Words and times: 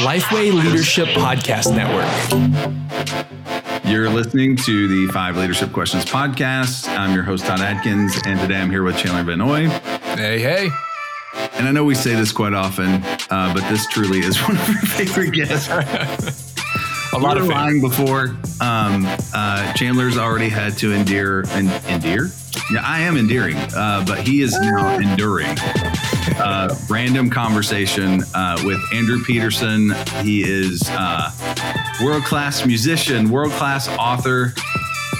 Lifeway 0.00 0.52
Leadership 0.52 1.08
Podcast 1.08 1.74
Network. 1.74 2.08
You're 3.84 4.08
listening 4.08 4.56
to 4.56 4.88
the 4.88 5.12
Five 5.12 5.36
Leadership 5.36 5.72
Questions 5.72 6.04
podcast. 6.04 6.88
I'm 6.88 7.12
your 7.14 7.24
host, 7.24 7.44
Todd 7.44 7.60
Adkins, 7.60 8.18
and 8.24 8.40
today 8.40 8.56
I'm 8.56 8.70
here 8.70 8.82
with 8.82 8.96
Chandler 8.96 9.22
Van 9.24 9.38
Noy. 9.38 9.68
Hey, 10.16 10.38
hey. 10.40 10.70
And 11.54 11.68
I 11.68 11.72
know 11.72 11.84
we 11.84 11.94
say 11.94 12.14
this 12.14 12.32
quite 12.32 12.54
often, 12.54 13.02
uh, 13.30 13.52
but 13.52 13.68
this 13.68 13.86
truly 13.88 14.20
is 14.20 14.38
one 14.42 14.52
of 14.52 14.68
our 14.68 14.74
favorite 14.86 15.32
guests. 15.32 15.68
A 17.14 17.18
lot 17.18 17.36
of 17.36 17.46
lying 17.46 17.82
before. 17.82 18.28
Um, 18.62 19.04
uh, 19.34 19.70
Chandler's 19.74 20.16
already 20.16 20.48
had 20.48 20.78
to 20.78 20.94
endear 20.94 21.44
and 21.50 21.68
endear. 21.86 22.30
Yeah, 22.72 22.80
I 22.82 23.00
am 23.00 23.18
endearing, 23.18 23.56
uh, 23.56 24.02
but 24.06 24.20
he 24.26 24.40
is 24.40 24.58
now 24.58 24.96
enduring. 24.98 25.54
Uh, 26.42 26.74
random 26.90 27.30
conversation 27.30 28.22
uh, 28.34 28.60
with 28.64 28.80
Andrew 28.92 29.22
Peterson. 29.22 29.94
He 30.22 30.42
is 30.42 30.82
uh, 30.90 31.30
world 32.02 32.24
class 32.24 32.66
musician, 32.66 33.30
world 33.30 33.52
class 33.52 33.88
author, 33.90 34.52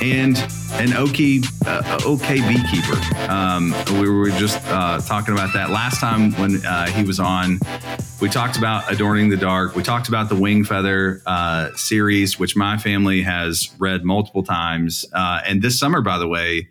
and 0.02 0.36
an 0.72 0.96
okay, 0.96 1.40
uh, 1.64 2.00
okay 2.04 2.40
beekeeper. 2.48 2.98
Um, 3.30 3.72
we 4.00 4.10
were 4.10 4.30
just 4.30 4.58
uh, 4.66 5.00
talking 5.00 5.32
about 5.32 5.54
that 5.54 5.70
last 5.70 6.00
time 6.00 6.32
when 6.32 6.60
he 6.92 7.04
was 7.04 7.20
on. 7.20 7.60
We 8.20 8.28
talked 8.28 8.58
about 8.58 8.90
Adorning 8.90 9.28
the 9.28 9.36
Dark. 9.36 9.76
We 9.76 9.84
talked 9.84 10.08
about 10.08 10.28
the 10.28 10.36
Wing 10.36 10.64
Feather 10.64 11.22
series, 11.76 12.36
which 12.40 12.56
my 12.56 12.78
family 12.78 13.22
has 13.22 13.70
read 13.78 14.04
multiple 14.04 14.42
times. 14.42 15.04
And 15.14 15.62
this 15.62 15.78
summer, 15.78 16.00
by 16.00 16.18
the 16.18 16.26
way, 16.26 16.68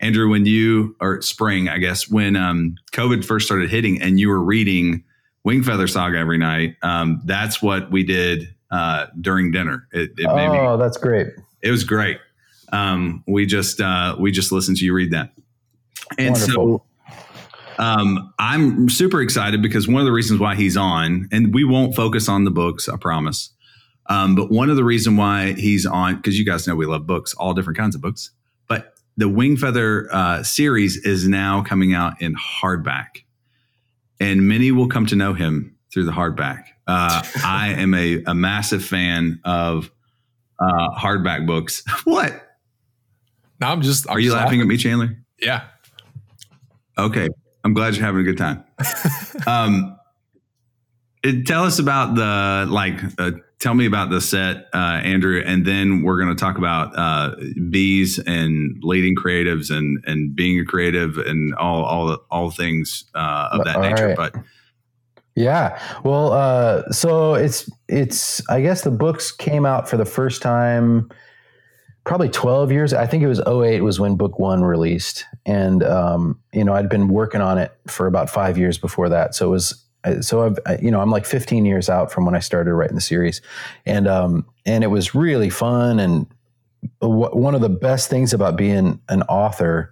Andrew, 0.00 0.28
when 0.28 0.44
you 0.46 0.94
or 1.00 1.22
spring, 1.22 1.68
I 1.68 1.78
guess, 1.78 2.08
when 2.08 2.36
um, 2.36 2.76
COVID 2.92 3.24
first 3.24 3.46
started 3.46 3.70
hitting, 3.70 4.00
and 4.02 4.20
you 4.20 4.28
were 4.28 4.42
reading 4.42 5.02
Wing 5.44 5.62
Feather 5.62 5.86
Saga 5.86 6.18
every 6.18 6.38
night, 6.38 6.76
um, 6.82 7.20
that's 7.24 7.62
what 7.62 7.90
we 7.90 8.02
did 8.04 8.54
uh, 8.70 9.06
during 9.20 9.50
dinner. 9.52 9.88
It, 9.92 10.10
it 10.18 10.26
made 10.34 10.50
me, 10.50 10.58
Oh, 10.58 10.76
that's 10.76 10.96
great. 10.98 11.28
it 11.62 11.70
was 11.70 11.84
great. 11.84 12.18
Um, 12.72 13.22
we 13.26 13.46
just 13.46 13.80
uh, 13.80 14.16
we 14.18 14.30
just 14.32 14.50
listened 14.52 14.76
to 14.78 14.84
you 14.84 14.92
read 14.92 15.12
that, 15.12 15.30
and 16.18 16.32
Wonderful. 16.32 16.84
so 17.08 17.14
um, 17.78 18.32
I'm 18.38 18.88
super 18.88 19.20
excited 19.22 19.62
because 19.62 19.86
one 19.86 20.00
of 20.00 20.06
the 20.06 20.12
reasons 20.12 20.40
why 20.40 20.56
he's 20.56 20.76
on, 20.76 21.28
and 21.30 21.54
we 21.54 21.62
won't 21.64 21.94
focus 21.94 22.28
on 22.28 22.44
the 22.44 22.50
books, 22.50 22.88
I 22.88 22.96
promise. 22.96 23.50
Um, 24.08 24.34
but 24.34 24.50
one 24.50 24.68
of 24.70 24.76
the 24.76 24.84
reason 24.84 25.16
why 25.16 25.52
he's 25.52 25.84
on, 25.86 26.16
because 26.16 26.38
you 26.38 26.44
guys 26.44 26.66
know 26.66 26.74
we 26.76 26.86
love 26.86 27.06
books, 27.06 27.34
all 27.34 27.54
different 27.54 27.76
kinds 27.78 27.94
of 27.94 28.00
books. 28.00 28.30
The 29.16 29.28
Wing 29.28 29.56
Feather 29.56 30.08
uh, 30.12 30.42
series 30.42 30.98
is 30.98 31.26
now 31.26 31.62
coming 31.62 31.94
out 31.94 32.20
in 32.20 32.34
hardback, 32.34 33.24
and 34.20 34.46
many 34.46 34.72
will 34.72 34.88
come 34.88 35.06
to 35.06 35.16
know 35.16 35.32
him 35.32 35.76
through 35.92 36.04
the 36.04 36.12
hardback. 36.12 36.64
Uh, 36.86 37.22
I 37.44 37.68
am 37.78 37.94
a, 37.94 38.22
a 38.24 38.34
massive 38.34 38.84
fan 38.84 39.40
of 39.44 39.90
uh, 40.60 40.90
hardback 40.90 41.46
books. 41.46 41.82
what 42.04 42.32
No, 43.60 43.68
I'm 43.68 43.82
just. 43.82 44.08
I'm 44.08 44.16
are 44.16 44.20
you 44.20 44.30
just 44.30 44.36
laughing 44.36 44.60
at 44.60 44.66
me, 44.66 44.76
Chandler? 44.76 45.16
Yeah. 45.40 45.64
Okay, 46.98 47.28
I'm 47.64 47.74
glad 47.74 47.94
you're 47.94 48.04
having 48.04 48.20
a 48.22 48.24
good 48.24 48.38
time. 48.38 48.64
um, 49.46 49.98
it- 51.22 51.46
tell 51.46 51.64
us 51.64 51.78
about 51.78 52.14
the 52.14 52.66
like. 52.70 53.00
Tell 53.58 53.72
me 53.74 53.86
about 53.86 54.10
the 54.10 54.20
set, 54.20 54.66
uh, 54.74 55.00
Andrew, 55.02 55.42
and 55.44 55.64
then 55.64 56.02
we're 56.02 56.20
going 56.22 56.28
to 56.34 56.38
talk 56.38 56.58
about 56.58 56.92
uh, 56.96 57.34
bees 57.70 58.18
and 58.18 58.76
leading 58.82 59.16
creatives 59.16 59.70
and 59.74 60.04
and 60.06 60.36
being 60.36 60.60
a 60.60 60.64
creative 60.64 61.16
and 61.16 61.54
all 61.54 61.82
all 61.84 62.18
all 62.30 62.50
things 62.50 63.04
uh, 63.14 63.48
of 63.52 63.64
that 63.64 63.76
All 63.76 63.82
nature. 63.82 64.08
right. 64.08 64.16
But 64.16 64.34
Yeah. 65.34 65.80
Well, 66.04 66.32
uh, 66.32 66.90
so 66.90 67.34
it's 67.34 67.70
it's 67.88 68.46
I 68.50 68.60
guess 68.60 68.82
the 68.82 68.90
books 68.90 69.32
came 69.32 69.64
out 69.64 69.88
for 69.88 69.96
the 69.96 70.04
first 70.04 70.42
time 70.42 71.10
probably 72.04 72.28
12 72.28 72.70
years. 72.70 72.92
I 72.92 73.06
think 73.06 73.22
it 73.22 73.26
was 73.26 73.40
08 73.40 73.80
was 73.80 73.98
when 73.98 74.16
book 74.16 74.38
1 74.38 74.62
released 74.62 75.24
and 75.44 75.82
um, 75.82 76.38
you 76.52 76.62
know, 76.62 76.72
I'd 76.74 76.88
been 76.88 77.08
working 77.08 77.40
on 77.40 77.58
it 77.58 77.72
for 77.88 78.06
about 78.06 78.30
5 78.30 78.56
years 78.58 78.78
before 78.78 79.08
that. 79.08 79.34
So 79.34 79.46
it 79.48 79.50
was 79.50 79.85
so 80.20 80.44
I've 80.46 80.58
I- 80.66 80.78
you 80.82 80.90
know, 80.90 81.00
I'm 81.00 81.10
like 81.10 81.26
15 81.26 81.64
years 81.64 81.88
out 81.88 82.10
from 82.12 82.24
when 82.24 82.34
I 82.34 82.40
started 82.40 82.74
writing 82.74 82.94
the 82.94 83.00
series. 83.00 83.40
And 83.84 84.06
um 84.08 84.46
and 84.64 84.82
it 84.84 84.88
was 84.88 85.14
really 85.14 85.50
fun 85.50 85.98
and 85.98 86.26
wh- 87.00 87.34
one 87.34 87.54
of 87.54 87.60
the 87.60 87.68
best 87.68 88.08
things 88.10 88.32
about 88.32 88.56
being 88.56 89.00
an 89.08 89.22
author 89.22 89.90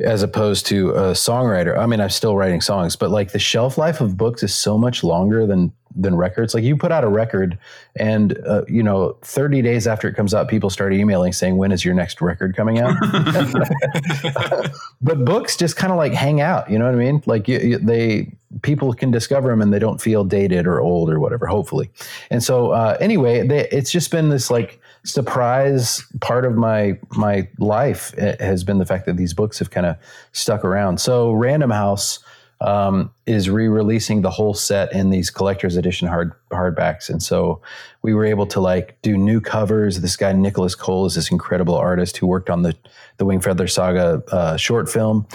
as 0.00 0.22
opposed 0.22 0.66
to 0.66 0.90
a 0.90 1.12
songwriter. 1.12 1.76
I 1.78 1.86
mean, 1.86 2.00
I'm 2.00 2.10
still 2.10 2.36
writing 2.36 2.60
songs, 2.60 2.96
but 2.96 3.10
like 3.10 3.32
the 3.32 3.38
shelf 3.38 3.78
life 3.78 4.00
of 4.00 4.16
books 4.16 4.42
is 4.42 4.54
so 4.54 4.78
much 4.78 5.04
longer 5.04 5.46
than 5.46 5.72
than 5.94 6.14
records. 6.16 6.54
Like 6.54 6.64
you 6.64 6.76
put 6.76 6.92
out 6.92 7.04
a 7.04 7.08
record, 7.08 7.58
and 7.96 8.38
uh, 8.46 8.64
you 8.68 8.82
know, 8.82 9.16
30 9.22 9.62
days 9.62 9.86
after 9.86 10.08
it 10.08 10.14
comes 10.14 10.34
out, 10.34 10.48
people 10.48 10.70
start 10.70 10.92
emailing 10.92 11.32
saying, 11.32 11.56
"When 11.56 11.72
is 11.72 11.84
your 11.84 11.94
next 11.94 12.20
record 12.20 12.56
coming 12.56 12.78
out?" 12.78 12.94
but 15.02 15.24
books 15.24 15.56
just 15.56 15.76
kind 15.76 15.92
of 15.92 15.98
like 15.98 16.12
hang 16.12 16.40
out. 16.40 16.70
You 16.70 16.78
know 16.78 16.86
what 16.86 16.94
I 16.94 16.98
mean? 16.98 17.22
Like 17.26 17.48
you, 17.48 17.58
you, 17.58 17.78
they 17.78 18.32
people 18.62 18.92
can 18.92 19.10
discover 19.10 19.50
them 19.50 19.62
and 19.62 19.72
they 19.72 19.78
don't 19.78 20.00
feel 20.00 20.24
dated 20.24 20.66
or 20.66 20.80
old 20.80 21.10
or 21.10 21.20
whatever. 21.20 21.46
Hopefully, 21.46 21.90
and 22.30 22.42
so 22.42 22.70
uh, 22.70 22.96
anyway, 23.00 23.46
they, 23.46 23.68
it's 23.68 23.90
just 23.90 24.10
been 24.10 24.28
this 24.28 24.50
like 24.50 24.80
surprise 25.04 26.04
part 26.20 26.44
of 26.44 26.54
my 26.54 26.98
my 27.10 27.48
life 27.58 28.14
eh, 28.18 28.36
has 28.38 28.62
been 28.62 28.78
the 28.78 28.86
fact 28.86 29.04
that 29.06 29.16
these 29.16 29.34
books 29.34 29.58
have 29.58 29.70
kind 29.70 29.86
of 29.86 29.96
stuck 30.32 30.64
around. 30.64 31.00
So 31.00 31.32
Random 31.32 31.70
House 31.70 32.20
um, 32.62 33.12
is 33.24 33.48
re-releasing 33.48 34.22
the 34.22 34.30
whole 34.30 34.54
set 34.54 34.92
in 34.92 35.10
these 35.10 35.30
collector's 35.30 35.76
edition 35.76 36.08
hard 36.08 36.32
hardbacks, 36.50 37.08
and 37.08 37.22
so 37.22 37.60
we 38.02 38.14
were 38.14 38.24
able 38.24 38.46
to 38.46 38.60
like 38.60 39.00
do 39.02 39.16
new 39.16 39.40
covers. 39.40 40.00
This 40.00 40.16
guy 40.16 40.32
Nicholas 40.32 40.74
Kole 40.74 41.06
is 41.06 41.14
this 41.14 41.30
incredible 41.30 41.76
artist 41.76 42.16
who 42.16 42.26
worked 42.26 42.50
on 42.50 42.62
the 42.62 42.74
the 43.18 43.24
Wing 43.24 43.40
Feather 43.40 43.68
Saga 43.68 44.22
uh, 44.32 44.56
short 44.56 44.90
film, 44.90 45.26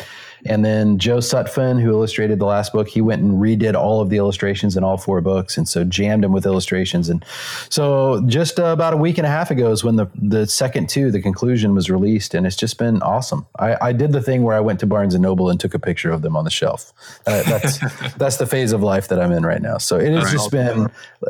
and 0.46 0.66
then 0.66 0.98
Joe 0.98 1.18
Sutphin, 1.18 1.82
who 1.82 1.92
illustrated 1.92 2.40
the 2.40 2.46
last 2.46 2.74
book, 2.74 2.88
he 2.88 3.02
went 3.02 3.22
and 3.22 3.40
redid 3.42 3.74
all 3.74 4.02
of 4.02 4.10
the 4.10 4.18
illustrations 4.18 4.76
in 4.76 4.84
all 4.84 4.98
four 4.98 5.22
books, 5.22 5.58
and 5.58 5.68
so 5.68 5.84
jammed 5.84 6.24
them 6.24 6.34
with 6.34 6.46
illustrations. 6.46 7.10
And 7.10 7.24
so 7.70 8.22
just 8.28 8.60
uh, 8.60 8.66
about 8.66 8.94
a 8.94 8.98
week 8.98 9.18
and 9.18 9.26
a 9.26 9.30
half 9.30 9.50
ago 9.50 9.72
is 9.72 9.84
when 9.84 9.96
the 9.96 10.08
the 10.16 10.46
second 10.46 10.90
two, 10.90 11.10
the 11.12 11.22
conclusion, 11.22 11.74
was 11.74 11.90
released, 11.90 12.34
and 12.34 12.46
it's 12.46 12.56
just 12.56 12.78
been 12.78 13.02
awesome. 13.02 13.46
I, 13.58 13.78
I 13.82 13.94
did 13.94 14.12
the 14.12 14.22
thing 14.22 14.44
where 14.44 14.56
I 14.56 14.60
went 14.60 14.80
to 14.82 14.86
Barnes 14.86 15.14
and 15.14 15.22
Noble 15.24 15.50
and 15.50 15.60
took 15.60 15.74
a 15.74 15.80
picture 15.80 16.12
of 16.12 16.22
them 16.22 16.36
on 16.36 16.44
the 16.44 16.52
shelf. 16.52 16.94
Uh, 17.26 17.44
that's 17.44 17.77
that's 18.18 18.38
the 18.38 18.46
phase 18.46 18.72
of 18.72 18.82
life 18.84 19.08
that 19.10 19.22
I'm 19.22 19.32
in 19.32 19.46
right 19.46 19.62
now. 19.62 19.78
So 19.78 19.98
it 19.98 20.12
has 20.14 20.26
Right. 20.26 20.32
just 20.34 20.52
been 20.52 20.88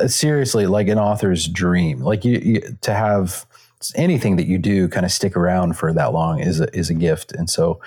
seriously 0.08 0.66
like 0.66 0.88
an 0.88 0.98
author's 0.98 1.46
dream. 1.48 2.00
Like 2.00 2.24
you, 2.24 2.38
you 2.38 2.76
to 2.82 2.94
have 2.94 3.44
anything 3.94 4.36
that 4.36 4.46
you 4.46 4.58
do 4.58 4.88
kind 4.88 5.06
of 5.06 5.12
stick 5.12 5.36
around 5.36 5.74
for 5.76 5.92
that 5.92 6.12
long 6.12 6.40
is 6.40 6.60
a, 6.60 6.74
is 6.76 6.90
a 6.90 6.94
gift. 6.94 7.32
And 7.32 7.48
so, 7.48 7.80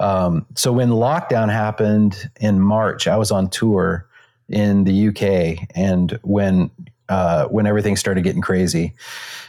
um, 0.00 0.44
so 0.54 0.72
when 0.72 0.90
lockdown 0.90 1.50
happened 1.50 2.30
in 2.40 2.60
March, 2.60 3.06
I 3.08 3.16
was 3.16 3.30
on 3.30 3.48
tour 3.48 4.06
in 4.50 4.84
the 4.84 5.08
UK, 5.08 5.68
and 5.74 6.18
when 6.22 6.70
uh, 7.10 7.46
when 7.46 7.66
everything 7.66 7.96
started 7.96 8.24
getting 8.24 8.42
crazy, 8.42 8.94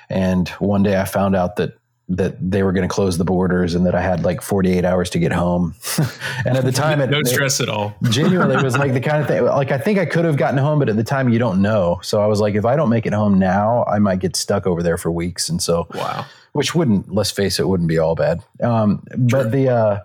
and 0.10 0.48
one 0.60 0.84
day 0.84 1.00
I 1.00 1.06
found 1.06 1.36
out 1.36 1.56
that 1.58 1.79
that 2.12 2.36
they 2.42 2.64
were 2.64 2.72
going 2.72 2.88
to 2.88 2.92
close 2.94 3.20
the 3.20 3.24
borders 3.24 3.76
and 3.76 3.86
that 3.86 3.94
I 3.94 4.02
had 4.02 4.24
like 4.24 4.42
48 4.42 4.84
hours 4.84 5.12
to 5.12 5.20
get 5.20 5.32
home. 5.32 5.76
and 6.46 6.58
at 6.58 6.66
the 6.66 6.72
time, 6.72 7.02
it, 7.02 7.10
no 7.12 7.20
it- 7.20 7.28
stress 7.28 7.62
at 7.62 7.70
all. 7.70 7.94
genuinely 8.10 8.56
it 8.56 8.64
was 8.64 8.76
like 8.78 8.94
the 8.94 9.00
kind 9.00 9.22
of 9.22 9.28
thing 9.28 9.44
like 9.46 9.72
i 9.72 9.78
think 9.78 10.00
i 10.00 10.06
could 10.06 10.26
have 10.26 10.36
gotten 10.38 10.58
home 10.58 10.80
but 10.80 10.90
at 10.90 10.96
the 10.96 11.04
time 11.04 11.30
you 11.30 11.38
don't 11.38 11.62
know 11.62 12.00
so 12.02 12.20
i 12.22 12.26
was 12.26 12.40
like 12.40 12.56
if 12.56 12.66
i 12.66 12.76
don't 12.76 12.90
make 12.90 13.06
it 13.06 13.14
home 13.14 13.38
now 13.38 13.84
i 13.86 14.00
might 14.00 14.20
get 14.20 14.36
stuck 14.36 14.66
over 14.66 14.82
there 14.82 14.98
for 14.98 15.12
weeks 15.12 15.50
and 15.50 15.62
so 15.62 15.86
Wow. 15.94 16.26
which 16.54 16.74
wouldn't 16.74 17.14
let's 17.14 17.30
face 17.32 17.60
it 17.60 17.68
wouldn't 17.68 17.88
be 17.90 18.00
all 18.00 18.16
bad 18.16 18.42
um, 18.64 19.04
but 19.18 19.52
the 19.52 19.70
uh, 19.70 20.00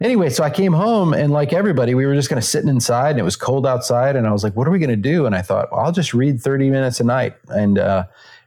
anyway 0.00 0.28
so 0.30 0.42
i 0.42 0.50
came 0.50 0.72
home 0.72 1.12
and 1.14 1.32
like 1.32 1.52
everybody 1.52 1.94
we 1.94 2.04
were 2.06 2.14
just 2.14 2.28
kind 2.28 2.38
of 2.38 2.44
sitting 2.44 2.68
inside 2.68 3.10
and 3.10 3.20
it 3.20 3.24
was 3.24 3.36
cold 3.36 3.66
outside 3.66 4.16
and 4.16 4.26
i 4.26 4.32
was 4.32 4.42
like 4.42 4.56
what 4.56 4.66
are 4.66 4.70
we 4.72 4.78
going 4.78 4.90
to 4.90 4.96
do 4.96 5.26
and 5.26 5.34
i 5.36 5.42
thought 5.42 5.70
well, 5.70 5.80
i'll 5.82 5.92
just 5.92 6.12
read 6.14 6.40
30 6.40 6.70
minutes 6.70 6.98
a 7.00 7.04
night 7.04 7.34
and 7.48 7.78
uh, 7.78 8.04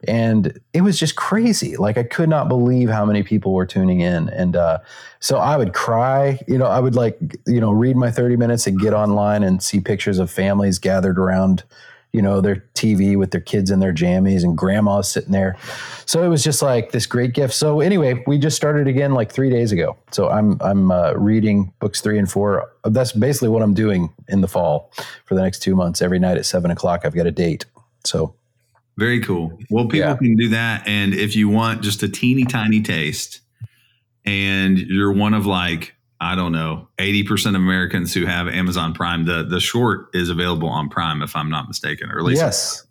and 0.07 0.59
it 0.73 0.81
was 0.81 0.99
just 0.99 1.15
crazy. 1.15 1.77
Like 1.77 1.97
i 1.97 2.03
could 2.03 2.29
not 2.29 2.47
believe 2.47 2.89
how 2.89 3.05
many 3.05 3.23
people 3.23 3.53
were 3.53 3.65
tuning 3.65 4.01
in. 4.01 4.29
And 4.29 4.55
uh, 4.55 4.79
so 5.19 5.37
i 5.37 5.57
would 5.57 5.73
cry 5.73 6.39
you 6.47 6.57
know 6.57 6.65
i 6.65 6.79
would 6.79 6.95
like 6.95 7.17
you 7.45 7.59
know 7.59 7.71
read 7.71 7.95
my 7.95 8.11
30 8.11 8.37
minutes 8.37 8.67
and 8.67 8.79
get 8.79 8.93
online 8.93 9.43
and 9.43 9.61
see 9.61 9.79
pictures 9.79 10.19
of 10.19 10.29
families 10.29 10.79
gathered 10.79 11.17
around 11.17 11.63
you 12.13 12.21
know 12.21 12.39
their 12.39 12.63
tv 12.73 13.17
with 13.17 13.31
their 13.31 13.41
kids 13.41 13.69
in 13.69 13.79
their 13.79 13.93
jammies 13.93 14.43
and 14.43 14.57
grandma's 14.57 15.09
sitting 15.09 15.31
there. 15.31 15.57
So 16.05 16.23
it 16.23 16.29
was 16.29 16.41
just 16.43 16.61
like 16.61 16.91
this 16.91 17.05
great 17.05 17.33
gift. 17.33 17.53
So 17.53 17.81
anyway 17.81 18.23
we 18.25 18.37
just 18.37 18.55
started 18.55 18.87
again 18.87 19.13
like 19.13 19.31
three 19.31 19.49
days 19.49 19.71
ago. 19.71 19.97
So 20.11 20.29
i'm 20.29 20.57
i'm 20.61 20.91
uh, 20.91 21.13
reading 21.13 21.73
books 21.79 22.01
three 22.01 22.17
and 22.17 22.29
four. 22.29 22.71
That's 22.85 23.11
basically 23.11 23.49
what 23.49 23.61
i'm 23.61 23.73
doing 23.73 24.13
in 24.27 24.41
the 24.41 24.47
fall 24.47 24.91
for 25.25 25.35
the 25.35 25.41
next 25.41 25.59
two 25.59 25.75
months. 25.75 26.01
Every 26.01 26.19
night 26.19 26.37
at 26.37 26.45
seven 26.45 26.71
o'clock 26.71 27.01
i've 27.03 27.15
got 27.15 27.27
a 27.27 27.31
date. 27.31 27.65
So 28.05 28.35
Very 28.97 29.21
cool. 29.21 29.57
Well, 29.69 29.85
people 29.85 30.09
Yeah. 30.09 30.15
can 30.15 30.35
do 30.35 30.49
that. 30.49 30.87
And 30.87 31.13
if 31.13 31.35
you 31.35 31.49
want 31.49 31.81
just 31.83 32.01
a 32.03 32.09
teeny 32.09 32.45
tiny 32.45 32.81
taste 32.81 33.41
and 34.25 34.77
you're 34.77 35.13
one 35.13 35.33
of 35.33 35.45
like 35.45 35.93
I 36.19 36.33
don't 36.33 36.51
know, 36.51 36.87
80% 36.97 37.49
of 37.49 37.61
Americans 37.61 38.11
who 38.11 38.25
have 38.25 38.47
Amazon 38.47 38.91
Prime. 38.93 39.25
The 39.25 39.43
the 39.43 39.59
short 39.59 40.07
is 40.15 40.29
available 40.29 40.67
on 40.67 40.89
Prime, 40.89 41.21
if 41.21 41.35
I'm 41.35 41.49
not 41.49 41.67
mistaken, 41.67 42.09
or 42.09 42.17
at 42.17 42.25
least 42.25 42.41
yes. 42.41 42.83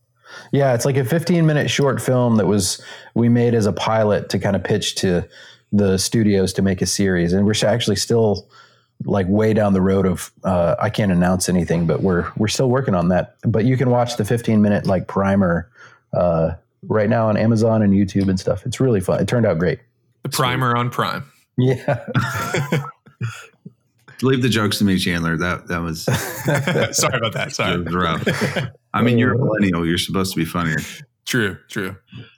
Yeah, 0.53 0.75
it's 0.75 0.85
like 0.85 0.97
a 0.97 1.05
15 1.05 1.44
minute 1.44 1.69
short 1.69 2.00
film 2.00 2.37
that 2.37 2.47
was 2.47 2.81
we 3.14 3.29
made 3.29 3.55
as 3.55 3.67
a 3.67 3.73
pilot 3.73 4.29
to 4.29 4.38
kind 4.38 4.55
of 4.55 4.62
pitch 4.62 4.94
to 4.97 5.26
the 5.73 5.99
studios 5.99 6.52
to 6.52 6.62
make 6.62 6.81
a 6.82 6.87
series, 6.87 7.32
and 7.32 7.44
we're 7.44 7.55
actually 7.67 7.97
still 7.97 8.49
like 9.05 9.26
way 9.29 9.52
down 9.52 9.73
the 9.73 9.81
road 9.82 10.06
of 10.06 10.31
uh, 10.44 10.76
I 10.81 10.88
can't 10.88 11.11
announce 11.11 11.49
anything, 11.49 11.85
but 11.85 12.02
we're 12.02 12.31
we're 12.37 12.47
still 12.49 12.70
working 12.70 12.94
on 12.94 13.09
that. 13.09 13.35
But 13.43 13.64
you 13.64 13.76
can 13.76 13.91
watch 13.91 14.17
the 14.19 14.25
15 14.25 14.62
minute 14.62 14.87
like 14.87 15.09
primer 15.09 15.69
uh, 16.12 16.53
right 16.88 17.08
now 17.08 17.29
on 17.29 17.37
Amazon 17.37 17.82
and 17.82 17.93
YouTube 17.93 18.29
and 18.29 18.38
stuff. 18.38 18.64
It's 18.67 18.81
really 18.81 19.00
fun. 19.00 19.20
It 19.20 19.29
turned 19.29 19.47
out 19.47 19.58
great. 19.58 19.81
The 20.23 20.29
primer 20.29 20.76
on 20.76 20.91
Prime. 20.91 21.31
Yeah. 21.58 22.05
leave 24.23 24.43
the 24.43 24.49
jokes 24.49 24.79
to 24.79 24.85
me, 24.85 24.99
Chandler. 24.99 25.37
That 25.37 25.69
that 25.69 25.79
was, 25.79 26.05
Sorry 26.97 27.19
about 27.19 27.32
that. 27.32 27.49
that 27.49 27.53
Sorry. 27.53 27.82
rough. 27.82 28.26
I 28.94 29.03
mean, 29.03 29.19
you're 29.19 29.35
a 29.35 29.38
millennial. 29.38 29.87
You're 29.87 29.99
supposed 29.99 30.32
to 30.35 30.38
be 30.38 30.44
funnier. 30.44 30.79
True. 31.26 31.58
True. 31.69 31.97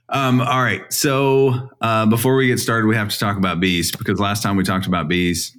Um, 0.09 0.41
all 0.41 0.63
right. 0.63 0.91
So 0.93 1.71
uh, 1.81 2.07
before 2.07 2.35
we 2.37 2.47
get 2.47 2.59
started, 2.59 2.87
we 2.87 2.97
have 2.97 3.11
to 3.11 3.19
talk 3.19 3.37
about 3.37 3.61
bees 3.61 3.95
because 3.95 4.19
last 4.19 4.43
time 4.43 4.57
we 4.57 4.65
talked 4.65 4.87
about 4.87 5.09
bees, 5.09 5.57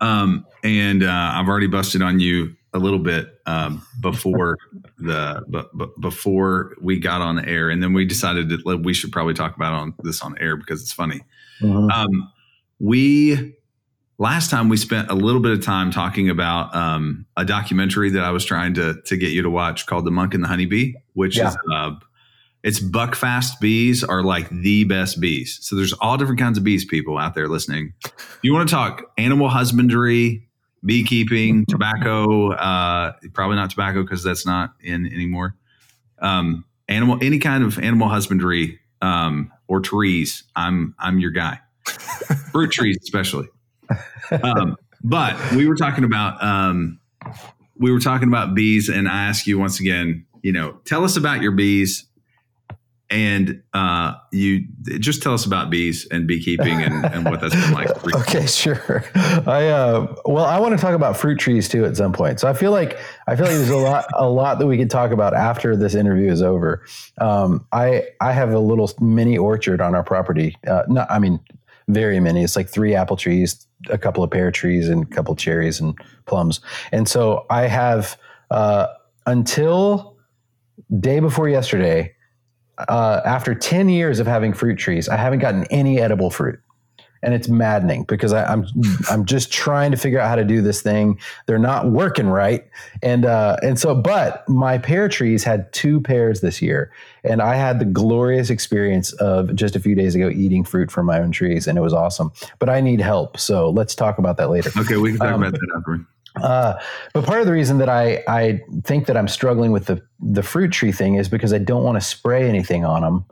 um, 0.00 0.46
and 0.64 1.02
uh, 1.02 1.32
I've 1.34 1.48
already 1.48 1.66
busted 1.66 2.00
on 2.02 2.18
you 2.18 2.56
a 2.76 2.78
little 2.78 2.98
bit 2.98 3.40
um, 3.46 3.84
before 4.00 4.58
the 4.98 5.42
but, 5.48 5.76
but 5.76 6.00
before 6.00 6.74
we 6.80 6.98
got 7.00 7.20
on 7.20 7.36
the 7.36 7.48
air, 7.48 7.70
and 7.70 7.82
then 7.82 7.92
we 7.92 8.04
decided 8.04 8.48
that 8.50 8.82
we 8.84 8.94
should 8.94 9.10
probably 9.10 9.34
talk 9.34 9.56
about 9.56 9.72
on 9.72 9.94
this 10.04 10.22
on 10.22 10.36
air 10.38 10.56
because 10.56 10.80
it's 10.82 10.92
funny. 10.92 11.22
Mhm. 11.60 11.90
Um, 11.90 12.32
we 12.78 13.54
last 14.18 14.50
time 14.50 14.68
we 14.68 14.76
spent 14.76 15.10
a 15.10 15.14
little 15.14 15.40
bit 15.40 15.52
of 15.52 15.62
time 15.64 15.90
talking 15.90 16.30
about 16.30 16.74
um, 16.74 17.26
a 17.36 17.44
documentary 17.44 18.10
that 18.10 18.22
I 18.24 18.30
was 18.30 18.44
trying 18.44 18.74
to 18.74 19.00
to 19.06 19.16
get 19.16 19.32
you 19.32 19.42
to 19.42 19.50
watch 19.50 19.86
called 19.86 20.04
"The 20.06 20.10
Monk 20.10 20.34
and 20.34 20.44
the 20.44 20.48
Honeybee," 20.48 20.92
which 21.14 21.36
Yeah. 21.36 21.48
is 21.48 21.56
uh, 21.72 21.92
it's 22.62 22.80
buckfast 22.80 23.60
bees 23.60 24.02
are 24.02 24.22
like 24.24 24.48
the 24.50 24.84
best 24.84 25.20
bees. 25.20 25.58
So 25.62 25.76
there's 25.76 25.92
all 25.94 26.16
different 26.16 26.40
kinds 26.40 26.58
of 26.58 26.64
bees 26.64 26.84
people 26.84 27.16
out 27.16 27.34
there 27.34 27.46
listening. 27.48 27.92
You 28.42 28.52
want 28.52 28.68
to 28.68 28.74
talk 28.74 29.04
animal 29.16 29.48
husbandry, 29.48 30.45
beekeeping, 30.86 31.66
tobacco, 31.66 32.52
uh, 32.52 33.12
probably 33.34 33.56
not 33.56 33.70
tobacco 33.70 34.02
because 34.02 34.22
that's 34.22 34.46
not 34.46 34.74
in 34.80 35.06
anymore. 35.06 35.56
Um, 36.20 36.64
animal, 36.88 37.18
any 37.20 37.38
kind 37.38 37.64
of 37.64 37.78
animal 37.78 38.08
husbandry 38.08 38.80
um, 39.02 39.52
or 39.68 39.80
trees, 39.80 40.44
I'm 40.54 40.94
I'm 40.98 41.18
your 41.18 41.32
guy. 41.32 41.60
Fruit 42.52 42.70
trees, 42.70 42.98
especially. 43.02 43.48
Um, 44.42 44.76
but 45.02 45.52
we 45.52 45.66
were 45.66 45.76
talking 45.76 46.04
about 46.04 46.42
um, 46.42 46.98
we 47.78 47.92
were 47.92 48.00
talking 48.00 48.28
about 48.28 48.54
bees, 48.54 48.88
and 48.88 49.08
I 49.08 49.24
ask 49.24 49.46
you 49.46 49.58
once 49.58 49.80
again, 49.80 50.24
you 50.42 50.52
know, 50.52 50.78
tell 50.84 51.04
us 51.04 51.16
about 51.16 51.42
your 51.42 51.52
bees, 51.52 52.06
and 53.08 53.62
uh, 53.72 54.14
you 54.32 54.66
just 54.98 55.22
tell 55.22 55.32
us 55.32 55.46
about 55.46 55.70
bees 55.70 56.08
and 56.10 56.26
beekeeping 56.26 56.82
and, 56.82 57.04
and 57.04 57.24
what 57.24 57.40
that's 57.40 57.54
been 57.54 57.72
like. 57.72 57.86
Okay, 58.16 58.46
sure. 58.46 59.04
I 59.14 59.68
uh, 59.68 60.14
well, 60.24 60.44
I 60.44 60.58
want 60.58 60.76
to 60.76 60.80
talk 60.80 60.94
about 60.94 61.16
fruit 61.16 61.38
trees 61.38 61.68
too 61.68 61.84
at 61.84 61.96
some 61.96 62.12
point. 62.12 62.40
So 62.40 62.48
I 62.48 62.52
feel 62.52 62.70
like 62.70 62.98
I 63.26 63.36
feel 63.36 63.46
like 63.46 63.54
there's 63.54 63.70
a 63.70 63.76
lot 63.76 64.06
a 64.14 64.28
lot 64.28 64.58
that 64.58 64.66
we 64.66 64.76
could 64.76 64.90
talk 64.90 65.12
about 65.12 65.34
after 65.34 65.76
this 65.76 65.94
interview 65.94 66.30
is 66.30 66.42
over. 66.42 66.84
Um, 67.18 67.66
I 67.72 68.04
I 68.20 68.32
have 68.32 68.52
a 68.52 68.58
little 68.58 68.90
mini 69.00 69.38
orchard 69.38 69.80
on 69.80 69.94
our 69.94 70.02
property. 70.02 70.56
Uh, 70.66 70.82
not, 70.88 71.10
I 71.10 71.18
mean, 71.18 71.40
very 71.88 72.18
many. 72.18 72.42
It's 72.42 72.56
like 72.56 72.68
three 72.68 72.94
apple 72.94 73.16
trees, 73.16 73.66
a 73.88 73.98
couple 73.98 74.24
of 74.24 74.30
pear 74.30 74.50
trees, 74.50 74.88
and 74.88 75.04
a 75.04 75.06
couple 75.06 75.32
of 75.32 75.38
cherries 75.38 75.80
and 75.80 75.96
plums. 76.26 76.60
And 76.90 77.08
so 77.08 77.46
I 77.50 77.62
have 77.62 78.18
uh, 78.50 78.88
until 79.26 80.16
day 80.98 81.20
before 81.20 81.48
yesterday. 81.48 82.15
Uh, 82.88 83.20
after 83.24 83.54
10 83.54 83.88
years 83.88 84.20
of 84.20 84.26
having 84.26 84.52
fruit 84.52 84.76
trees, 84.76 85.08
I 85.08 85.16
haven't 85.16 85.38
gotten 85.38 85.64
any 85.64 86.00
edible 86.00 86.30
fruit 86.30 86.60
and 87.22 87.34
it's 87.34 87.48
maddening 87.48 88.04
because 88.04 88.32
I, 88.32 88.44
I'm 88.44 88.66
I'm 89.10 89.24
just 89.24 89.52
trying 89.52 89.90
to 89.90 89.96
figure 89.96 90.20
out 90.20 90.28
how 90.28 90.36
to 90.36 90.44
do 90.44 90.62
this 90.62 90.80
thing. 90.80 91.18
They're 91.46 91.58
not 91.58 91.90
working 91.90 92.28
right, 92.28 92.64
and 93.02 93.24
uh, 93.24 93.56
and 93.62 93.78
so 93.78 93.94
but 93.94 94.48
my 94.48 94.78
pear 94.78 95.08
trees 95.08 95.44
had 95.44 95.70
two 95.72 96.00
pears 96.00 96.40
this 96.40 96.62
year, 96.62 96.92
and 97.24 97.42
I 97.42 97.56
had 97.56 97.78
the 97.78 97.84
glorious 97.84 98.48
experience 98.48 99.12
of 99.14 99.54
just 99.54 99.76
a 99.76 99.80
few 99.80 99.94
days 99.94 100.14
ago 100.14 100.30
eating 100.30 100.64
fruit 100.64 100.90
from 100.90 101.06
my 101.06 101.18
own 101.18 101.32
trees, 101.32 101.66
and 101.66 101.76
it 101.76 101.82
was 101.82 101.92
awesome. 101.92 102.32
But 102.58 102.68
I 102.68 102.80
need 102.80 103.00
help, 103.00 103.38
so 103.38 103.70
let's 103.70 103.94
talk 103.94 104.18
about 104.18 104.36
that 104.38 104.50
later. 104.50 104.70
Okay, 104.76 104.96
we 104.96 105.10
can 105.10 105.18
talk 105.18 105.32
Um, 105.32 105.42
about 105.42 105.52
that 105.52 105.74
after. 105.76 106.06
Uh, 106.42 106.78
but 107.12 107.24
part 107.24 107.40
of 107.40 107.46
the 107.46 107.52
reason 107.52 107.78
that 107.78 107.88
I, 107.88 108.22
I 108.28 108.60
think 108.84 109.06
that 109.06 109.16
I'm 109.16 109.28
struggling 109.28 109.72
with 109.72 109.86
the, 109.86 110.02
the 110.20 110.42
fruit 110.42 110.72
tree 110.72 110.92
thing 110.92 111.14
is 111.14 111.28
because 111.28 111.52
I 111.52 111.58
don't 111.58 111.82
want 111.82 111.96
to 111.96 112.00
spray 112.00 112.48
anything 112.48 112.84
on 112.84 113.02
them 113.02 113.24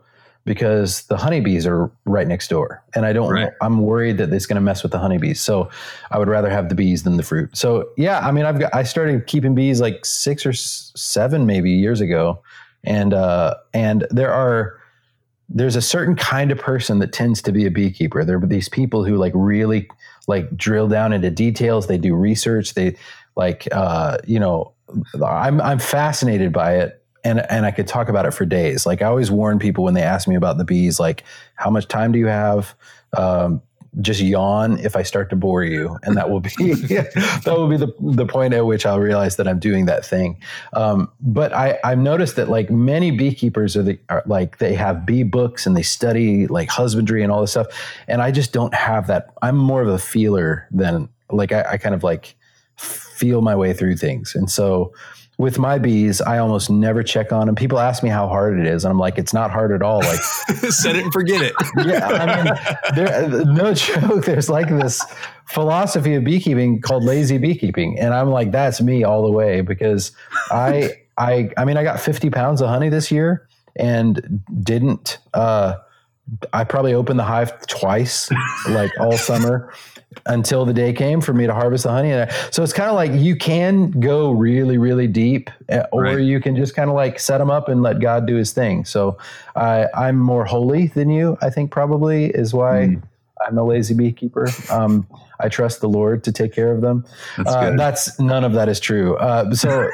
because 0.45 1.03
the 1.07 1.17
honeybees 1.17 1.65
are 1.65 1.91
right 2.05 2.27
next 2.27 2.49
door. 2.49 2.83
And 2.93 3.05
I 3.05 3.13
don't, 3.13 3.31
Right. 3.31 3.51
I'm 3.61 3.81
worried 3.81 4.17
that 4.19 4.31
it's 4.31 4.45
going 4.45 4.55
to 4.55 4.61
mess 4.61 4.83
with 4.83 4.91
the 4.91 4.99
honeybees. 4.99 5.41
So 5.41 5.69
I 6.11 6.19
would 6.19 6.27
rather 6.27 6.49
have 6.49 6.69
the 6.69 6.75
bees 6.75 7.03
than 7.03 7.17
the 7.17 7.23
fruit. 7.23 7.55
So 7.57 7.89
yeah, 7.97 8.19
I 8.19 8.31
mean, 8.31 8.45
I've 8.45 8.59
got, 8.59 8.73
I 8.73 8.83
started 8.83 9.25
keeping 9.25 9.55
bees 9.55 9.81
like 9.81 10.05
six 10.05 10.45
or 10.45 10.53
seven 10.53 11.45
maybe 11.47 11.71
years 11.71 11.99
ago. 11.99 12.41
And, 12.83 13.13
uh, 13.13 13.55
and 13.73 14.05
there 14.11 14.31
are, 14.31 14.79
there's 15.55 15.77
a 15.77 15.81
certain 15.81 16.15
kind 16.17 16.51
of 16.51 16.59
person 16.59 16.99
that 16.99 17.13
tends 17.13 17.41
to 17.41 17.51
be 17.53 17.65
a 17.65 17.71
beekeeper. 17.71 18.25
There 18.25 18.37
are 18.37 18.45
these 18.45 18.67
people 18.67 19.05
who 19.05 19.15
like 19.15 19.31
really 19.33 19.89
like 20.27 20.55
drill 20.57 20.89
down 20.89 21.13
into 21.13 21.31
details. 21.31 21.87
They 21.87 21.97
do 21.97 22.13
research. 22.13 22.73
They 22.73 22.97
like 23.37 23.65
uh, 23.71 24.17
you 24.27 24.37
know, 24.37 24.73
I'm 25.25 25.61
I'm 25.61 25.79
fascinated 25.79 26.51
by 26.51 26.75
it. 26.79 27.01
And, 27.23 27.43
and 27.49 27.65
I 27.65 27.71
could 27.71 27.87
talk 27.87 28.07
about 28.07 28.27
it 28.27 28.35
for 28.35 28.45
days. 28.45 28.85
Like 28.85 29.01
I 29.01 29.05
always 29.05 29.31
warn 29.31 29.57
people 29.57 29.83
when 29.83 29.95
they 29.95 30.03
ask 30.03 30.27
me 30.27 30.35
about 30.35 30.59
the 30.59 30.63
bees, 30.63 30.99
like 30.99 31.23
how 31.55 31.71
much 31.71 31.87
time 31.87 32.11
do 32.11 32.19
you 32.19 32.27
have? 32.27 32.75
Um, 33.17 33.63
just 34.01 34.19
yawn 34.19 34.77
if 34.79 34.95
I 34.95 35.03
start 35.03 35.29
to 35.29 35.35
bore 35.35 35.63
you, 35.63 35.97
and 36.03 36.17
that 36.17 36.29
will 36.29 36.39
be 36.39 36.49
that 36.59 37.43
will 37.47 37.67
be 37.67 37.77
the 37.77 37.93
the 37.99 38.25
point 38.25 38.53
at 38.53 38.65
which 38.65 38.85
I'll 38.85 38.99
realize 38.99 39.37
that 39.37 39.47
I'm 39.47 39.59
doing 39.59 39.85
that 39.85 40.05
thing. 40.05 40.39
Um, 40.73 41.11
but 41.21 41.53
I 41.53 41.79
I've 41.83 41.99
noticed 41.99 42.35
that 42.35 42.49
like 42.49 42.69
many 42.69 43.11
beekeepers 43.11 43.75
are, 43.77 43.83
the, 43.83 43.99
are 44.09 44.23
like 44.25 44.57
they 44.57 44.73
have 44.75 45.05
bee 45.05 45.23
books 45.23 45.65
and 45.65 45.75
they 45.75 45.83
study 45.83 46.47
like 46.47 46.69
husbandry 46.69 47.23
and 47.23 47.31
all 47.31 47.41
this 47.41 47.51
stuff, 47.51 47.67
and 48.07 48.21
I 48.21 48.31
just 48.31 48.53
don't 48.53 48.73
have 48.73 49.07
that. 49.07 49.33
I'm 49.41 49.57
more 49.57 49.81
of 49.81 49.87
a 49.87 49.99
feeler 49.99 50.67
than 50.71 51.09
like 51.31 51.51
I, 51.51 51.63
I 51.71 51.77
kind 51.77 51.95
of 51.95 52.03
like 52.03 52.35
feel 52.77 53.41
my 53.41 53.55
way 53.55 53.73
through 53.73 53.97
things, 53.97 54.35
and 54.35 54.49
so 54.49 54.93
with 55.37 55.59
my 55.59 55.77
bees, 55.77 56.21
I 56.21 56.37
almost 56.37 56.69
never 56.69 57.03
check 57.03 57.33
on 57.33 57.47
them. 57.47 57.55
People 57.55 57.79
ask 57.79 58.01
me 58.03 58.09
how 58.09 58.27
hard 58.27 58.59
it 58.59 58.65
is, 58.65 58.85
and 58.85 58.91
I'm 58.91 58.97
like, 58.97 59.17
it's 59.17 59.33
not 59.33 59.51
hard 59.51 59.71
at 59.73 59.81
all. 59.81 59.99
Like 59.99 60.19
Set 60.69 60.95
it 60.95 61.03
and 61.03 61.13
forget 61.13 61.41
it. 61.41 61.53
yeah, 61.85 62.07
I 62.07 62.43
mean, 62.43 62.53
there, 62.95 63.45
no 63.45 63.73
joke. 63.73 64.25
There's 64.25 64.49
like 64.49 64.69
this 64.69 65.03
philosophy 65.47 66.15
of 66.15 66.23
beekeeping 66.23 66.81
called 66.81 67.03
lazy 67.03 67.37
beekeeping, 67.37 67.99
and 67.99 68.13
I'm 68.13 68.29
like, 68.29 68.51
that's 68.51 68.81
me 68.81 69.03
all 69.03 69.23
the 69.23 69.31
way 69.31 69.61
because 69.61 70.13
I, 70.51 70.91
I, 71.17 71.49
I 71.57 71.65
mean, 71.65 71.77
I 71.77 71.83
got 71.83 71.99
50 71.99 72.29
pounds 72.29 72.61
of 72.61 72.69
honey 72.69 72.89
this 72.89 73.11
year 73.11 73.47
and 73.75 74.41
didn't. 74.63 75.17
Uh, 75.33 75.75
I 76.53 76.63
probably 76.63 76.93
opened 76.93 77.19
the 77.19 77.23
hive 77.23 77.67
twice, 77.67 78.29
like 78.69 78.91
all 78.99 79.17
summer, 79.17 79.71
until 80.25 80.65
the 80.65 80.73
day 80.73 80.91
came 80.93 81.21
for 81.21 81.33
me 81.33 81.45
to 81.47 81.53
harvest 81.53 81.83
the 81.83 81.91
honey. 81.91 82.11
And 82.11 82.29
I- 82.29 82.33
so 82.51 82.63
it's 82.63 82.73
kind 82.73 82.89
of 82.89 82.95
like 82.95 83.11
you 83.13 83.35
can 83.35 83.91
go 83.91 84.31
really, 84.31 84.77
really 84.77 85.07
deep, 85.07 85.49
uh, 85.71 85.83
or 85.91 86.03
Right. 86.03 86.19
you 86.19 86.39
can 86.39 86.55
just 86.55 86.75
kind 86.75 86.89
of 86.89 86.95
like 86.95 87.19
set 87.19 87.37
them 87.39 87.49
up 87.51 87.69
and 87.69 87.81
let 87.81 87.99
God 87.99 88.25
do 88.25 88.35
His 88.35 88.51
thing. 88.53 88.85
So 88.85 89.17
I, 89.55 89.87
I'm 89.93 90.17
more 90.17 90.45
holy 90.45 90.87
than 90.87 91.09
you. 91.09 91.37
I 91.41 91.49
think 91.49 91.71
probably 91.71 92.25
is 92.25 92.53
why 92.53 92.87
Mm. 92.87 93.01
I'm 93.45 93.57
a 93.57 93.63
lazy 93.63 93.93
beekeeper. 93.93 94.47
Um, 94.71 95.05
I 95.41 95.49
trust 95.49 95.81
the 95.81 95.89
Lord 95.89 96.23
to 96.23 96.31
take 96.31 96.53
care 96.53 96.71
of 96.71 96.79
them. 96.79 97.03
That's 97.37 97.53
Uh, 97.53 97.73
that's 97.75 98.17
none 98.17 98.45
of 98.45 98.53
that 98.53 98.69
is 98.69 98.79
true. 98.79 99.17
Uh, 99.17 99.53
so, 99.53 99.69
uh, 99.69 99.89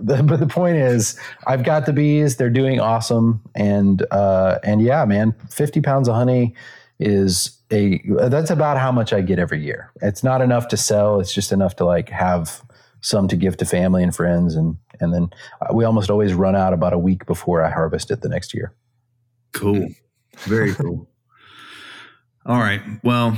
the, 0.00 0.22
but 0.24 0.38
the 0.38 0.46
point 0.46 0.76
is, 0.76 1.18
I've 1.48 1.64
got 1.64 1.86
the 1.86 1.92
bees. 1.92 2.36
They're 2.36 2.48
doing 2.48 2.78
awesome, 2.78 3.40
and 3.56 4.06
uh, 4.12 4.58
and 4.62 4.80
yeah, 4.80 5.04
man, 5.04 5.34
fifty 5.50 5.80
pounds 5.80 6.08
of 6.08 6.14
honey 6.14 6.54
is 6.98 7.60
a 7.72 8.00
that's 8.28 8.50
about 8.50 8.78
how 8.78 8.92
much 8.92 9.12
I 9.12 9.20
get 9.20 9.38
every 9.38 9.62
year. 9.62 9.92
It's 10.02 10.22
not 10.22 10.40
enough 10.40 10.68
to 10.68 10.76
sell. 10.76 11.20
It's 11.20 11.34
just 11.34 11.52
enough 11.52 11.76
to 11.76 11.84
like 11.84 12.08
have 12.08 12.62
some 13.00 13.28
to 13.28 13.36
give 13.36 13.56
to 13.58 13.64
family 13.64 14.02
and 14.02 14.14
friends, 14.14 14.54
and 14.54 14.76
and 15.00 15.12
then 15.12 15.30
uh, 15.60 15.74
we 15.74 15.84
almost 15.84 16.10
always 16.10 16.32
run 16.34 16.56
out 16.56 16.72
about 16.72 16.92
a 16.92 16.98
week 16.98 17.26
before 17.26 17.62
I 17.62 17.70
harvest 17.70 18.10
it 18.10 18.22
the 18.22 18.28
next 18.28 18.54
year. 18.54 18.72
Cool. 19.52 19.88
Very 20.40 20.74
cool. 20.74 21.08
All 22.46 22.58
right. 22.58 22.80
Well, 23.02 23.36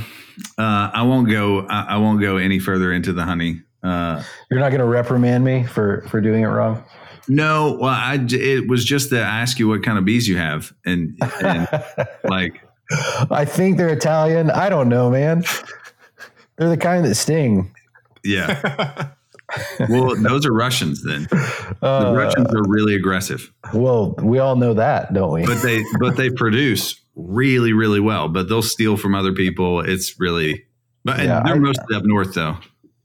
uh, 0.59 0.91
I 0.93 1.03
won't 1.03 1.31
go. 1.31 1.67
I, 1.67 1.83
I 1.91 1.97
won't 1.97 2.21
go 2.21 2.37
any 2.37 2.59
further 2.59 2.93
into 2.93 3.13
the 3.13 3.25
honey. 3.25 3.63
Uh, 3.83 4.23
You're 4.51 4.61
not 4.61 4.71
going 4.71 4.81
to 4.81 4.87
reprimand 4.87 5.45
me 5.45 5.65
for 5.65 6.03
for 6.09 6.21
doing 6.21 6.43
it 6.43 6.49
wrong. 6.49 6.85
no, 7.29 7.79
well, 7.81 7.91
I 7.91 8.19
it 8.31 8.69
was 8.69 8.85
just 8.85 9.11
that 9.11 9.23
I 9.23 9.41
asked 9.41 9.59
you 9.59 9.69
what 9.69 9.83
kind 9.83 9.99
of 9.99 10.05
bees 10.05 10.29
you 10.29 10.37
have, 10.37 10.73
and, 10.85 11.17
and 11.43 11.69
like 12.25 12.61
I 13.31 13.45
think 13.45 13.77
they're 13.77 13.89
Italian. 13.89 14.51
I 14.51 14.69
don't 14.69 14.89
know, 14.89 15.11
man. 15.11 15.45
They're 16.57 16.69
the 16.69 16.77
kind 16.77 17.05
that 17.05 17.15
sting. 17.15 17.73
Yeah. 18.25 19.11
well, 19.89 20.15
those 20.17 20.45
are 20.47 20.53
Russians 20.53 21.05
then. 21.05 21.27
The 21.31 21.77
Uh, 21.83 22.13
Russians 22.17 22.53
are 22.55 22.63
really 22.67 22.95
aggressive, 22.95 23.51
well, 23.73 24.15
we 24.23 24.39
all 24.39 24.57
know 24.57 24.75
that, 24.75 25.13
don't 25.15 25.33
we? 25.33 25.47
but 25.47 25.63
they 25.63 25.83
but 26.01 26.17
they 26.17 26.31
produce 26.31 27.01
really 27.15 27.73
really 27.73 28.01
well. 28.01 28.29
But 28.29 28.49
they'll 28.49 28.63
steal 28.63 28.97
from 28.97 29.15
other 29.15 29.33
people. 29.33 29.81
It's 29.81 30.19
really, 30.19 30.65
but 31.05 31.19
Yeah, 31.21 31.43
they're 31.45 31.55
I- 31.55 31.59
mostly 31.59 31.95
up 31.97 32.03
north 32.05 32.35
though. 32.35 32.57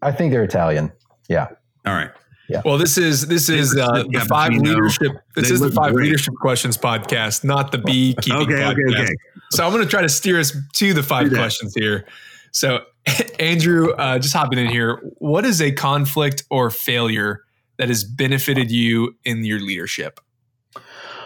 I 0.01 0.11
think 0.11 0.31
they're 0.33 0.43
Italian. 0.43 0.91
Yeah. 1.29 1.47
All 1.85 1.93
right. 1.93 2.11
Yeah. 2.49 2.61
Well, 2.65 2.77
this 2.77 2.97
is 2.97 3.27
this 3.27 3.47
is 3.47 3.75
uh, 3.77 4.03
the 4.11 4.25
five 4.27 4.51
leadership. 4.51 5.13
This 5.35 5.47
They 5.47 5.53
is 5.53 5.61
the 5.61 5.71
five 5.71 5.93
great. 5.93 6.05
leadership 6.05 6.33
questions 6.41 6.77
podcast, 6.77 7.43
not 7.45 7.71
the 7.71 7.77
beekeeping 7.77 8.41
Okay, 8.41 8.65
okay, 8.65 8.81
podcast. 8.81 9.03
okay. 9.03 9.13
So 9.53 9.63
I'm 9.63 9.71
going 9.71 9.83
to 9.83 9.89
try 9.89 10.01
to 10.01 10.09
steer 10.09 10.39
us 10.39 10.55
to 10.73 10.93
the 10.93 11.03
five 11.03 11.29
questions 11.31 11.75
here. 11.75 12.05
So, 12.51 12.85
Andrew, 13.39 13.91
uh, 13.93 14.17
just 14.17 14.33
hopping 14.33 14.57
in 14.57 14.67
here, 14.67 14.99
what 15.19 15.45
is 15.45 15.61
a 15.61 15.71
conflict 15.71 16.43
or 16.49 16.69
failure 16.69 17.43
that 17.77 17.89
has 17.89 18.03
benefited 18.03 18.71
you 18.71 19.15
in 19.25 19.45
your 19.45 19.59
leadership? 19.59 20.19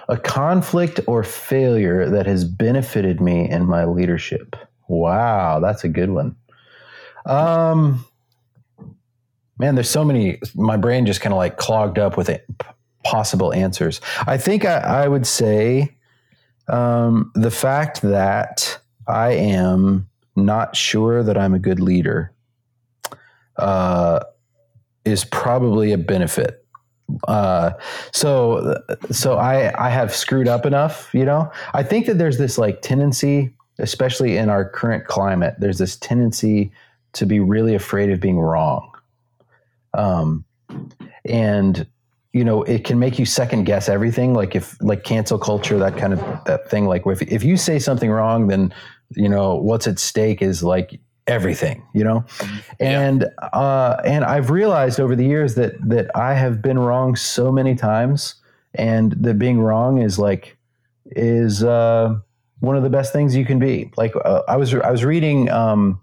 A 0.09 0.17
conflict 0.17 0.99
or 1.07 1.23
failure 1.23 2.09
that 2.09 2.25
has 2.25 2.43
benefited 2.43 3.21
me 3.21 3.49
in 3.49 3.65
my 3.65 3.85
leadership. 3.85 4.55
Wow, 4.87 5.59
that's 5.59 5.83
a 5.83 5.89
good 5.89 6.09
one. 6.09 6.35
Um, 7.25 8.05
man, 9.57 9.75
there's 9.75 9.89
so 9.89 10.05
many. 10.05 10.39
My 10.55 10.77
brain 10.77 11.05
just 11.05 11.21
kind 11.21 11.33
of 11.33 11.37
like 11.37 11.57
clogged 11.57 11.99
up 11.99 12.17
with 12.17 12.29
possible 13.03 13.53
answers. 13.53 14.01
I 14.25 14.37
think 14.37 14.65
I, 14.65 14.79
I 14.79 15.07
would 15.07 15.27
say 15.27 15.96
um, 16.67 17.31
the 17.35 17.51
fact 17.51 18.01
that 18.01 18.79
I 19.07 19.31
am 19.31 20.09
not 20.35 20.75
sure 20.75 21.23
that 21.23 21.37
I'm 21.37 21.53
a 21.53 21.59
good 21.59 21.79
leader 21.79 22.33
uh, 23.57 24.19
is 25.05 25.25
probably 25.25 25.91
a 25.93 25.97
benefit. 25.97 26.63
Uh, 27.27 27.71
so, 28.11 28.77
so 29.11 29.37
I 29.37 29.73
I 29.87 29.89
have 29.89 30.13
screwed 30.13 30.47
up 30.47 30.65
enough. 30.65 31.09
You 31.13 31.25
know, 31.25 31.51
I 31.73 31.83
think 31.83 32.05
that 32.07 32.17
there's 32.17 32.37
this 32.37 32.57
like 32.57 32.81
tendency, 32.81 33.53
especially 33.79 34.37
in 34.37 34.49
our 34.49 34.69
current 34.69 35.05
climate, 35.05 35.55
there's 35.57 35.77
this 35.77 35.95
tendency 35.95 36.71
to 37.13 37.25
be 37.25 37.39
really 37.39 37.75
afraid 37.75 38.11
of 38.11 38.19
being 38.19 38.39
wrong. 38.39 38.91
Um, 39.93 40.43
and 41.25 41.87
you 42.33 42.43
know, 42.43 42.63
it 42.63 42.83
can 42.83 42.99
make 42.99 43.17
you 43.17 43.25
second 43.25 43.63
guess 43.63 43.89
everything. 43.89 44.33
Like 44.33 44.55
if 44.55 44.77
like 44.81 45.03
cancel 45.03 45.39
culture, 45.39 45.77
that 45.79 45.97
kind 45.97 46.13
of 46.13 46.19
that 46.45 46.69
thing. 46.69 46.87
Like 46.87 47.03
if 47.05 47.21
if 47.21 47.43
you 47.43 47.57
say 47.57 47.79
something 47.79 48.11
wrong, 48.11 48.47
then 48.47 48.73
you 49.15 49.29
know 49.29 49.55
what's 49.55 49.87
at 49.87 49.99
stake 49.99 50.41
is 50.41 50.61
like 50.61 50.99
everything. 51.25 51.83
You 51.93 52.03
know, 52.03 52.25
and 52.79 53.25
uh, 53.53 53.97
and 54.05 54.25
I've 54.25 54.49
realized 54.49 54.99
over 54.99 55.15
the 55.15 55.25
years 55.25 55.55
that 55.55 55.73
that 55.87 56.15
I 56.15 56.33
have 56.33 56.61
been 56.61 56.77
wrong 56.77 57.15
so 57.15 57.51
many 57.51 57.75
times, 57.75 58.35
and 58.73 59.13
that 59.13 59.39
being 59.39 59.59
wrong 59.59 60.01
is 60.01 60.19
like 60.19 60.57
is 61.05 61.63
uh, 61.63 62.15
one 62.59 62.75
of 62.75 62.83
the 62.83 62.89
best 62.89 63.13
things 63.13 63.35
you 63.35 63.45
can 63.45 63.59
be. 63.59 63.91
Like 63.95 64.13
uh, 64.23 64.43
I 64.47 64.57
was 64.57 64.73
I 64.73 64.91
was 64.91 65.03
reading. 65.03 65.49
Um, 65.49 66.01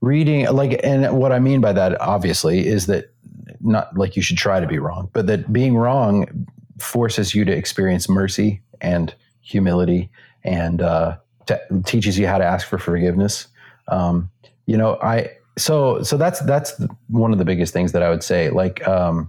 reading 0.00 0.46
like 0.52 0.78
and 0.84 1.18
what 1.18 1.32
i 1.32 1.40
mean 1.40 1.60
by 1.60 1.72
that 1.72 2.00
obviously 2.00 2.68
is 2.68 2.86
that 2.86 3.12
not 3.60 3.96
like 3.96 4.16
you 4.16 4.22
should 4.22 4.36
try 4.36 4.60
to 4.60 4.66
be 4.66 4.78
wrong 4.78 5.08
but 5.12 5.26
that 5.26 5.52
being 5.52 5.76
wrong 5.76 6.46
forces 6.78 7.34
you 7.34 7.44
to 7.44 7.52
experience 7.52 8.08
mercy 8.08 8.60
and 8.80 9.14
humility 9.40 10.10
and 10.44 10.80
uh, 10.80 11.16
te- 11.46 11.54
teaches 11.84 12.18
you 12.18 12.26
how 12.26 12.38
to 12.38 12.44
ask 12.44 12.66
for 12.66 12.78
forgiveness. 12.78 13.48
Um, 13.88 14.30
you 14.68 14.76
know 14.76 14.98
i 15.02 15.28
so 15.56 16.00
so 16.02 16.16
that's 16.16 16.38
that's 16.40 16.80
one 17.08 17.32
of 17.32 17.38
the 17.38 17.44
biggest 17.44 17.72
things 17.72 17.90
that 17.90 18.02
i 18.02 18.10
would 18.10 18.22
say 18.22 18.50
like 18.50 18.86
um, 18.86 19.28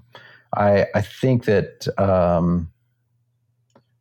i 0.55 0.85
i 0.93 1.01
think 1.01 1.45
that 1.45 1.87
um, 1.97 2.69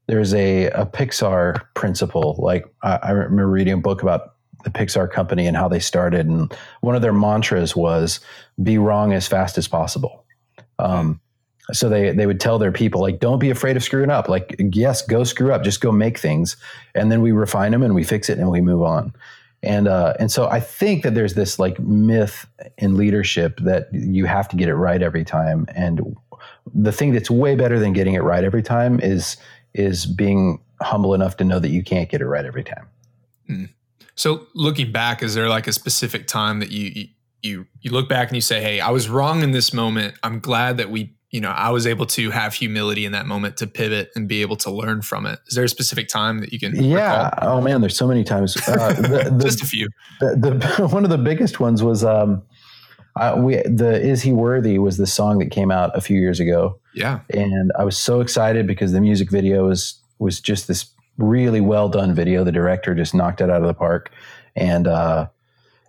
there's 0.08 0.34
a, 0.34 0.66
a 0.70 0.84
pixar 0.84 1.62
principle 1.74 2.34
like 2.38 2.66
I, 2.82 2.98
I 3.02 3.10
remember 3.12 3.48
reading 3.48 3.74
a 3.74 3.78
book 3.78 4.02
about 4.02 4.34
the 4.64 4.70
Pixar 4.70 5.10
company 5.10 5.46
and 5.46 5.56
how 5.56 5.68
they 5.68 5.80
started. 5.80 6.26
And 6.26 6.52
one 6.80 6.96
of 6.96 7.02
their 7.02 7.12
mantras 7.12 7.76
was 7.76 8.20
be 8.62 8.78
wrong 8.78 9.12
as 9.12 9.26
fast 9.26 9.58
as 9.58 9.68
possible. 9.68 10.24
Um, 10.78 11.20
so 11.72 11.88
they, 11.88 12.12
they 12.12 12.26
would 12.26 12.40
tell 12.40 12.58
their 12.58 12.72
people 12.72 13.00
like, 13.00 13.20
don't 13.20 13.38
be 13.38 13.50
afraid 13.50 13.76
of 13.76 13.82
screwing 13.82 14.10
up. 14.10 14.28
Like, 14.28 14.56
yes, 14.58 15.02
go 15.02 15.22
screw 15.24 15.52
up, 15.52 15.62
just 15.62 15.80
go 15.80 15.92
make 15.92 16.18
things. 16.18 16.56
And 16.94 17.12
then 17.12 17.20
we 17.20 17.32
refine 17.32 17.72
them 17.72 17.82
and 17.82 17.94
we 17.94 18.04
fix 18.04 18.28
it 18.30 18.38
and 18.38 18.50
we 18.50 18.60
move 18.60 18.82
on. 18.82 19.12
And, 19.62 19.86
uh, 19.88 20.14
and 20.18 20.30
so 20.30 20.48
I 20.48 20.60
think 20.60 21.02
that 21.02 21.14
there's 21.14 21.34
this 21.34 21.58
like 21.58 21.78
myth 21.80 22.46
in 22.78 22.96
leadership 22.96 23.58
that 23.60 23.88
you 23.92 24.24
have 24.24 24.48
to 24.48 24.56
get 24.56 24.68
it 24.68 24.76
right 24.76 25.02
every 25.02 25.24
time. 25.24 25.66
And 25.74 26.16
the 26.74 26.92
thing 26.92 27.12
that's 27.12 27.30
way 27.30 27.54
better 27.54 27.78
than 27.78 27.92
getting 27.92 28.14
it 28.14 28.22
right 28.22 28.44
every 28.44 28.62
time 28.62 29.00
is, 29.00 29.36
is 29.74 30.06
being 30.06 30.60
humble 30.80 31.12
enough 31.12 31.36
to 31.38 31.44
know 31.44 31.58
that 31.58 31.70
you 31.70 31.82
can't 31.82 32.08
get 32.08 32.20
it 32.20 32.26
right 32.26 32.46
every 32.46 32.64
time. 32.64 32.86
So, 34.18 34.48
looking 34.54 34.90
back, 34.90 35.22
is 35.22 35.34
there 35.34 35.48
like 35.48 35.68
a 35.68 35.72
specific 35.72 36.26
time 36.26 36.58
that 36.60 36.70
you 36.72 37.06
you- 37.40 37.66
you 37.80 37.92
look 37.92 38.08
back 38.08 38.26
and 38.28 38.36
you 38.36 38.40
say, 38.40 38.60
"Hey, 38.60 38.80
I 38.80 38.90
was 38.90 39.08
wrong 39.08 39.44
in 39.44 39.52
this 39.52 39.72
moment. 39.72 40.16
I'm 40.24 40.40
glad 40.40 40.76
that 40.78 40.90
we, 40.90 41.14
you 41.30 41.40
know, 41.40 41.50
I 41.50 41.70
was 41.70 41.86
able 41.86 42.04
to 42.06 42.30
have 42.30 42.52
humility 42.52 43.04
in 43.04 43.12
that 43.12 43.26
moment 43.26 43.56
to 43.58 43.68
pivot 43.68 44.10
and 44.16 44.26
be 44.26 44.42
able 44.42 44.56
to 44.56 44.70
learn 44.72 45.02
from 45.02 45.24
it." 45.24 45.38
Is 45.46 45.54
there 45.54 45.62
a 45.62 45.68
specific 45.68 46.08
time 46.08 46.40
that 46.40 46.52
you 46.52 46.58
can? 46.58 46.74
Yeah. 46.82 47.30
Oh 47.42 47.60
man, 47.60 47.80
there's 47.80 47.96
so 47.96 48.08
many 48.08 48.24
times. 48.24 48.56
Uh, 48.66 48.92
the, 48.92 49.30
the, 49.38 49.44
just 49.44 49.62
a 49.62 49.66
few. 49.66 49.88
the, 50.20 50.34
the 50.76 50.88
one 50.92 51.04
of 51.04 51.10
the 51.10 51.18
biggest 51.18 51.60
ones 51.60 51.80
was 51.80 52.02
um, 52.02 52.42
I, 53.14 53.38
we 53.38 53.62
the 53.62 54.00
is 54.02 54.20
he 54.22 54.32
worthy 54.32 54.80
was 54.80 54.96
the 54.96 55.06
song 55.06 55.38
that 55.38 55.52
came 55.52 55.70
out 55.70 55.96
a 55.96 56.00
few 56.00 56.18
years 56.18 56.40
ago, 56.40 56.80
Yeah, 56.92 57.20
and 57.30 57.70
I 57.78 57.84
was 57.84 57.96
so 57.96 58.20
excited 58.20 58.66
because 58.66 58.90
the 58.90 59.00
music 59.00 59.30
video 59.30 59.68
was 59.68 59.94
was 60.18 60.40
just 60.40 60.66
this 60.66 60.86
really 61.18 61.60
well 61.60 61.88
done 61.88 62.14
video. 62.14 62.44
The 62.44 62.52
director 62.52 62.94
just 62.94 63.14
knocked 63.14 63.40
it 63.40 63.50
out 63.50 63.60
of 63.60 63.66
the 63.66 63.74
park, 63.74 64.10
and 64.56 64.86
uh, 64.86 65.28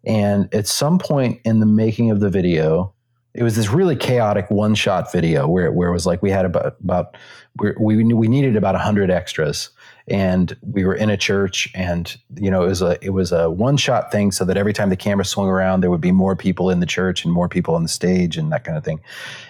and 0.04 0.54
at 0.54 0.68
some 0.68 1.00
point 1.00 1.40
in 1.46 1.60
the 1.60 1.66
making 1.66 2.12
of 2.12 2.20
the 2.20 2.30
video, 2.30 2.94
it 3.34 3.44
was 3.44 3.56
this 3.56 3.70
really 3.70 3.96
chaotic 3.96 4.50
one 4.50 4.76
shot 4.76 5.12
video 5.12 5.48
where 5.48 5.72
where 5.72 5.90
it 5.90 5.94
was 5.94 6.06
like 6.06 6.22
we 6.22 6.32
had 6.32 6.46
about 6.46 6.76
about 6.84 7.16
we 7.58 8.04
we 8.04 8.28
needed 8.28 8.56
about 8.56 8.76
hundred 8.76 9.12
extras, 9.12 9.70
and 10.08 10.58
we 10.62 10.84
were 10.84 10.96
in 10.96 11.10
a 11.10 11.18
church, 11.18 11.70
and 11.76 12.18
you 12.36 12.50
know 12.50 12.64
it 12.64 12.68
was 12.68 12.82
a 12.82 12.98
it 13.06 13.12
was 13.12 13.32
a 13.32 13.50
one 13.50 13.78
shot 13.78 14.12
thing, 14.12 14.32
so 14.32 14.46
that 14.46 14.58
every 14.58 14.74
time 14.74 14.90
the 14.90 14.96
camera 14.96 15.26
swung 15.26 15.48
around, 15.48 15.82
there 15.82 15.92
would 15.92 16.02
be 16.02 16.12
more 16.12 16.36
people 16.36 16.70
in 16.70 16.80
the 16.80 16.86
church 16.86 17.24
and 17.24 17.34
more 17.34 17.48
people 17.48 17.76
on 17.76 17.84
the 17.84 17.90
stage 17.90 18.36
and 18.36 18.52
that 18.52 18.64
kind 18.64 18.78
of 18.78 18.84
thing, 18.84 19.00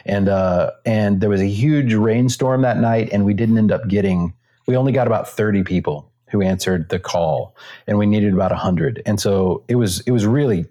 and 0.05 0.27
uh, 0.27 0.71
and 0.85 1.21
there 1.21 1.29
was 1.29 1.41
a 1.41 1.47
huge 1.47 1.93
rainstorm 1.93 2.61
that 2.63 2.77
night, 2.77 3.09
and 3.13 3.25
we 3.25 3.33
didn't 3.33 3.57
end 3.57 3.71
up 3.71 3.87
getting 3.87 4.33
we 4.69 4.77
only 4.77 4.91
got 4.91 5.07
about 5.07 5.27
30 5.27 5.63
people 5.63 6.11
who 6.29 6.43
answered 6.43 6.89
the 6.89 6.99
call 6.99 7.55
and 7.87 7.97
we 7.97 8.05
needed 8.05 8.35
about 8.35 8.51
100 8.51 9.01
and 9.07 9.19
so 9.19 9.63
it 9.67 9.77
was 9.77 10.01
it 10.01 10.11
was 10.11 10.27
really 10.27 10.67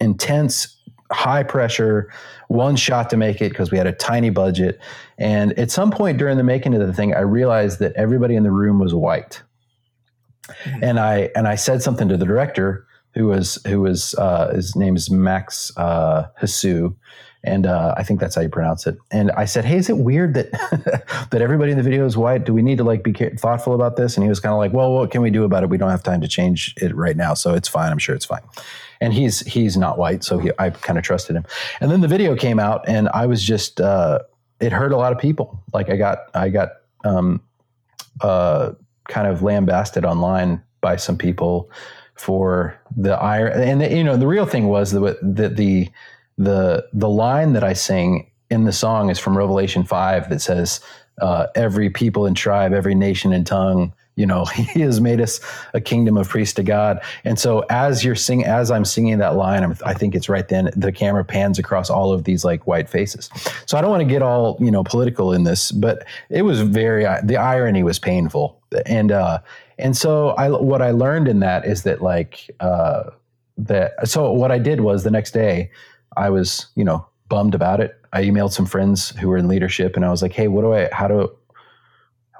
intense 0.00 0.76
high 1.10 1.42
pressure 1.42 2.12
one 2.48 2.76
shot 2.76 3.08
to 3.08 3.16
make 3.16 3.40
it 3.40 3.48
because 3.48 3.70
we 3.70 3.78
had 3.78 3.86
a 3.86 3.92
tiny 3.92 4.28
budget. 4.28 4.78
And 5.16 5.58
at 5.58 5.70
some 5.70 5.90
point 5.90 6.18
during 6.18 6.36
the 6.36 6.44
making 6.44 6.74
of 6.74 6.86
the 6.86 6.92
thing 6.92 7.14
i 7.14 7.20
realized 7.20 7.78
that 7.78 7.94
everybody 7.94 8.36
in 8.36 8.42
the 8.42 8.50
room 8.50 8.78
was 8.78 8.94
white. 8.94 9.42
And 10.82 11.00
i 11.00 11.30
and 11.34 11.48
i 11.48 11.54
said 11.54 11.82
something 11.82 12.06
to 12.08 12.18
the 12.18 12.26
director 12.26 12.86
who 13.14 13.28
was 13.28 13.58
who 13.66 13.80
was 13.80 14.14
uh, 14.16 14.52
his 14.54 14.76
name 14.76 14.94
is 14.94 15.10
max 15.10 15.72
uh, 15.78 16.26
Hasu, 16.38 16.94
and 17.44 17.66
uh, 17.66 17.94
I 17.96 18.02
think 18.02 18.20
that's 18.20 18.34
how 18.34 18.42
you 18.42 18.48
pronounce 18.48 18.86
it. 18.86 18.98
And 19.10 19.30
I 19.32 19.44
said, 19.44 19.64
"Hey, 19.64 19.76
is 19.76 19.88
it 19.88 19.98
weird 19.98 20.34
that 20.34 20.50
that 21.30 21.40
everybody 21.40 21.70
in 21.70 21.76
the 21.76 21.84
video 21.84 22.04
is 22.04 22.16
white? 22.16 22.44
Do 22.44 22.52
we 22.52 22.62
need 22.62 22.78
to 22.78 22.84
like 22.84 23.02
be 23.02 23.12
thoughtful 23.12 23.74
about 23.74 23.96
this?" 23.96 24.16
And 24.16 24.24
he 24.24 24.28
was 24.28 24.40
kind 24.40 24.52
of 24.52 24.58
like, 24.58 24.72
"Well, 24.72 24.92
what 24.92 25.10
can 25.10 25.22
we 25.22 25.30
do 25.30 25.44
about 25.44 25.62
it? 25.62 25.68
We 25.68 25.78
don't 25.78 25.90
have 25.90 26.02
time 26.02 26.20
to 26.20 26.28
change 26.28 26.74
it 26.78 26.94
right 26.94 27.16
now, 27.16 27.34
so 27.34 27.54
it's 27.54 27.68
fine. 27.68 27.92
I'm 27.92 27.98
sure 27.98 28.14
it's 28.14 28.24
fine." 28.24 28.42
And 29.00 29.12
he's 29.12 29.40
he's 29.40 29.76
not 29.76 29.98
white, 29.98 30.24
so 30.24 30.38
he, 30.38 30.50
I 30.58 30.70
kind 30.70 30.98
of 30.98 31.04
trusted 31.04 31.36
him. 31.36 31.44
And 31.80 31.90
then 31.90 32.00
the 32.00 32.08
video 32.08 32.34
came 32.34 32.58
out, 32.58 32.88
and 32.88 33.08
I 33.10 33.26
was 33.26 33.44
just 33.44 33.80
uh, 33.80 34.20
it 34.60 34.72
hurt 34.72 34.92
a 34.92 34.96
lot 34.96 35.12
of 35.12 35.18
people. 35.18 35.62
Like 35.72 35.90
I 35.90 35.96
got 35.96 36.18
I 36.34 36.48
got 36.48 36.70
um, 37.04 37.40
uh, 38.20 38.72
kind 39.08 39.28
of 39.28 39.42
lambasted 39.42 40.04
online 40.04 40.62
by 40.80 40.96
some 40.96 41.16
people 41.16 41.70
for 42.14 42.80
the 42.96 43.14
ire 43.14 43.46
and 43.46 43.80
the, 43.80 43.94
you 43.94 44.02
know 44.02 44.16
the 44.16 44.26
real 44.26 44.44
thing 44.44 44.66
was 44.66 44.90
that 44.90 45.18
the, 45.22 45.48
the 45.48 45.88
the 46.38 46.88
the 46.92 47.08
line 47.08 47.52
that 47.52 47.64
I 47.64 47.74
sing 47.74 48.30
in 48.50 48.64
the 48.64 48.72
song 48.72 49.10
is 49.10 49.18
from 49.18 49.36
Revelation 49.36 49.84
five 49.84 50.30
that 50.30 50.40
says 50.40 50.80
uh, 51.20 51.48
every 51.54 51.90
people 51.90 52.26
and 52.26 52.36
tribe, 52.36 52.72
every 52.72 52.94
nation 52.94 53.32
and 53.32 53.46
tongue. 53.46 53.92
You 54.14 54.26
know, 54.26 54.44
He 54.54 54.80
has 54.80 55.00
made 55.00 55.20
us 55.20 55.40
a 55.74 55.80
kingdom 55.80 56.16
of 56.16 56.28
priests 56.28 56.54
to 56.54 56.62
God. 56.62 57.00
And 57.24 57.38
so, 57.38 57.64
as 57.70 58.04
you're 58.04 58.14
sing, 58.14 58.44
as 58.44 58.70
I'm 58.70 58.84
singing 58.84 59.18
that 59.18 59.36
line, 59.36 59.62
I'm, 59.62 59.76
I 59.84 59.94
think 59.94 60.14
it's 60.14 60.28
right 60.28 60.48
then 60.48 60.70
the 60.76 60.92
camera 60.92 61.24
pans 61.24 61.58
across 61.58 61.90
all 61.90 62.12
of 62.12 62.24
these 62.24 62.44
like 62.44 62.66
white 62.66 62.88
faces. 62.88 63.30
So 63.66 63.76
I 63.76 63.80
don't 63.80 63.90
want 63.90 64.00
to 64.00 64.08
get 64.08 64.22
all 64.22 64.56
you 64.60 64.70
know 64.70 64.84
political 64.84 65.32
in 65.32 65.44
this, 65.44 65.72
but 65.72 66.04
it 66.30 66.42
was 66.42 66.60
very 66.60 67.04
the 67.24 67.36
irony 67.36 67.82
was 67.82 67.98
painful, 67.98 68.60
and 68.86 69.12
uh, 69.12 69.40
and 69.78 69.96
so 69.96 70.30
I 70.30 70.50
what 70.50 70.82
I 70.82 70.92
learned 70.92 71.28
in 71.28 71.40
that 71.40 71.64
is 71.64 71.82
that 71.82 72.00
like. 72.00 72.50
Uh, 72.60 73.10
that 73.60 74.08
so 74.08 74.30
what 74.30 74.52
I 74.52 74.58
did 74.60 74.82
was 74.82 75.02
the 75.02 75.10
next 75.10 75.32
day 75.32 75.72
I 76.18 76.30
was 76.30 76.66
you 76.74 76.84
know 76.84 77.06
bummed 77.28 77.54
about 77.54 77.80
it. 77.80 77.94
I 78.12 78.24
emailed 78.24 78.52
some 78.52 78.66
friends 78.66 79.10
who 79.10 79.28
were 79.28 79.36
in 79.36 79.48
leadership 79.48 79.96
and 79.96 80.04
I 80.04 80.10
was 80.10 80.22
like, 80.22 80.32
hey, 80.32 80.48
what 80.48 80.62
do 80.62 80.72
I 80.72 80.88
how 80.92 81.08
do 81.08 81.30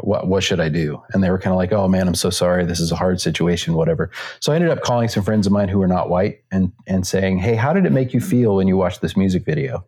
what 0.00 0.28
what 0.28 0.42
should 0.42 0.60
I 0.60 0.68
do? 0.68 1.02
And 1.12 1.22
they 1.22 1.30
were 1.30 1.38
kind 1.38 1.52
of 1.52 1.58
like, 1.58 1.72
oh 1.72 1.88
man, 1.88 2.06
I'm 2.06 2.14
so 2.14 2.30
sorry. 2.30 2.64
This 2.64 2.80
is 2.80 2.92
a 2.92 2.96
hard 2.96 3.20
situation, 3.20 3.74
whatever. 3.74 4.10
So 4.40 4.52
I 4.52 4.56
ended 4.56 4.70
up 4.70 4.82
calling 4.82 5.08
some 5.08 5.22
friends 5.22 5.46
of 5.46 5.52
mine 5.52 5.68
who 5.68 5.78
were 5.78 5.88
not 5.88 6.08
white 6.08 6.42
and 6.50 6.72
and 6.86 7.06
saying, 7.06 7.38
hey, 7.38 7.54
how 7.54 7.72
did 7.72 7.86
it 7.86 7.92
make 7.92 8.14
you 8.14 8.20
feel 8.20 8.56
when 8.56 8.68
you 8.68 8.76
watched 8.76 9.00
this 9.00 9.16
music 9.16 9.44
video? 9.44 9.84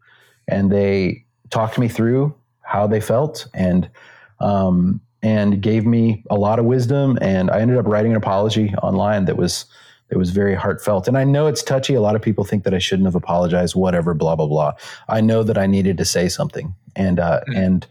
And 0.49 0.71
they 0.71 1.25
talked 1.51 1.79
me 1.79 1.89
through 1.89 2.35
how 2.63 2.87
they 2.87 3.01
felt 3.01 3.47
and 3.55 3.89
um, 4.41 5.01
and 5.23 5.61
gave 5.61 5.87
me 5.87 6.25
a 6.31 6.37
lot 6.37 6.59
of 6.59 6.65
wisdom. 6.65 7.19
And 7.21 7.51
I 7.51 7.61
ended 7.61 7.77
up 7.77 7.87
writing 7.87 8.13
an 8.13 8.17
apology 8.17 8.75
online 8.83 9.27
that 9.27 9.37
was 9.37 9.67
that 10.11 10.19
was 10.19 10.31
very 10.31 10.55
heartfelt. 10.55 11.09
And 11.09 11.17
I 11.17 11.25
know 11.25 11.47
it's 11.47 11.63
touchy. 11.63 11.95
A 11.95 12.01
lot 12.01 12.17
of 12.17 12.23
people 12.23 12.45
think 12.45 12.65
that 12.65 12.75
I 12.75 12.79
shouldn't 12.79 13.07
have 13.07 13.15
apologized. 13.15 13.75
Whatever, 13.75 14.13
blah 14.15 14.37
blah 14.37 14.47
blah. 14.47 14.73
I 15.09 15.21
know 15.21 15.43
that 15.43 15.57
I 15.57 15.67
needed 15.67 15.97
to 15.99 16.05
say 16.05 16.29
something, 16.29 16.75
and 16.95 17.19
uh, 17.19 17.41
mm-hmm. 17.41 17.57
and 17.57 17.87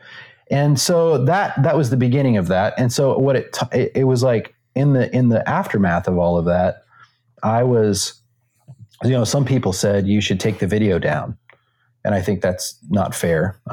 and 0.51 0.79
so 0.79 1.23
that 1.25 1.61
that 1.63 1.75
was 1.75 1.89
the 1.89 1.97
beginning 1.97 2.37
of 2.37 2.47
that. 2.47 2.73
And 2.77 2.93
so 2.93 3.17
what 3.17 3.35
it 3.35 3.53
t- 3.53 3.77
it, 3.79 3.91
it 3.95 4.03
was 4.03 4.21
like 4.21 4.53
in 4.75 4.93
the 4.93 5.13
in 5.15 5.29
the 5.29 5.47
aftermath 5.49 6.07
of 6.07 6.17
all 6.17 6.37
of 6.37 6.45
that, 6.45 6.83
I 7.41 7.63
was, 7.63 8.21
you 9.03 9.11
know, 9.11 9.23
some 9.23 9.45
people 9.45 9.73
said 9.73 10.07
you 10.07 10.21
should 10.21 10.39
take 10.39 10.59
the 10.59 10.67
video 10.67 10.99
down 10.99 11.37
and 12.05 12.15
I 12.15 12.21
think 12.21 12.41
that's 12.41 12.77
not 12.89 13.13
fair. 13.13 13.59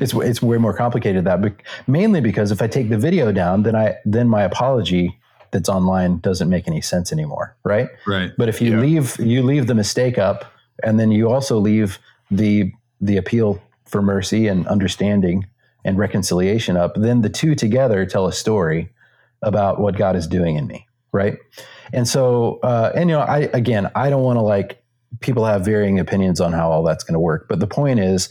it's 0.00 0.12
it's 0.12 0.42
way 0.42 0.58
more 0.58 0.74
complicated 0.74 1.24
than 1.24 1.40
that, 1.40 1.42
but 1.42 1.54
mainly 1.86 2.20
because 2.20 2.50
if 2.50 2.60
I 2.60 2.66
take 2.66 2.90
the 2.90 2.98
video 2.98 3.32
down, 3.32 3.62
then 3.62 3.76
I 3.76 3.96
then 4.04 4.28
my 4.28 4.42
apology 4.42 5.18
that's 5.54 5.68
online 5.68 6.18
doesn't 6.18 6.50
make 6.50 6.68
any 6.68 6.82
sense 6.82 7.12
anymore, 7.12 7.56
right? 7.64 7.88
Right. 8.06 8.32
But 8.36 8.48
if 8.50 8.60
you 8.60 8.72
yeah. 8.72 8.80
leave 8.80 9.18
you 9.18 9.42
leave 9.42 9.66
the 9.66 9.74
mistake 9.74 10.18
up, 10.18 10.44
and 10.82 11.00
then 11.00 11.10
you 11.10 11.30
also 11.30 11.58
leave 11.58 11.98
the 12.30 12.72
the 13.00 13.16
appeal 13.16 13.62
for 13.86 14.02
mercy 14.02 14.48
and 14.48 14.66
understanding 14.66 15.46
and 15.84 15.96
reconciliation 15.96 16.76
up, 16.76 16.92
then 16.96 17.22
the 17.22 17.28
two 17.28 17.54
together 17.54 18.04
tell 18.04 18.26
a 18.26 18.32
story 18.32 18.90
about 19.42 19.80
what 19.80 19.96
God 19.96 20.16
is 20.16 20.26
doing 20.26 20.56
in 20.56 20.66
me, 20.66 20.86
right? 21.12 21.38
And 21.92 22.08
so, 22.08 22.58
uh, 22.62 22.90
and 22.94 23.08
you 23.08 23.16
know, 23.16 23.22
I 23.22 23.48
again, 23.52 23.90
I 23.94 24.10
don't 24.10 24.22
want 24.22 24.36
to 24.36 24.42
like 24.42 24.82
people 25.20 25.44
have 25.44 25.64
varying 25.64 26.00
opinions 26.00 26.40
on 26.40 26.52
how 26.52 26.70
all 26.70 26.82
that's 26.82 27.04
going 27.04 27.14
to 27.14 27.20
work, 27.20 27.46
but 27.48 27.60
the 27.60 27.66
point 27.66 28.00
is, 28.00 28.28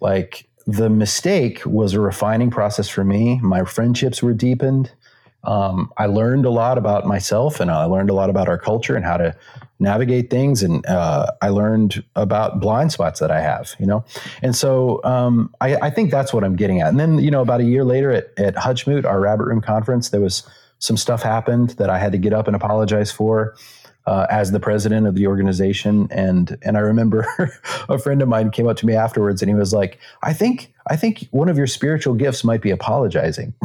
like, 0.00 0.48
the 0.66 0.88
mistake 0.88 1.60
was 1.66 1.92
a 1.92 2.00
refining 2.00 2.50
process 2.50 2.88
for 2.88 3.04
me. 3.04 3.38
My 3.42 3.64
friendships 3.64 4.22
were 4.22 4.32
deepened. 4.32 4.92
Um, 5.44 5.92
I 5.98 6.06
learned 6.06 6.46
a 6.46 6.50
lot 6.50 6.78
about 6.78 7.06
myself, 7.06 7.60
and 7.60 7.70
I 7.70 7.84
learned 7.84 8.10
a 8.10 8.14
lot 8.14 8.30
about 8.30 8.48
our 8.48 8.58
culture 8.58 8.94
and 8.94 9.04
how 9.04 9.16
to 9.16 9.36
navigate 9.82 10.30
things. 10.30 10.62
And 10.62 10.86
uh, 10.86 11.26
i 11.42 11.48
learned 11.48 12.02
about 12.14 12.60
blind 12.60 12.92
spots 12.92 13.20
that 13.20 13.30
i 13.30 13.40
have 13.40 13.74
you 13.78 13.86
know? 13.86 14.04
And 14.42 14.54
so 14.56 15.02
um, 15.04 15.54
I, 15.60 15.76
I, 15.76 15.90
think 15.90 16.10
that's 16.10 16.32
what 16.32 16.44
i'm 16.44 16.56
getting 16.56 16.80
at. 16.80 16.88
And 16.88 17.00
then 17.00 17.18
you 17.18 17.30
know 17.30 17.42
about 17.42 17.60
a 17.60 17.64
year 17.64 17.84
later 17.84 18.10
at, 18.12 18.30
at 18.38 18.54
hutchmoot 18.54 19.04
our 19.04 19.20
rabbit 19.20 19.44
room 19.44 19.60
conference 19.60 20.10
there 20.10 20.20
was 20.20 20.48
some 20.78 20.96
stuff 20.96 21.22
happened 21.22 21.70
that 21.70 21.90
i 21.90 21.98
had 21.98 22.12
to 22.12 22.18
get 22.18 22.32
up 22.32 22.46
and 22.46 22.56
apologize 22.56 23.10
for 23.10 23.54
uh, 24.06 24.26
as 24.30 24.50
the 24.50 24.60
president 24.60 25.06
of 25.06 25.14
the 25.14 25.26
organization. 25.26 26.08
And 26.10 26.58
and 26.62 26.76
I 26.76 26.80
remember 26.80 27.26
a 27.88 27.98
friend 27.98 28.22
of 28.22 28.28
mine 28.28 28.50
came 28.50 28.66
up 28.66 28.76
to 28.78 28.86
me 28.86 28.94
afterwards 28.94 29.42
and 29.42 29.48
he 29.48 29.54
was 29.54 29.72
like, 29.72 29.98
"I 30.22 30.32
think 30.32 30.72
I 30.88 30.96
think 30.96 31.28
one 31.30 31.48
of 31.48 31.56
your 31.56 31.66
spiritual 31.66 32.14
gifts 32.14 32.44
might 32.44 32.62
be 32.62 32.70
apologizing." 32.70 33.54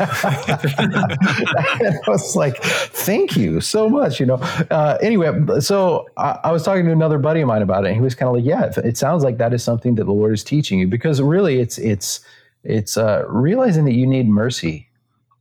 I 0.00 1.98
was 2.06 2.34
like, 2.36 2.56
"Thank 2.62 3.36
you 3.36 3.60
so 3.60 3.88
much." 3.88 4.20
You 4.20 4.26
know. 4.26 4.36
Uh, 4.70 4.98
anyway, 5.00 5.60
so 5.60 6.06
I, 6.16 6.38
I, 6.44 6.52
was 6.52 6.62
talking 6.64 6.84
to 6.86 6.92
another 6.92 7.18
buddy 7.18 7.40
of 7.40 7.48
mine 7.48 7.62
about 7.62 7.84
it, 7.84 7.88
and 7.88 7.96
he 7.96 8.02
was 8.02 8.14
kind 8.14 8.28
of 8.28 8.36
like, 8.36 8.44
"Yeah, 8.44 8.66
it, 8.66 8.76
it 8.78 8.96
sounds 8.96 9.22
like 9.24 9.38
that 9.38 9.52
is 9.52 9.62
something 9.62 9.94
that 9.96 10.04
the 10.04 10.12
Lord 10.12 10.34
is 10.34 10.44
teaching 10.44 10.78
you 10.78 10.88
because 10.88 11.20
really, 11.22 11.60
it's 11.60 11.78
it's 11.78 12.20
it's 12.64 12.96
uh, 12.96 13.24
realizing 13.28 13.84
that 13.84 13.94
you 13.94 14.06
need 14.06 14.28
mercy 14.28 14.88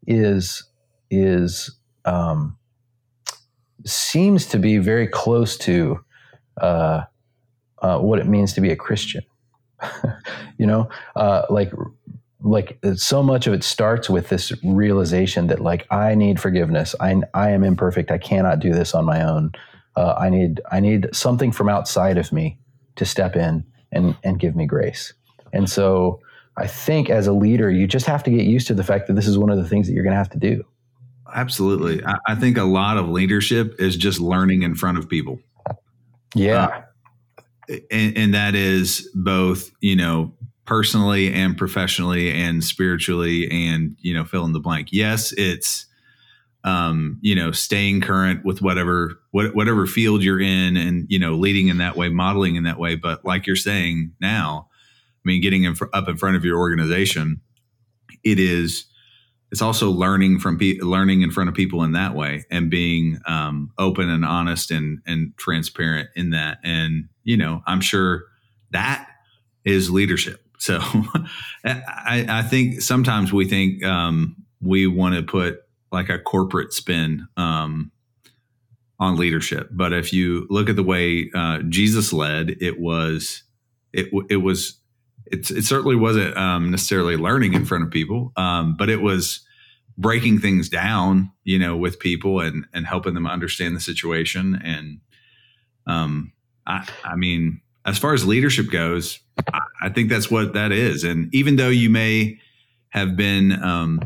is 0.05 0.63
is 1.09 1.71
um, 2.05 2.57
seems 3.89 4.45
to 4.47 4.59
be 4.59 4.77
very 4.77 5.07
close 5.07 5.57
to 5.59 5.99
uh, 6.61 7.03
uh, 7.81 7.99
what 7.99 8.19
it 8.19 8.27
means 8.27 8.53
to 8.53 8.61
be 8.61 8.71
a 8.71 8.75
Christian. 8.75 9.23
you 10.57 10.65
know, 10.65 10.89
uh, 11.15 11.43
like 11.49 11.71
like 12.41 12.77
so 12.95 13.23
much 13.23 13.47
of 13.47 13.53
it 13.53 13.63
starts 13.63 14.09
with 14.09 14.29
this 14.29 14.51
realization 14.63 15.47
that 15.47 15.59
like 15.59 15.87
I 15.91 16.15
need 16.15 16.39
forgiveness. 16.39 16.95
I 16.99 17.21
I 17.33 17.51
am 17.51 17.63
imperfect. 17.63 18.11
I 18.11 18.17
cannot 18.17 18.59
do 18.59 18.71
this 18.71 18.93
on 18.93 19.05
my 19.05 19.23
own. 19.23 19.51
Uh, 19.95 20.15
I 20.17 20.29
need 20.29 20.61
I 20.71 20.79
need 20.79 21.09
something 21.13 21.51
from 21.51 21.69
outside 21.69 22.17
of 22.17 22.31
me 22.31 22.59
to 22.95 23.05
step 23.05 23.35
in 23.35 23.63
and 23.91 24.15
and 24.23 24.39
give 24.39 24.55
me 24.55 24.65
grace. 24.65 25.13
And 25.53 25.69
so 25.69 26.19
I 26.57 26.67
think 26.67 27.09
as 27.09 27.27
a 27.27 27.33
leader, 27.33 27.69
you 27.69 27.87
just 27.87 28.07
have 28.07 28.23
to 28.23 28.31
get 28.31 28.45
used 28.45 28.67
to 28.67 28.73
the 28.73 28.83
fact 28.83 29.07
that 29.07 29.13
this 29.13 29.27
is 29.27 29.37
one 29.37 29.51
of 29.51 29.57
the 29.57 29.67
things 29.67 29.87
that 29.87 29.93
you're 29.93 30.03
going 30.03 30.13
to 30.13 30.17
have 30.17 30.29
to 30.31 30.39
do. 30.39 30.63
Absolutely. 31.33 32.03
I, 32.05 32.17
I, 32.27 32.35
think 32.35 32.57
a 32.57 32.63
lot 32.63 32.97
of 32.97 33.09
leadership 33.09 33.75
is 33.79 33.95
just 33.95 34.19
learning 34.19 34.63
in 34.63 34.75
front 34.75 34.97
of 34.97 35.09
people. 35.09 35.39
Yeah. 36.35 36.83
Uh, 37.69 37.75
and, 37.91 38.17
and 38.17 38.33
that 38.33 38.55
is 38.55 39.09
both, 39.13 39.71
you 39.81 39.95
know, 39.95 40.33
personally 40.65 41.33
and 41.33 41.57
professionally 41.57 42.31
and 42.31 42.63
spiritually 42.63 43.49
and, 43.49 43.95
you 43.99 44.13
know, 44.13 44.23
fill 44.23 44.45
in 44.45 44.53
the 44.53 44.59
blank. 44.59 44.89
Yes, 44.91 45.33
it's, 45.33 45.85
um, 46.63 47.17
you 47.21 47.35
know, 47.35 47.51
staying 47.51 48.01
current 48.01 48.43
with 48.43 48.61
whatever, 48.61 49.19
what, 49.31 49.55
whatever 49.55 49.87
field 49.87 50.21
you're 50.21 50.41
in 50.41 50.75
and, 50.75 51.05
you 51.09 51.19
know, 51.19 51.35
leading 51.35 51.69
in 51.69 51.77
that 51.77 51.95
way, 51.95 52.09
modeling 52.09 52.55
in 52.55 52.63
that 52.63 52.79
way. 52.79 52.95
But 52.95 53.23
like 53.23 53.47
you're 53.47 53.55
saying 53.55 54.13
now, 54.19 54.67
I 54.69 55.23
mean, 55.23 55.41
getting 55.41 55.63
in, 55.63 55.75
up 55.93 56.07
in 56.07 56.17
front 56.17 56.35
of 56.35 56.43
your 56.45 56.57
organization, 56.57 57.41
it 58.23 58.39
is, 58.39 58.85
it's 59.51 59.61
also 59.61 59.89
learning 59.89 60.39
from 60.39 60.57
pe- 60.57 60.79
learning 60.79 61.21
in 61.21 61.31
front 61.31 61.49
of 61.49 61.55
people 61.55 61.83
in 61.83 61.93
that 61.93 62.15
way 62.15 62.45
and 62.51 62.69
being 62.69 63.19
um, 63.25 63.71
open 63.77 64.09
and 64.09 64.25
honest 64.25 64.71
and 64.71 64.99
and 65.05 65.35
transparent 65.37 66.09
in 66.15 66.31
that. 66.31 66.59
And 66.63 67.09
you 67.23 67.37
know 67.37 67.61
i'm 67.65 67.81
sure 67.81 68.23
that 68.71 69.07
is 69.65 69.89
leadership. 69.89 70.43
So 70.59 70.79
I, 71.63 72.25
I 72.27 72.41
think 72.41 72.81
sometimes 72.81 73.31
we 73.31 73.45
think 73.45 73.85
um, 73.85 74.35
we 74.59 74.87
want 74.87 75.13
to 75.13 75.21
put 75.21 75.59
like 75.91 76.09
a 76.09 76.17
corporate 76.17 76.73
spin 76.73 77.27
um, 77.37 77.91
on 78.99 79.17
leadership. 79.17 79.69
But 79.71 79.93
if 79.93 80.11
you 80.11 80.47
look 80.49 80.67
at 80.67 80.75
the 80.75 80.83
way 80.83 81.29
uh, 81.35 81.59
jesus 81.69 82.11
led 82.11 82.57
it 82.59 82.79
was 82.79 83.43
it, 83.93 84.07
it 84.31 84.37
was 84.37 84.79
it, 85.31 85.51
it 85.51 85.65
certainly 85.65 85.95
wasn't 85.95 86.35
um, 86.37 86.71
necessarily 86.71 87.17
learning 87.17 87.53
in 87.53 87.65
front 87.65 87.83
of 87.83 87.91
people, 87.91 88.31
um, 88.35 88.75
but 88.77 88.89
it 88.89 89.01
was 89.01 89.41
breaking 89.97 90.39
things 90.39 90.69
down, 90.69 91.31
you 91.43 91.57
know, 91.57 91.75
with 91.75 91.99
people 91.99 92.39
and 92.39 92.65
and 92.73 92.85
helping 92.85 93.13
them 93.13 93.27
understand 93.27 93.75
the 93.75 93.79
situation. 93.79 94.59
And 94.63 94.99
um, 95.87 96.33
I, 96.65 96.87
I 97.03 97.15
mean, 97.15 97.61
as 97.85 97.97
far 97.97 98.13
as 98.13 98.25
leadership 98.25 98.69
goes, 98.69 99.19
I, 99.53 99.61
I, 99.83 99.89
think 99.89 100.09
that's 100.09 100.29
what 100.29 100.53
that 100.53 100.71
is. 100.71 101.03
And 101.03 101.33
even 101.33 101.55
though 101.55 101.69
you 101.69 101.89
may 101.89 102.39
have 102.89 103.15
been 103.15 103.63
um, 103.63 104.01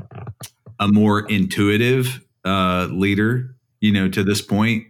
a 0.79 0.87
more 0.87 1.27
intuitive 1.27 2.23
uh, 2.45 2.87
leader, 2.91 3.55
you 3.79 3.91
know, 3.91 4.07
to 4.09 4.23
this 4.23 4.41
point, 4.41 4.85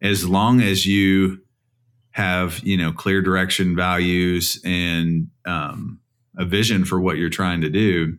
as 0.00 0.28
long 0.28 0.60
as 0.60 0.86
you 0.86 1.40
have 2.10 2.58
you 2.60 2.76
know 2.76 2.92
clear 2.92 3.22
direction 3.22 3.76
values 3.76 4.60
and 4.64 5.28
um, 5.46 6.00
a 6.36 6.44
vision 6.44 6.84
for 6.84 7.00
what 7.00 7.16
you're 7.16 7.28
trying 7.28 7.60
to 7.60 7.68
do 7.68 8.18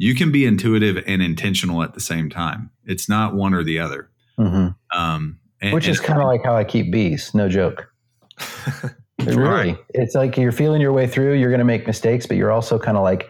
you 0.00 0.14
can 0.14 0.32
be 0.32 0.46
intuitive 0.46 1.04
and 1.06 1.20
intentional 1.20 1.82
at 1.82 1.92
the 1.92 2.00
same 2.00 2.30
time. 2.30 2.70
It's 2.86 3.06
not 3.06 3.34
one 3.34 3.52
or 3.52 3.62
the 3.62 3.78
other. 3.80 4.08
Mm-hmm. 4.38 4.98
um, 4.98 5.38
and, 5.60 5.74
which 5.74 5.86
is 5.86 6.00
kind 6.00 6.18
of 6.18 6.26
like 6.26 6.42
how 6.42 6.56
i 6.56 6.64
keep 6.64 6.90
bees 6.90 7.34
no 7.34 7.48
joke. 7.48 7.92
Really? 9.26 9.36
right. 9.36 9.78
it's 9.90 10.14
like 10.14 10.38
you're 10.38 10.50
feeling 10.50 10.80
your 10.80 10.94
way 10.94 11.06
through 11.06 11.34
you're 11.34 11.50
going 11.50 11.58
to 11.58 11.64
make 11.66 11.86
mistakes 11.86 12.24
but 12.24 12.38
you're 12.38 12.50
also 12.50 12.78
kind 12.78 12.96
of 12.96 13.02
like 13.02 13.28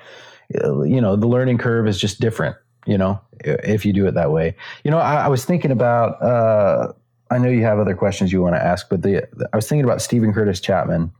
you 0.54 1.00
know 1.00 1.16
the 1.16 1.26
learning 1.26 1.58
curve 1.58 1.88
is 1.88 1.98
just 2.00 2.20
different 2.20 2.54
you 2.86 2.96
know 2.96 3.20
if 3.40 3.84
you 3.84 3.92
do 3.92 4.06
it 4.06 4.14
that 4.14 4.30
way. 4.30 4.54
You 4.84 4.92
know 4.92 4.98
i, 4.98 5.16
I 5.16 5.26
was 5.26 5.44
thinking 5.44 5.72
about 5.72 6.22
uh, 6.22 6.92
I 7.30 7.38
know 7.38 7.48
you 7.48 7.62
have 7.62 7.78
other 7.78 7.94
questions 7.94 8.32
you 8.32 8.42
want 8.42 8.54
to 8.56 8.62
ask, 8.62 8.88
but 8.88 9.02
the, 9.02 9.28
I 9.52 9.56
was 9.56 9.68
thinking 9.68 9.84
about 9.84 10.02
Steven 10.02 10.32
Curtis 10.32 10.60
Chapman, 10.60 11.12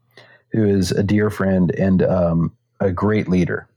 who 0.53 0.65
is 0.65 0.91
a 0.91 1.03
dear 1.03 1.31
friend 1.31 1.71
and 1.77 2.03
um, 2.03 2.53
a 2.81 2.91
great 2.91 3.29
leader. 3.29 3.69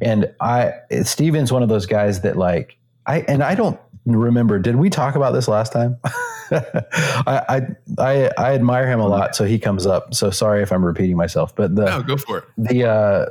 And 0.00 0.32
I, 0.40 0.74
Steven's 1.02 1.52
one 1.52 1.62
of 1.62 1.68
those 1.68 1.86
guys 1.86 2.20
that 2.22 2.36
like 2.36 2.76
I 3.06 3.20
and 3.20 3.42
I 3.42 3.54
don't 3.54 3.78
remember. 4.06 4.58
Did 4.58 4.76
we 4.76 4.90
talk 4.90 5.14
about 5.14 5.32
this 5.32 5.48
last 5.48 5.72
time? 5.72 5.98
I, 6.50 7.22
I, 7.26 7.60
I 7.98 8.30
I 8.36 8.54
admire 8.54 8.90
him 8.90 9.00
a 9.00 9.06
lot, 9.06 9.34
so 9.36 9.44
he 9.44 9.58
comes 9.58 9.86
up. 9.86 10.14
So 10.14 10.30
sorry 10.30 10.62
if 10.62 10.72
I'm 10.72 10.84
repeating 10.84 11.16
myself, 11.16 11.54
but 11.54 11.74
the 11.74 11.84
no, 11.84 12.02
go 12.02 12.16
for 12.16 12.38
it. 12.38 12.44
The 12.58 12.84
uh, 12.84 13.26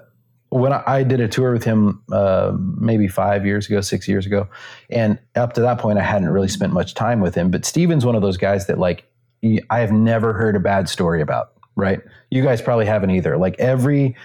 when 0.53 0.71
I 0.71 1.01
did 1.01 1.19
a 1.19 1.27
tour 1.27 1.51
with 1.51 1.63
him 1.63 2.03
uh, 2.11 2.51
maybe 2.55 3.07
five 3.07 3.43
years 3.43 3.65
ago, 3.67 3.81
six 3.81 4.07
years 4.07 4.27
ago, 4.27 4.47
and 4.89 5.17
up 5.35 5.53
to 5.53 5.61
that 5.61 5.79
point, 5.79 5.97
I 5.97 6.03
hadn't 6.03 6.29
really 6.29 6.47
spent 6.47 6.73
much 6.73 6.93
time 6.93 7.21
with 7.21 7.33
him. 7.33 7.49
But 7.49 7.65
Steven's 7.65 8.05
one 8.05 8.15
of 8.15 8.21
those 8.21 8.37
guys 8.37 8.67
that 8.67 8.77
like 8.77 9.05
I 9.69 9.79
have 9.79 9.91
never 9.91 10.31
heard 10.31 10.55
a 10.55 10.59
bad 10.59 10.89
story 10.89 11.21
about. 11.21 11.53
Right? 11.75 12.01
You 12.29 12.43
guys 12.43 12.61
probably 12.61 12.85
haven't 12.85 13.09
either. 13.09 13.35
Like 13.35 13.55
every 13.57 14.15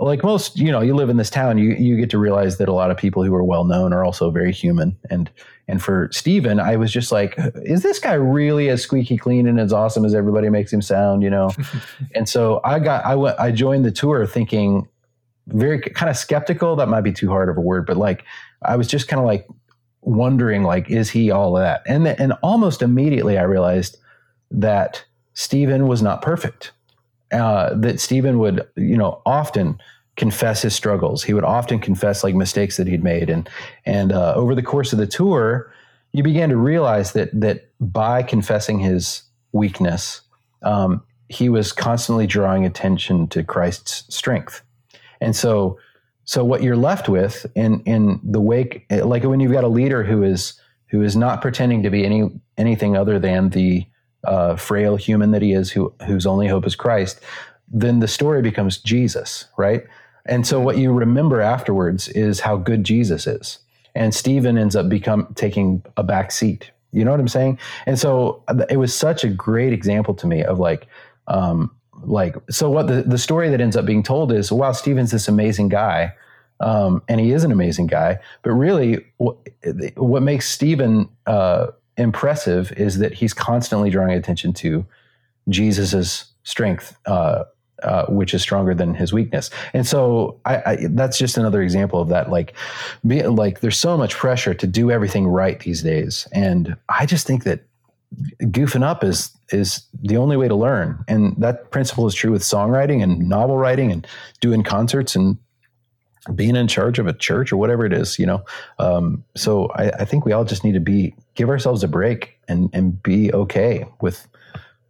like 0.00 0.24
most, 0.24 0.58
you 0.58 0.72
know, 0.72 0.80
you 0.80 0.92
live 0.92 1.08
in 1.08 1.18
this 1.18 1.30
town, 1.30 1.56
you 1.58 1.70
you 1.74 1.96
get 1.96 2.10
to 2.10 2.18
realize 2.18 2.58
that 2.58 2.68
a 2.68 2.72
lot 2.72 2.90
of 2.90 2.96
people 2.96 3.22
who 3.22 3.32
are 3.32 3.44
well 3.44 3.64
known 3.64 3.92
are 3.92 4.04
also 4.04 4.32
very 4.32 4.52
human. 4.52 4.96
And 5.08 5.30
and 5.68 5.80
for 5.80 6.08
Steven, 6.10 6.58
I 6.58 6.74
was 6.74 6.90
just 6.90 7.12
like, 7.12 7.38
is 7.62 7.84
this 7.84 8.00
guy 8.00 8.14
really 8.14 8.70
as 8.70 8.82
squeaky 8.82 9.16
clean 9.16 9.46
and 9.46 9.60
as 9.60 9.72
awesome 9.72 10.04
as 10.04 10.16
everybody 10.16 10.50
makes 10.50 10.72
him 10.72 10.82
sound, 10.82 11.22
you 11.22 11.30
know? 11.30 11.52
and 12.16 12.28
so 12.28 12.60
I 12.64 12.80
got 12.80 13.04
I 13.04 13.14
went 13.14 13.38
I 13.38 13.52
joined 13.52 13.84
the 13.84 13.92
tour 13.92 14.26
thinking 14.26 14.88
very 15.48 15.80
kind 15.80 16.10
of 16.10 16.16
skeptical. 16.16 16.76
That 16.76 16.88
might 16.88 17.02
be 17.02 17.12
too 17.12 17.28
hard 17.28 17.48
of 17.48 17.56
a 17.56 17.60
word, 17.60 17.86
but 17.86 17.96
like 17.96 18.24
I 18.62 18.76
was 18.76 18.88
just 18.88 19.08
kind 19.08 19.20
of 19.20 19.26
like 19.26 19.46
wondering, 20.00 20.62
like, 20.62 20.90
is 20.90 21.10
he 21.10 21.30
all 21.30 21.56
of 21.56 21.62
that? 21.62 21.82
And 21.86 22.06
and 22.06 22.32
almost 22.42 22.82
immediately 22.82 23.38
I 23.38 23.42
realized 23.42 23.98
that 24.50 25.04
Steven 25.34 25.88
was 25.88 26.02
not 26.02 26.22
perfect 26.22 26.72
uh, 27.34 27.74
that 27.74 28.00
Steven 28.00 28.38
would, 28.38 28.66
you 28.76 28.96
know, 28.96 29.20
often 29.26 29.80
confess 30.16 30.62
his 30.62 30.74
struggles. 30.74 31.24
He 31.24 31.34
would 31.34 31.44
often 31.44 31.80
confess 31.80 32.22
like 32.22 32.34
mistakes 32.34 32.76
that 32.76 32.86
he'd 32.86 33.02
made, 33.02 33.28
and 33.28 33.48
and 33.84 34.12
uh, 34.12 34.34
over 34.34 34.54
the 34.54 34.62
course 34.62 34.92
of 34.92 34.98
the 34.98 35.06
tour, 35.06 35.72
you 36.12 36.22
began 36.22 36.48
to 36.50 36.56
realize 36.56 37.12
that 37.12 37.30
that 37.38 37.68
by 37.80 38.22
confessing 38.22 38.78
his 38.78 39.22
weakness, 39.52 40.20
um, 40.62 41.02
he 41.28 41.48
was 41.48 41.72
constantly 41.72 42.26
drawing 42.26 42.64
attention 42.64 43.26
to 43.28 43.42
Christ's 43.42 44.04
strength, 44.14 44.62
and 45.24 45.34
so. 45.34 45.78
So 46.26 46.42
what 46.42 46.62
you're 46.62 46.74
left 46.74 47.06
with 47.06 47.44
in 47.54 47.82
in 47.82 48.18
the 48.22 48.40
wake, 48.40 48.86
like 48.90 49.24
when 49.24 49.40
you've 49.40 49.52
got 49.52 49.62
a 49.62 49.68
leader 49.68 50.02
who 50.02 50.22
is 50.22 50.58
who 50.86 51.02
is 51.02 51.16
not 51.16 51.42
pretending 51.42 51.82
to 51.82 51.90
be 51.90 52.06
any 52.06 52.30
anything 52.56 52.96
other 52.96 53.18
than 53.18 53.50
the 53.50 53.84
uh, 54.26 54.56
frail 54.56 54.96
human 54.96 55.32
that 55.32 55.42
he 55.42 55.52
is, 55.52 55.70
who 55.70 55.92
whose 56.06 56.26
only 56.26 56.46
hope 56.48 56.66
is 56.66 56.76
Christ, 56.76 57.20
then 57.68 58.00
the 58.00 58.08
story 58.08 58.40
becomes 58.40 58.78
Jesus, 58.78 59.46
right? 59.58 59.84
And 60.26 60.46
so 60.46 60.60
what 60.60 60.78
you 60.78 60.92
remember 60.92 61.40
afterwards 61.40 62.08
is 62.08 62.40
how 62.40 62.56
good 62.56 62.84
Jesus 62.84 63.26
is. 63.26 63.58
And 63.94 64.14
Steven 64.14 64.56
ends 64.56 64.74
up 64.74 64.88
become 64.88 65.28
taking 65.34 65.82
a 65.96 66.02
back 66.02 66.32
seat. 66.32 66.70
You 66.92 67.04
know 67.04 67.10
what 67.10 67.20
I'm 67.20 67.28
saying? 67.28 67.58
And 67.86 67.98
so 67.98 68.42
uh, 68.48 68.64
it 68.70 68.78
was 68.78 68.94
such 68.94 69.24
a 69.24 69.28
great 69.28 69.72
example 69.72 70.14
to 70.14 70.26
me 70.26 70.42
of 70.42 70.58
like, 70.58 70.86
um, 71.26 71.70
like 72.02 72.36
so 72.50 72.70
what 72.70 72.86
the, 72.86 73.02
the 73.02 73.18
story 73.18 73.48
that 73.48 73.60
ends 73.60 73.76
up 73.76 73.86
being 73.86 74.02
told 74.02 74.32
is 74.32 74.50
wow 74.50 74.72
Steven's 74.72 75.10
this 75.10 75.28
amazing 75.28 75.68
guy 75.68 76.12
um, 76.60 77.02
and 77.08 77.20
he 77.20 77.32
is 77.32 77.44
an 77.44 77.52
amazing 77.52 77.86
guy 77.86 78.18
but 78.42 78.50
really 78.52 79.04
what, 79.18 79.36
what 79.96 80.22
makes 80.22 80.48
Steven 80.48 81.08
uh, 81.26 81.68
impressive 81.96 82.72
is 82.72 82.98
that 82.98 83.12
he's 83.12 83.32
constantly 83.32 83.90
drawing 83.90 84.12
attention 84.12 84.52
to 84.52 84.84
Jesus's 85.48 86.26
strength, 86.44 86.96
uh, 87.06 87.44
uh, 87.82 88.06
which 88.06 88.32
is 88.32 88.42
stronger 88.42 88.74
than 88.74 88.94
his 88.94 89.12
weakness. 89.12 89.50
And 89.72 89.86
so 89.86 90.40
I, 90.44 90.56
I, 90.56 90.78
that's 90.90 91.18
just 91.18 91.36
another 91.36 91.62
example 91.62 92.00
of 92.00 92.08
that. 92.08 92.30
Like, 92.30 92.54
be, 93.06 93.22
like 93.22 93.60
there's 93.60 93.78
so 93.78 93.96
much 93.96 94.14
pressure 94.14 94.54
to 94.54 94.66
do 94.66 94.90
everything 94.90 95.26
right 95.26 95.58
these 95.60 95.82
days, 95.82 96.26
and 96.32 96.76
I 96.88 97.06
just 97.06 97.26
think 97.26 97.44
that 97.44 97.64
goofing 98.42 98.82
up 98.82 99.04
is 99.04 99.30
is 99.50 99.86
the 100.02 100.16
only 100.16 100.36
way 100.36 100.48
to 100.48 100.54
learn. 100.54 101.04
And 101.08 101.34
that 101.38 101.70
principle 101.70 102.06
is 102.06 102.14
true 102.14 102.32
with 102.32 102.42
songwriting 102.42 103.02
and 103.02 103.28
novel 103.28 103.58
writing 103.58 103.92
and 103.92 104.06
doing 104.40 104.62
concerts 104.62 105.14
and 105.14 105.38
being 106.34 106.56
in 106.56 106.68
charge 106.68 106.98
of 106.98 107.06
a 107.06 107.12
church 107.12 107.52
or 107.52 107.58
whatever 107.58 107.84
it 107.84 107.92
is, 107.92 108.18
you 108.18 108.26
know. 108.26 108.44
Um, 108.78 109.24
so 109.36 109.68
I, 109.74 109.90
I, 109.90 110.04
think 110.06 110.24
we 110.24 110.32
all 110.32 110.44
just 110.44 110.64
need 110.64 110.72
to 110.72 110.80
be 110.80 111.14
give 111.34 111.50
ourselves 111.50 111.84
a 111.84 111.88
break 111.88 112.38
and 112.48 112.70
and 112.72 113.02
be 113.02 113.32
okay 113.32 113.84
with 114.00 114.26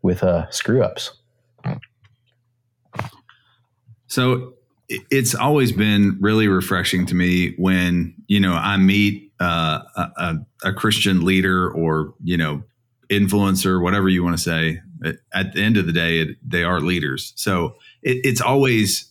with 0.02 0.22
uh, 0.22 0.48
screw 0.50 0.82
ups. 0.82 1.12
So 4.06 4.54
it's 4.88 5.34
always 5.34 5.72
been 5.72 6.18
really 6.20 6.46
refreshing 6.46 7.06
to 7.06 7.14
me 7.14 7.54
when 7.56 8.14
you 8.28 8.38
know 8.38 8.52
I 8.52 8.76
meet 8.76 9.32
uh, 9.40 9.80
a, 9.96 10.37
a, 10.62 10.72
Christian 10.72 11.24
leader 11.24 11.68
or 11.70 12.14
you 12.22 12.37
know 12.37 12.62
influencer, 13.10 13.82
whatever 13.82 14.08
you 14.08 14.24
want 14.24 14.36
to 14.36 14.42
say. 14.42 14.80
At 15.34 15.52
the 15.52 15.62
end 15.62 15.76
of 15.76 15.86
the 15.86 15.92
day, 15.92 16.20
it, 16.20 16.36
they 16.42 16.64
are 16.64 16.80
leaders, 16.80 17.34
so 17.36 17.76
it, 18.02 18.18
it's 18.24 18.40
always 18.40 19.10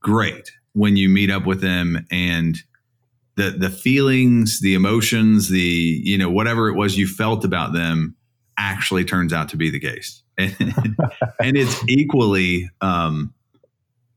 great 0.00 0.50
when 0.72 0.96
you 0.96 1.08
meet 1.08 1.30
up 1.30 1.46
with 1.46 1.60
them 1.60 2.06
and 2.10 2.58
the 3.38 3.50
the 3.50 3.70
feelings, 3.70 4.60
the 4.60 4.74
emotions, 4.74 5.48
the 5.48 6.00
you 6.02 6.18
know 6.18 6.28
whatever 6.28 6.68
it 6.68 6.74
was 6.74 6.98
you 6.98 7.06
felt 7.06 7.44
about 7.44 7.72
them 7.72 8.16
actually 8.58 9.04
turns 9.04 9.32
out 9.32 9.48
to 9.50 9.56
be 9.56 9.70
the 9.70 9.78
case, 9.78 10.22
and, 10.36 10.56
and 11.40 11.56
it's 11.56 11.88
equally 11.88 12.68
um, 12.80 13.32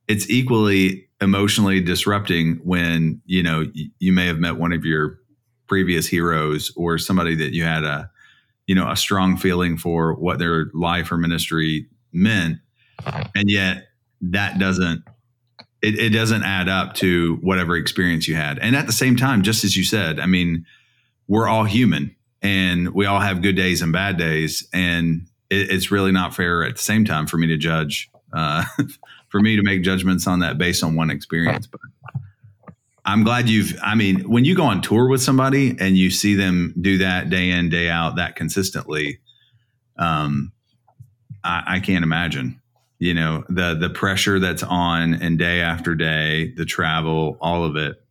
it's 0.08 0.30
equally 0.30 1.08
emotionally 1.22 1.80
disrupting 1.80 2.60
when 2.64 3.22
you 3.26 3.44
know 3.44 3.62
you, 3.74 3.92
you 4.00 4.12
may 4.12 4.26
have 4.26 4.40
met 4.40 4.58
one 4.58 4.74
of 4.74 4.84
your 4.84 5.20
previous 5.68 6.08
heroes 6.08 6.74
or 6.76 6.98
somebody 6.98 7.36
that 7.36 7.54
you 7.54 7.64
had 7.64 7.84
a 7.86 8.11
you 8.72 8.76
know 8.76 8.90
a 8.90 8.96
strong 8.96 9.36
feeling 9.36 9.76
for 9.76 10.14
what 10.14 10.40
their 10.40 10.68
life 10.74 11.12
or 11.12 11.18
ministry 11.18 11.88
meant 12.14 12.60
and 13.36 13.50
yet 13.50 13.90
that 14.22 14.60
doesn't 14.60 15.04
it, 15.82 16.00
it 16.00 16.10
doesn't 16.12 16.44
add 16.44 16.70
up 16.70 16.94
to 16.96 17.38
whatever 17.42 17.76
experience 17.76 18.28
you 18.28 18.36
had. 18.36 18.60
And 18.60 18.76
at 18.76 18.86
the 18.86 18.94
same 18.94 19.16
time, 19.16 19.42
just 19.42 19.64
as 19.64 19.76
you 19.76 19.84
said, 19.84 20.20
I 20.20 20.26
mean, 20.26 20.66
we're 21.28 21.48
all 21.48 21.64
human 21.64 22.16
and 22.42 22.94
we 22.94 23.06
all 23.06 23.20
have 23.20 23.42
good 23.42 23.56
days 23.56 23.82
and 23.82 23.92
bad 23.92 24.18
days. 24.18 24.68
And 24.74 25.28
it, 25.50 25.72
it's 25.72 25.92
really 25.92 26.12
not 26.12 26.36
fair 26.36 26.64
at 26.64 26.76
the 26.76 26.82
same 26.82 27.04
time 27.04 27.26
for 27.26 27.38
me 27.38 27.48
to 27.48 27.58
judge, 27.58 28.10
uh, 28.32 28.64
for 29.30 29.40
me 29.40 29.56
to 29.56 29.64
make 29.64 29.82
judgments 29.84 30.28
on 30.28 30.40
that 30.40 30.58
based 30.58 30.84
on 30.84 30.96
one 30.96 31.10
experience. 31.10 31.66
But 31.66 31.82
I'm 33.04 33.24
glad 33.24 33.50
you've, 33.50 33.78
I 33.82 33.96
mean, 33.96 34.30
when 34.30 34.46
you 34.46 34.56
go 34.56 34.64
on 34.64 34.82
tour 34.82 35.08
with 35.08 35.22
somebody 35.22 35.76
and 35.80 35.98
you 35.98 36.12
see 36.12 36.36
them 36.36 36.74
do 36.80 37.00
that 37.00 37.30
day 37.30 37.50
in, 37.50 37.70
day 37.70 37.90
out, 37.90 38.18
that 38.18 38.36
consistently, 38.36 39.20
um, 39.98 40.52
I, 41.44 41.64
I 41.68 41.80
can't 41.80 42.04
imagine 42.04 42.62
you 43.02 43.16
know 43.16 43.44
the 43.50 43.74
the 43.74 43.90
pressure 43.90 44.40
that's 44.40 44.62
on 44.62 45.16
and 45.16 45.40
day 45.40 45.60
after 45.60 45.96
day 45.96 46.54
the 46.56 46.66
travel 46.66 47.36
all 47.42 47.66
of 47.66 47.76
it. 47.76 48.02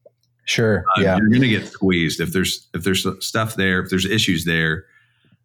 Sure 0.44 0.84
uh, 0.96 1.00
yeah. 1.00 1.16
you're 1.16 1.30
gonna 1.30 1.46
get 1.46 1.68
squeezed. 1.68 2.20
If 2.20 2.32
there's 2.32 2.68
if 2.74 2.82
there's 2.82 3.06
stuff 3.24 3.54
there 3.54 3.80
if 3.80 3.88
there's 3.88 4.04
issues 4.04 4.44
there 4.44 4.84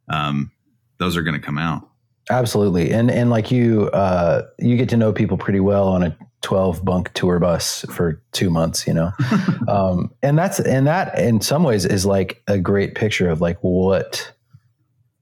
um 0.10 0.52
those 0.98 1.16
are 1.16 1.22
gonna 1.22 1.40
come 1.40 1.60
out. 1.60 1.88
Absolutely. 2.32 2.92
And 2.92 3.12
and 3.12 3.30
like 3.30 3.52
you 3.52 3.84
uh 3.94 4.48
you 4.58 4.78
get 4.78 4.90
to 4.90 4.98
know 4.98 5.14
people 5.14 5.38
pretty 5.38 5.60
well 5.60 5.88
on 5.90 6.02
a 6.02 6.18
12 6.46 6.86
bunk 6.86 7.12
tour 7.14 7.40
bus 7.40 7.84
for 7.90 8.22
two 8.32 8.52
months 8.52 8.86
you 8.86 8.94
know? 8.94 9.12
Um 9.68 10.14
and 10.22 10.38
that's 10.38 10.60
and 10.60 10.86
that 10.86 11.18
in 11.18 11.42
some 11.42 11.64
ways 11.64 11.86
is 11.86 12.06
like 12.06 12.44
a 12.48 12.60
great 12.60 12.94
picture 12.94 13.30
of 13.30 13.42
like 13.42 13.58
what 13.62 14.32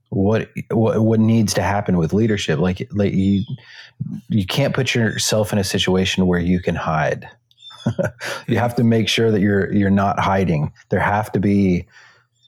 what 0.09 0.49
what, 0.69 1.01
what 1.01 1.19
needs 1.21 1.53
to 1.53 1.61
happen 1.61 1.97
with 1.97 2.11
leadership. 2.11 2.59
Like 2.59 2.85
like 2.91 3.13
you 3.13 3.43
you 4.27 4.45
can't 4.45 4.75
put 4.75 4.93
yourself 4.93 5.53
in 5.53 5.59
a 5.59 5.63
situation 5.63 6.27
where 6.27 6.41
you 6.41 6.59
can 6.59 6.75
hide. 6.75 7.29
You 8.47 8.57
have 8.57 8.75
to 8.75 8.83
make 8.83 9.07
sure 9.07 9.31
that 9.31 9.39
you're 9.39 9.71
you're 9.73 9.89
not 9.89 10.19
hiding. 10.19 10.73
There 10.89 10.99
have 10.99 11.31
to 11.31 11.39
be 11.39 11.85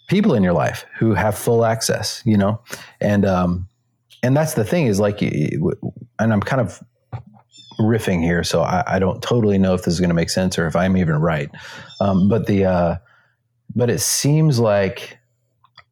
people 0.10 0.34
in 0.34 0.44
your 0.44 0.54
life 0.54 0.86
who 1.00 1.14
have 1.14 1.38
full 1.38 1.64
access 1.64 2.22
you 2.26 2.36
know? 2.36 2.60
And 3.00 3.26
um 3.26 3.70
and 4.22 4.36
that's 4.36 4.56
the 4.56 4.66
thing 4.66 4.88
is 4.88 5.00
like 5.00 5.22
and 5.22 6.34
i'm 6.34 6.42
kind 6.42 6.62
of 6.62 6.84
riffing 7.80 8.22
here 8.22 8.44
so 8.44 8.62
i, 8.62 8.84
I 8.88 9.00
don't 9.00 9.22
totally 9.22 9.58
know 9.58 9.74
if 9.74 9.84
this 9.84 9.94
is 9.94 10.00
going 10.00 10.10
to 10.10 10.16
make 10.16 10.30
sense 10.30 10.58
or 10.58 10.68
if 10.68 10.76
i'm 10.76 10.98
even 10.98 11.16
right 11.16 11.50
um, 12.00 12.30
but 12.30 12.48
the 12.48 12.66
uh 12.66 12.98
but 13.76 13.90
it 13.90 14.00
seems 14.00 14.60
like 14.60 15.18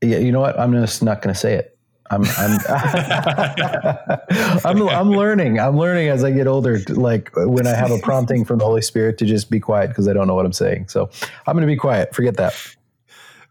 yeah, 0.03 0.17
you 0.17 0.31
know 0.31 0.41
what? 0.41 0.59
I'm 0.59 0.73
just 0.73 1.01
not 1.01 1.21
going 1.21 1.33
to 1.33 1.39
say 1.39 1.55
it. 1.55 1.69
I'm 2.11 2.25
I'm, 2.37 2.59
I'm 4.65 4.89
I'm 4.89 5.09
learning. 5.09 5.59
I'm 5.59 5.77
learning 5.77 6.09
as 6.09 6.23
I 6.23 6.31
get 6.31 6.47
older. 6.47 6.79
Like 6.89 7.31
when 7.35 7.65
I 7.65 7.73
have 7.73 7.91
a 7.91 7.97
prompting 7.99 8.45
from 8.45 8.59
the 8.59 8.65
Holy 8.65 8.81
Spirit 8.81 9.17
to 9.19 9.25
just 9.25 9.49
be 9.49 9.59
quiet 9.59 9.87
because 9.87 10.07
I 10.07 10.13
don't 10.13 10.27
know 10.27 10.35
what 10.35 10.45
I'm 10.45 10.53
saying. 10.53 10.89
So 10.89 11.09
I'm 11.47 11.53
going 11.53 11.61
to 11.61 11.67
be 11.67 11.77
quiet. 11.77 12.13
Forget 12.13 12.35
that. 12.37 12.53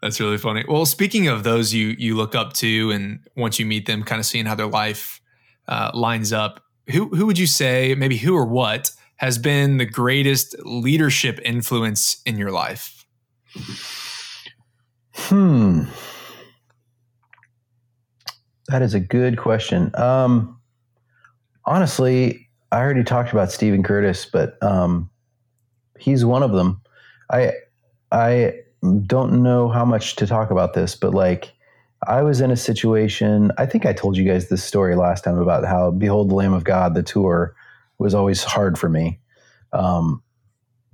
That's 0.01 0.21
really 0.21 0.39
funny. 0.39 0.65
Well, 0.69 0.85
speaking 0.85 1.29
of 1.29 1.45
those 1.45 1.73
you 1.73 1.89
you 1.99 2.15
look 2.15 2.35
up 2.35 2.53
to, 2.55 2.91
and 2.91 3.21
once 3.37 3.59
you 3.59 3.67
meet 3.67 3.87
them, 3.87 4.03
kind 4.03 4.21
of 4.21 4.27
seeing 4.27 4.45
how 4.47 4.55
their 4.55 4.67
life 4.67 5.21
uh, 5.67 5.91
lines 5.95 6.33
up, 6.33 6.63
who 6.93 7.09
who 7.09 7.27
would 7.27 7.39
you 7.39 7.47
say, 7.47 7.95
maybe 7.95 8.17
who 8.17 8.37
or 8.37 8.45
what, 8.45 8.91
has 9.17 9.39
been 9.39 9.79
the 9.79 9.87
greatest 9.87 10.55
leadership 10.65 11.41
influence 11.45 12.21
in 12.27 12.37
your 12.39 12.51
life? 12.51 13.07
Hmm. 15.15 15.85
That 18.69 18.83
is 18.83 18.95
a 18.95 19.01
good 19.01 19.39
question. 19.39 19.91
Um, 19.97 20.59
honestly, 21.65 22.49
I 22.71 22.81
already 22.81 23.05
talked 23.05 23.33
about 23.33 23.53
Steven 23.53 23.83
Curtis, 23.83 24.27
but 24.27 24.63
um, 24.63 25.11
he's 25.99 26.25
one 26.25 26.43
of 26.43 26.53
them. 26.53 26.81
I 27.31 27.53
I 28.11 28.55
don't 29.07 29.43
know 29.43 29.69
how 29.69 29.85
much 29.85 30.17
to 30.17 30.27
talk 30.27 30.51
about 30.51 30.75
this, 30.75 30.95
but 30.95 31.15
like 31.15 31.53
I 32.07 32.23
was 32.23 32.41
in 32.41 32.51
a 32.51 32.57
situation. 32.57 33.53
I 33.59 33.67
think 33.67 33.87
I 33.87 33.93
told 33.93 34.17
you 34.17 34.25
guys 34.25 34.49
this 34.49 34.65
story 34.65 34.97
last 34.97 35.25
time 35.25 35.39
about 35.39 35.65
how 35.65 35.91
"Behold 35.91 36.31
the 36.31 36.35
Lamb 36.35 36.53
of 36.53 36.65
God" 36.65 36.95
the 36.95 37.03
tour 37.03 37.55
was 37.99 38.15
always 38.15 38.43
hard 38.43 38.79
for 38.79 38.89
me 38.89 39.21
um, 39.73 40.23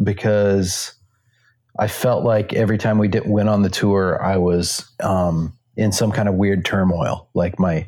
because 0.03 0.92
I 1.79 1.88
felt 1.88 2.25
like 2.25 2.53
every 2.53 2.79
time 2.79 2.99
we 2.99 3.09
did, 3.09 3.29
went 3.29 3.49
on 3.49 3.62
the 3.62 3.71
tour, 3.71 4.23
I 4.23 4.37
was 4.37 4.88
um, 5.01 5.53
in 5.77 5.92
some 5.92 6.12
kind 6.12 6.29
of 6.29 6.35
weird 6.35 6.64
turmoil. 6.64 7.29
Like 7.35 7.59
my 7.59 7.87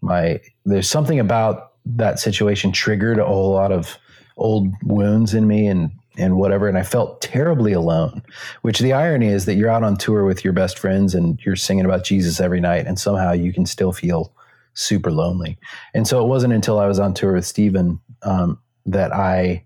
my 0.00 0.40
there's 0.64 0.88
something 0.88 1.18
about 1.18 1.72
that 1.86 2.18
situation 2.18 2.72
triggered 2.72 3.18
a 3.18 3.26
whole 3.26 3.52
lot 3.52 3.72
of 3.72 3.98
old 4.36 4.68
wounds 4.82 5.34
in 5.34 5.46
me 5.46 5.66
and 5.66 5.90
and 6.20 6.36
whatever 6.36 6.68
and 6.68 6.78
I 6.78 6.82
felt 6.82 7.20
terribly 7.20 7.72
alone 7.72 8.22
which 8.62 8.78
the 8.78 8.92
irony 8.92 9.28
is 9.28 9.46
that 9.46 9.54
you're 9.54 9.70
out 9.70 9.82
on 9.82 9.96
tour 9.96 10.24
with 10.24 10.44
your 10.44 10.52
best 10.52 10.78
friends 10.78 11.14
and 11.14 11.40
you're 11.44 11.56
singing 11.56 11.84
about 11.84 12.04
Jesus 12.04 12.40
every 12.40 12.60
night 12.60 12.86
and 12.86 12.98
somehow 12.98 13.32
you 13.32 13.52
can 13.52 13.66
still 13.66 13.92
feel 13.92 14.32
super 14.74 15.10
lonely. 15.10 15.58
And 15.94 16.06
so 16.06 16.24
it 16.24 16.28
wasn't 16.28 16.52
until 16.52 16.78
I 16.78 16.86
was 16.86 16.98
on 16.98 17.14
tour 17.14 17.34
with 17.34 17.46
Steven 17.46 18.00
um, 18.22 18.58
that 18.86 19.12
I 19.12 19.64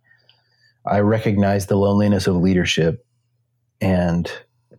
I 0.87 1.01
recognized 1.01 1.69
the 1.69 1.77
loneliness 1.77 2.27
of 2.27 2.37
leadership. 2.37 3.07
And 3.81 4.31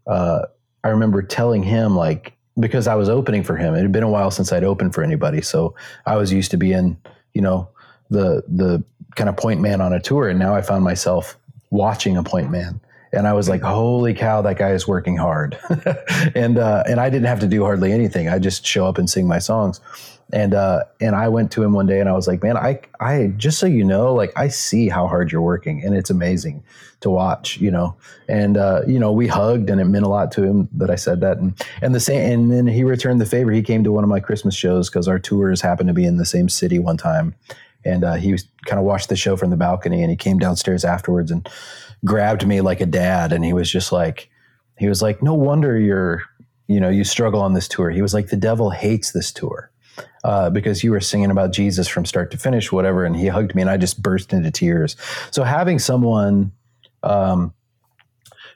uh, 0.06 0.44
I 0.84 0.90
remember 0.90 1.24
telling 1.24 1.64
him 1.64 1.96
like 1.96 2.34
because 2.60 2.88
I 2.88 2.96
was 2.96 3.10
opening 3.10 3.44
for 3.44 3.58
him. 3.58 3.76
It 3.76 3.82
had 3.82 3.92
been 3.92 4.04
a 4.04 4.10
while 4.10 4.32
since 4.32 4.52
I'd 4.52 4.64
opened 4.64 4.94
for 4.94 5.04
anybody, 5.04 5.42
so 5.42 5.76
I 6.06 6.16
was 6.16 6.32
used 6.32 6.52
to 6.52 6.58
being, 6.58 6.98
you 7.34 7.42
know, 7.42 7.70
the 8.10 8.44
the 8.48 8.84
kind 9.16 9.30
of 9.30 9.36
point 9.36 9.62
man 9.62 9.82
on 9.82 9.94
a 9.94 10.00
tour, 10.00 10.30
and 10.30 10.40
now 10.40 10.56
I 10.56 10.62
found 10.62 10.84
myself 10.84 11.38
watching 11.70 12.18
a 12.18 12.24
point 12.24 12.52
man, 12.52 12.80
and 13.12 13.28
I 13.28 13.34
was 13.34 13.50
like, 13.50 13.62
"Holy 13.62 14.14
cow, 14.14 14.42
that 14.42 14.58
guy 14.58 14.72
is 14.72 14.88
working 14.88 15.18
hard," 15.18 15.58
and 16.36 16.58
uh, 16.58 16.84
and 16.88 17.00
I 17.00 17.10
didn't 17.10 17.28
have 17.28 17.40
to 17.42 17.48
do 17.48 17.64
hardly 17.64 17.92
anything. 17.92 18.30
I 18.30 18.40
just 18.40 18.66
show 18.66 18.86
up 18.88 18.98
and 18.98 19.10
sing 19.10 19.28
my 19.28 19.40
songs, 19.40 19.80
and 20.34 20.54
uh, 20.54 20.84
and 21.00 21.16
I 21.16 21.28
went 21.30 21.52
to 21.52 21.64
him 21.64 21.74
one 21.74 21.86
day 21.86 22.00
and 22.00 22.10
I 22.10 22.14
was 22.14 22.28
like, 22.28 22.42
man, 22.42 22.58
I 22.58 22.80
I 23.00 23.34
just 23.38 23.60
so 23.60 23.68
you 23.68 23.84
know, 23.84 24.14
like 24.14 24.32
I 24.36 24.48
see 24.48 24.90
how 24.90 25.08
hard 25.08 25.32
you're 25.32 25.42
working, 25.42 25.84
and 25.84 25.96
it's 25.96 26.10
amazing 26.10 26.64
to 27.02 27.10
watch, 27.10 27.58
you 27.58 27.70
know. 27.70 27.96
And 28.28 28.58
uh, 28.58 28.82
you 28.88 29.00
know, 29.00 29.12
we 29.12 29.28
hugged, 29.28 29.70
and 29.70 29.80
it 29.80 29.86
meant 29.86 30.06
a 30.06 30.10
lot 30.10 30.32
to 30.34 30.44
him 30.44 30.68
that 30.74 30.90
I 30.90 30.96
said 30.96 31.22
that, 31.22 31.38
and 31.38 31.54
and 31.82 31.94
the 31.94 32.00
same, 32.00 32.32
and 32.32 32.52
then 32.52 32.68
he 32.68 32.84
returned 32.84 33.22
the 33.22 33.26
favor. 33.26 33.52
He 33.52 33.62
came 33.62 33.84
to 33.84 33.92
one 33.92 34.04
of 34.04 34.10
my 34.10 34.20
Christmas 34.20 34.56
shows 34.56 34.90
because 34.90 35.08
our 35.08 35.20
tours 35.20 35.62
happened 35.62 35.90
to 35.90 35.94
be 35.94 36.06
in 36.06 36.18
the 36.18 36.26
same 36.26 36.50
city 36.50 36.80
one 36.80 36.98
time, 36.98 37.36
and 37.86 38.04
uh, 38.04 38.16
he 38.16 38.38
kind 38.66 38.80
of 38.80 38.86
watched 38.86 39.10
the 39.10 39.16
show 39.16 39.38
from 39.38 39.50
the 39.50 39.58
balcony, 39.58 40.02
and 40.02 40.10
he 40.10 40.18
came 40.18 40.40
downstairs 40.40 40.84
afterwards 40.84 41.32
and 41.32 41.48
grabbed 42.04 42.46
me 42.46 42.62
like 42.62 42.82
a 42.82 42.86
dad, 42.86 43.32
and 43.32 43.46
he 43.46 43.54
was 43.54 43.72
just 43.72 43.92
like, 43.92 44.30
he 44.78 44.88
was 44.88 45.02
like, 45.02 45.22
no 45.22 45.34
wonder 45.34 45.80
you're, 45.80 46.24
you 46.68 46.80
know, 46.80 46.90
you 46.90 47.04
struggle 47.04 47.42
on 47.42 47.54
this 47.54 47.68
tour. 47.68 47.90
He 47.92 48.02
was 48.02 48.14
like, 48.14 48.28
the 48.28 48.38
devil 48.38 48.72
hates 48.72 49.12
this 49.12 49.32
tour 49.32 49.72
uh, 50.24 50.50
because 50.50 50.84
you 50.84 50.92
were 50.92 51.00
singing 51.00 51.32
about 51.32 51.54
Jesus 51.54 51.88
from 51.88 52.06
start 52.06 52.32
to 52.32 52.38
finish, 52.38 52.72
whatever. 52.72 53.06
And 53.06 53.16
he 53.16 53.28
hugged 53.28 53.56
me, 53.56 53.62
and 53.62 53.70
I 53.70 53.78
just 53.78 54.02
burst 54.02 54.34
into 54.34 54.52
tears. 54.52 54.96
So 55.32 55.44
having 55.44 55.80
someone 55.80 56.52
um, 57.04 57.54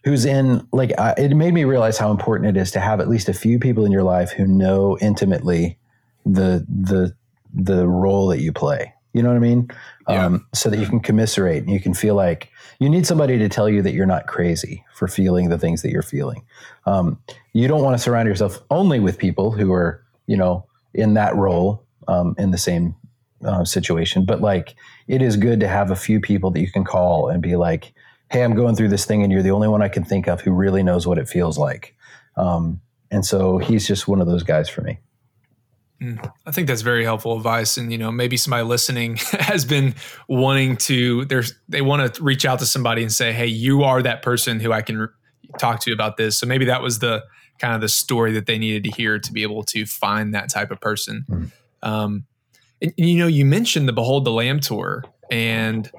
who's 0.04 0.26
in 0.26 0.68
like 0.72 0.92
it 1.18 1.36
made 1.36 1.54
me 1.54 1.64
realize 1.64 1.98
how 1.98 2.12
important 2.12 2.56
it 2.56 2.60
is 2.60 2.72
to 2.72 2.80
have 2.80 3.00
at 3.00 3.10
least 3.10 3.30
a 3.30 3.34
few 3.34 3.60
people 3.60 3.86
in 3.86 3.92
your 3.92 4.04
life 4.04 4.32
who 4.32 4.48
know 4.48 4.98
intimately 5.00 5.78
the 6.26 6.66
the 6.68 7.16
the 7.54 7.88
role 7.88 8.28
that 8.28 8.40
you 8.40 8.52
play. 8.52 8.94
You 9.14 9.24
know 9.24 9.30
what 9.30 9.38
I 9.38 9.40
mean? 9.40 9.70
Yeah. 10.08 10.26
Um, 10.26 10.48
so 10.54 10.70
that 10.70 10.78
you 10.78 10.86
can 10.86 11.00
commiserate 11.00 11.64
and 11.64 11.72
you 11.72 11.80
can 11.80 11.94
feel 11.94 12.16
like 12.16 12.50
you 12.80 12.90
need 12.90 13.08
somebody 13.08 13.38
to 13.40 13.50
tell 13.50 13.68
you 13.68 13.82
that 13.82 13.94
you're 13.94 14.06
not 14.06 14.28
crazy 14.28 14.84
for 14.94 15.08
feeling 15.08 15.50
the 15.50 15.58
things 15.58 15.82
that 15.82 15.92
you're 15.92 16.02
feeling. 16.02 16.44
Um, 16.86 17.20
you 17.54 17.68
don't 17.68 17.84
want 17.84 17.98
to 17.98 18.02
surround 18.02 18.28
yourself 18.28 18.60
only 18.70 19.00
with 19.00 19.18
people 19.18 19.52
who 19.52 19.74
are, 19.74 20.04
you 20.28 20.38
know, 20.38 20.66
in 20.94 21.16
that 21.16 21.36
role 21.36 21.84
um, 22.08 22.36
in 22.38 22.52
the 22.52 22.58
same 22.58 22.96
uh, 23.44 23.66
situation. 23.66 24.26
But 24.26 24.42
like, 24.42 24.76
it 25.08 25.22
is 25.22 25.38
good 25.38 25.60
to 25.62 25.68
have 25.68 25.92
a 25.92 25.96
few 25.96 26.20
people 26.20 26.52
that 26.52 26.62
you 26.62 26.72
can 26.72 26.84
call 26.84 27.30
and 27.30 27.42
be 27.42 27.56
like, 27.56 27.94
"Hey, 28.32 28.44
I'm 28.44 28.56
going 28.56 28.76
through 28.76 28.90
this 28.90 29.06
thing, 29.06 29.24
and 29.24 29.32
you're 29.32 29.44
the 29.44 29.52
only 29.52 29.68
one 29.68 29.82
I 29.82 29.90
can 29.90 30.04
think 30.04 30.28
of 30.28 30.42
who 30.42 30.52
really 30.52 30.84
knows 30.84 31.08
what 31.08 31.18
it 31.18 31.28
feels 31.28 31.58
like." 31.58 31.96
Um, 32.38 32.82
and 33.12 33.26
so 33.26 33.58
he's 33.58 33.88
just 33.88 34.08
one 34.08 34.22
of 34.22 34.28
those 34.28 34.44
guys 34.44 34.70
for 34.70 34.82
me. 34.82 35.00
Mm, 36.02 36.32
I 36.46 36.52
think 36.52 36.68
that's 36.68 36.82
very 36.82 37.04
helpful 37.04 37.36
advice, 37.36 37.78
and 37.78 37.92
you 37.92 37.98
know, 37.98 38.12
maybe 38.12 38.38
somebody 38.38 38.64
listening 38.64 39.16
has 39.32 39.66
been 39.66 39.96
wanting 40.28 40.78
to. 40.78 41.26
There's 41.26 41.54
they 41.68 41.82
want 41.82 42.14
to 42.14 42.24
reach 42.24 42.46
out 42.46 42.60
to 42.60 42.66
somebody 42.66 43.02
and 43.02 43.12
say, 43.12 43.34
"Hey, 43.34 43.48
you 43.48 43.84
are 43.84 44.02
that 44.02 44.22
person 44.22 44.60
who 44.60 44.72
I 44.72 44.82
can 44.82 45.10
talk 45.58 45.82
to 45.82 45.92
about 45.92 46.16
this." 46.16 46.38
So 46.38 46.48
maybe 46.48 46.66
that 46.66 46.82
was 46.82 47.00
the 47.00 47.24
kind 47.60 47.76
of 47.76 47.82
the 47.82 47.90
story 47.90 48.32
that 48.34 48.46
they 48.46 48.58
needed 48.58 48.86
to 48.86 48.92
hear 48.92 49.20
to 49.20 49.34
be 49.34 49.44
able 49.44 49.64
to 49.64 49.86
find 49.86 50.34
that 50.34 50.50
type 50.50 50.72
of 50.72 50.80
person. 50.80 51.26
Mm. 51.30 51.52
Um, 51.84 52.26
and, 52.82 52.94
and, 52.98 53.10
you 53.10 53.18
know, 53.18 53.28
you 53.28 53.46
mentioned 53.46 53.90
the 53.90 53.94
Behold 53.94 54.24
the 54.24 54.32
Lamb 54.32 54.62
tour, 54.62 55.04
and 55.30 55.92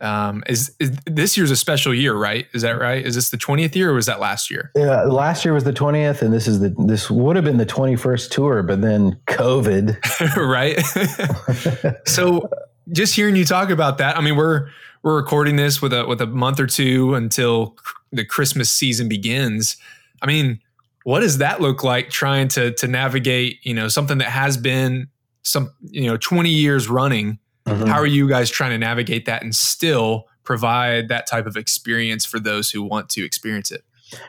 um, 0.00 0.44
is, 0.46 0.74
is, 0.78 0.96
this 1.06 1.36
year's 1.36 1.50
a 1.50 1.56
special 1.56 1.94
year, 1.94 2.14
right? 2.14 2.46
Is 2.52 2.62
that 2.62 2.78
right? 2.78 3.04
Is 3.04 3.14
this 3.14 3.30
the 3.30 3.36
twentieth 3.36 3.74
year, 3.74 3.90
or 3.90 3.94
was 3.94 4.06
that 4.06 4.20
last 4.20 4.50
year? 4.50 4.70
Yeah, 4.74 5.02
last 5.02 5.44
year 5.44 5.54
was 5.54 5.64
the 5.64 5.72
twentieth, 5.72 6.22
and 6.22 6.32
this 6.32 6.46
is 6.46 6.60
the 6.60 6.74
this 6.86 7.10
would 7.10 7.36
have 7.36 7.44
been 7.44 7.56
the 7.56 7.66
twenty 7.66 7.96
first 7.96 8.32
tour, 8.32 8.62
but 8.62 8.82
then 8.82 9.18
COVID, 9.26 10.36
right? 10.36 11.96
so, 12.06 12.48
just 12.92 13.14
hearing 13.14 13.36
you 13.36 13.44
talk 13.44 13.70
about 13.70 13.98
that, 13.98 14.18
I 14.18 14.20
mean, 14.20 14.36
we're 14.36 14.68
we're 15.02 15.16
recording 15.16 15.56
this 15.56 15.80
with 15.80 15.92
a 15.92 16.06
with 16.06 16.20
a 16.20 16.26
month 16.26 16.60
or 16.60 16.66
two 16.66 17.14
until 17.14 17.76
the 18.12 18.24
Christmas 18.24 18.70
season 18.70 19.08
begins. 19.08 19.76
I 20.20 20.26
mean, 20.26 20.60
what 21.04 21.20
does 21.20 21.38
that 21.38 21.60
look 21.60 21.84
like 21.84 22.10
trying 22.10 22.48
to 22.48 22.72
to 22.72 22.86
navigate 22.88 23.60
you 23.62 23.72
know 23.72 23.88
something 23.88 24.18
that 24.18 24.28
has 24.28 24.56
been 24.56 25.08
some 25.42 25.70
you 25.80 26.06
know 26.06 26.16
20 26.16 26.50
years 26.50 26.88
running 26.88 27.38
mm-hmm. 27.66 27.86
how 27.86 27.96
are 27.96 28.06
you 28.06 28.28
guys 28.28 28.50
trying 28.50 28.70
to 28.70 28.78
navigate 28.78 29.26
that 29.26 29.42
and 29.42 29.54
still 29.54 30.26
provide 30.44 31.08
that 31.08 31.26
type 31.26 31.46
of 31.46 31.56
experience 31.56 32.24
for 32.24 32.38
those 32.38 32.70
who 32.70 32.82
want 32.82 33.08
to 33.08 33.24
experience 33.24 33.70
it 33.70 33.84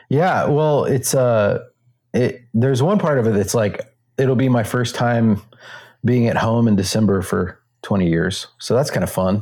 yeah 0.08 0.46
well 0.46 0.84
it's 0.84 1.14
uh 1.14 1.64
it 2.12 2.42
there's 2.54 2.82
one 2.82 2.98
part 2.98 3.18
of 3.18 3.26
it 3.26 3.34
that's 3.34 3.54
like 3.54 3.80
it'll 4.16 4.36
be 4.36 4.48
my 4.48 4.62
first 4.62 4.94
time 4.94 5.40
being 6.04 6.26
at 6.26 6.36
home 6.36 6.66
in 6.68 6.76
december 6.76 7.22
for 7.22 7.60
20 7.82 8.08
years 8.08 8.48
so 8.58 8.74
that's 8.74 8.90
kind 8.90 9.04
of 9.04 9.10
fun 9.10 9.36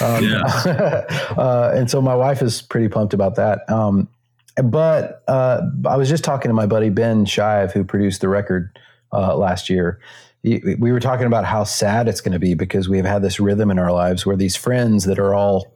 um, 0.00 0.24
yeah. 0.24 0.42
uh, 1.36 1.72
and 1.74 1.90
so 1.90 2.00
my 2.00 2.14
wife 2.14 2.40
is 2.40 2.62
pretty 2.62 2.88
pumped 2.88 3.12
about 3.12 3.34
that 3.34 3.68
um, 3.70 4.08
but 4.56 5.22
uh, 5.28 5.62
I 5.86 5.96
was 5.96 6.08
just 6.08 6.24
talking 6.24 6.48
to 6.50 6.54
my 6.54 6.66
buddy 6.66 6.90
Ben 6.90 7.24
Shive, 7.24 7.72
who 7.72 7.84
produced 7.84 8.20
the 8.20 8.28
record 8.28 8.78
uh, 9.12 9.36
last 9.36 9.70
year. 9.70 10.00
We 10.44 10.92
were 10.92 11.00
talking 11.00 11.26
about 11.26 11.44
how 11.44 11.64
sad 11.64 12.08
it's 12.08 12.20
going 12.20 12.32
to 12.32 12.40
be 12.40 12.54
because 12.54 12.88
we've 12.88 13.04
had 13.04 13.22
this 13.22 13.38
rhythm 13.38 13.70
in 13.70 13.78
our 13.78 13.92
lives 13.92 14.26
where 14.26 14.36
these 14.36 14.56
friends 14.56 15.04
that 15.04 15.18
are 15.18 15.34
all, 15.34 15.72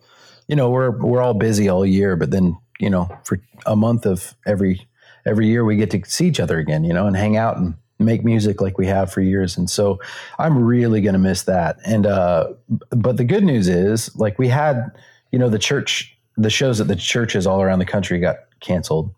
you 0.49 0.57
know, 0.57 0.71
we're 0.71 0.91
we're 0.91 1.23
all 1.23 1.35
busy 1.35 1.69
all 1.69 1.87
year, 1.87 2.17
but 2.17 2.31
then 2.31 2.59
you 2.81 2.91
know, 2.91 3.09
for 3.25 3.41
a 3.65 3.77
month 3.77 4.07
of 4.07 4.35
every 4.45 4.87
every 5.25 5.47
year 5.47 5.65
we 5.65 5.77
get 5.77 5.91
to 5.91 6.03
see 6.05 6.27
each 6.27 6.41
other 6.41 6.59
again, 6.59 6.85
you 6.85 6.93
know, 6.93 7.07
and 7.07 7.17
hang 7.17 7.37
out 7.37 7.57
and 7.57 7.75
make 7.99 8.25
music 8.25 8.61
like 8.61 8.79
we 8.79 8.87
have 8.87 9.13
for 9.13 9.21
years. 9.21 9.57
And 9.57 9.71
so 9.71 10.01
I'm 10.39 10.59
really 10.59 11.01
going 11.01 11.15
to 11.15 11.19
miss 11.19 11.45
that. 11.45 11.79
And 11.85 12.07
uh, 12.07 12.49
but 12.91 13.17
the 13.17 13.25
good 13.25 13.45
news 13.45 13.69
is, 13.69 14.15
like 14.17 14.39
we 14.39 14.49
had, 14.49 14.91
you 15.33 15.39
know, 15.39 15.49
the 15.49 15.59
church, 15.59 16.17
the 16.37 16.51
shows 16.51 16.81
at 16.81 16.89
the 16.89 16.97
churches 16.97 17.47
all 17.47 17.63
around 17.63 17.79
the 17.79 17.87
country 17.87 18.19
got 18.19 18.37
canceled 18.61 19.15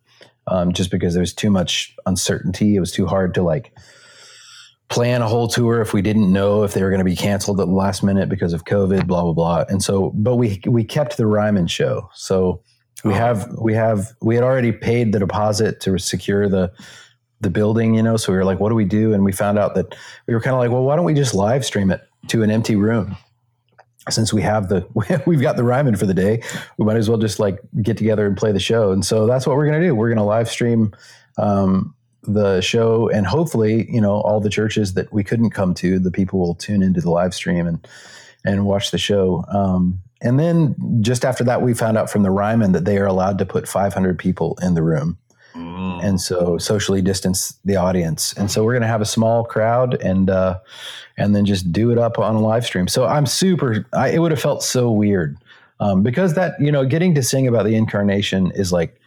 um, 0.46 0.72
just 0.72 0.90
because 0.90 1.14
there 1.14 1.22
was 1.22 1.34
too 1.34 1.50
much 1.50 1.96
uncertainty. 2.06 2.76
It 2.76 2.80
was 2.80 2.92
too 2.92 3.06
hard 3.06 3.34
to 3.34 3.42
like 3.42 3.72
plan 4.88 5.20
a 5.20 5.29
whole 5.29 5.48
tour 5.48 5.81
if 5.81 5.92
we 5.92 6.03
didn't 6.03 6.33
know 6.33 6.62
if 6.62 6.72
they 6.72 6.83
were 6.83 6.90
going 6.90 7.01
to 7.01 7.05
be 7.05 7.16
canceled 7.16 7.61
at 7.61 7.66
the 7.66 7.72
last 7.72 8.03
minute 8.03 8.29
because 8.29 8.53
of 8.53 8.64
COVID, 8.64 9.07
blah 9.07 9.22
blah 9.22 9.33
blah. 9.33 9.64
And 9.68 9.83
so, 9.83 10.11
but 10.14 10.37
we 10.37 10.61
we 10.66 10.85
kept 10.85 11.16
the 11.16 11.27
Ryman 11.27 11.66
show. 11.66 12.09
So 12.14 12.62
we 13.05 13.12
oh. 13.12 13.16
have 13.16 13.53
we 13.61 13.74
have 13.74 14.12
we 14.22 14.35
had 14.35 14.44
already 14.44 14.72
paid 14.72 15.12
the 15.12 15.18
deposit 15.18 15.81
to 15.81 15.98
secure 15.98 16.48
the 16.48 16.72
the 17.40 17.51
building, 17.51 17.94
you 17.94 18.03
know. 18.03 18.16
So 18.16 18.33
we 18.33 18.38
were 18.38 18.44
like, 18.44 18.61
what 18.61 18.70
do 18.70 18.74
we 18.74 18.85
do? 18.85 19.12
And 19.12 19.24
we 19.24 19.33
found 19.33 19.59
out 19.59 19.74
that 19.74 19.94
we 20.27 20.35
were 20.35 20.40
kind 20.40 20.55
of 20.55 20.61
like, 20.61 20.70
well, 20.70 20.85
why 20.85 20.96
don't 20.96 21.05
we 21.05 21.14
just 21.14 21.35
live 21.35 21.64
stream 21.64 21.90
it 21.90 22.03
to 22.29 22.42
an 22.42 22.51
empty 22.51 22.77
room? 22.77 23.16
since 24.11 24.33
we 24.33 24.40
have 24.40 24.68
the 24.68 24.87
we've 25.27 25.42
got 25.42 25.57
the 25.57 25.64
Ryman 25.64 25.96
for 25.96 26.07
the 26.07 26.14
day, 26.14 26.42
we 26.79 26.85
might 26.85 26.96
as 26.96 27.09
well 27.09 27.18
just 27.18 27.38
like 27.38 27.59
get 27.83 27.96
together 27.96 28.27
and 28.27 28.37
play 28.37 28.53
the 28.53 28.61
show. 28.61 28.90
And 28.90 29.05
so 29.05 29.27
that's 29.27 29.46
what 29.46 29.57
we're 29.57 29.66
going 29.66 29.81
to 29.81 29.87
do. 29.87 29.94
We're 29.94 30.09
going 30.09 30.18
to 30.18 30.24
live 30.24 30.48
stream 30.48 30.94
um, 31.37 31.94
the 32.22 32.61
show, 32.61 33.09
and 33.09 33.26
hopefully, 33.26 33.90
you 33.90 34.00
know, 34.00 34.20
all 34.20 34.40
the 34.40 34.50
churches 34.50 34.94
that 34.94 35.12
we 35.12 35.24
couldn't 35.24 35.50
come 35.50 35.74
to, 35.74 35.98
the 35.98 36.11
people 36.11 36.38
will 36.38 36.54
tune 36.54 36.83
into 36.83 37.00
the 37.00 37.11
live 37.11 37.35
stream 37.35 37.66
and 37.66 37.87
and 38.44 38.66
watch 38.66 38.90
the 38.90 38.98
show. 38.98 39.44
Um, 39.48 40.00
and 40.20 40.38
then 40.38 40.74
just 41.00 41.24
after 41.24 41.44
that, 41.44 41.62
we 41.62 41.74
found 41.74 41.96
out 41.96 42.11
from 42.11 42.22
the 42.22 42.31
Ryman 42.31 42.72
that 42.72 42.85
they 42.85 42.98
are 42.98 43.07
allowed 43.07 43.38
to 43.38 43.46
put 43.46 43.68
500 43.68 44.18
people 44.18 44.59
in 44.62 44.74
the 44.74 44.83
room. 44.83 45.18
Mm. 45.54 46.04
And 46.04 46.20
so 46.20 46.59
socially 46.59 47.02
distance 47.02 47.59
the 47.64 47.76
audience. 47.76 48.33
And 48.35 48.50
so 48.50 48.64
we're 48.64 48.72
going 48.72 48.83
to 48.83 48.88
have 48.88 49.00
a 49.00 49.07
small 49.07 49.44
crowd 49.44 49.94
and, 50.02 50.31
uh, 50.31 50.59
and 51.16 51.35
then 51.35 51.44
just 51.44 51.72
do 51.72 51.90
it 51.90 51.98
up 51.98 52.18
on 52.18 52.35
a 52.35 52.40
live 52.40 52.64
stream. 52.64 52.88
So 52.88 53.07
I'm 53.07 53.26
super, 53.26 53.87
I, 53.92 54.11
it 54.11 54.18
would 54.18 54.31
have 54.31 54.40
felt 54.40 54.62
so 54.62 54.90
weird 54.90 55.37
um, 55.81 56.02
because 56.02 56.35
that, 56.35 56.61
you 56.61 56.72
know, 56.72 56.85
getting 56.85 57.14
to 57.14 57.22
sing 57.22 57.46
about 57.46 57.64
the 57.64 57.74
incarnation 57.74 58.50
is 58.52 58.72
like, 58.72 59.00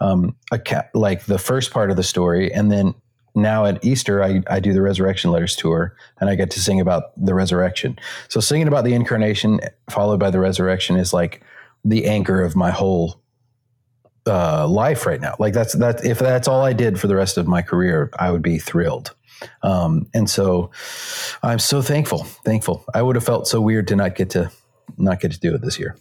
um, 0.00 0.36
a 0.52 0.58
cat, 0.58 0.90
like 0.94 1.24
the 1.24 1.38
first 1.38 1.70
part 1.70 1.90
of 1.90 1.96
the 1.96 2.02
story. 2.02 2.52
And 2.52 2.70
then 2.70 2.94
now 3.34 3.66
at 3.66 3.84
Easter, 3.84 4.22
I, 4.22 4.42
I 4.48 4.60
do 4.60 4.72
the 4.72 4.82
Resurrection 4.82 5.30
Letters 5.30 5.56
tour 5.56 5.94
and 6.20 6.30
I 6.30 6.34
get 6.34 6.50
to 6.52 6.60
sing 6.60 6.80
about 6.80 7.12
the 7.22 7.34
resurrection. 7.34 7.98
So 8.28 8.40
singing 8.40 8.68
about 8.68 8.84
the 8.84 8.94
incarnation 8.94 9.60
followed 9.90 10.18
by 10.18 10.30
the 10.30 10.40
resurrection 10.40 10.96
is 10.96 11.12
like 11.12 11.42
the 11.84 12.06
anchor 12.06 12.42
of 12.42 12.56
my 12.56 12.70
whole 12.70 13.20
uh, 14.26 14.66
life 14.66 15.06
right 15.06 15.20
now. 15.20 15.36
Like 15.38 15.54
that's 15.54 15.74
that. 15.74 16.04
If 16.04 16.18
that's 16.18 16.48
all 16.48 16.64
I 16.64 16.72
did 16.72 16.98
for 16.98 17.06
the 17.06 17.14
rest 17.14 17.38
of 17.38 17.46
my 17.46 17.62
career, 17.62 18.10
I 18.18 18.30
would 18.30 18.42
be 18.42 18.58
thrilled. 18.58 19.14
Um, 19.62 20.08
and 20.14 20.28
so 20.28 20.70
I'm 21.42 21.58
so 21.58 21.82
thankful, 21.82 22.24
thankful. 22.24 22.84
I 22.94 23.02
would 23.02 23.16
have 23.16 23.24
felt 23.24 23.46
so 23.46 23.60
weird 23.60 23.86
to 23.88 23.96
not 23.96 24.14
get 24.14 24.30
to 24.30 24.50
not 24.96 25.20
get 25.20 25.32
to 25.32 25.38
do 25.38 25.54
it 25.54 25.60
this 25.60 25.78
year. 25.78 25.96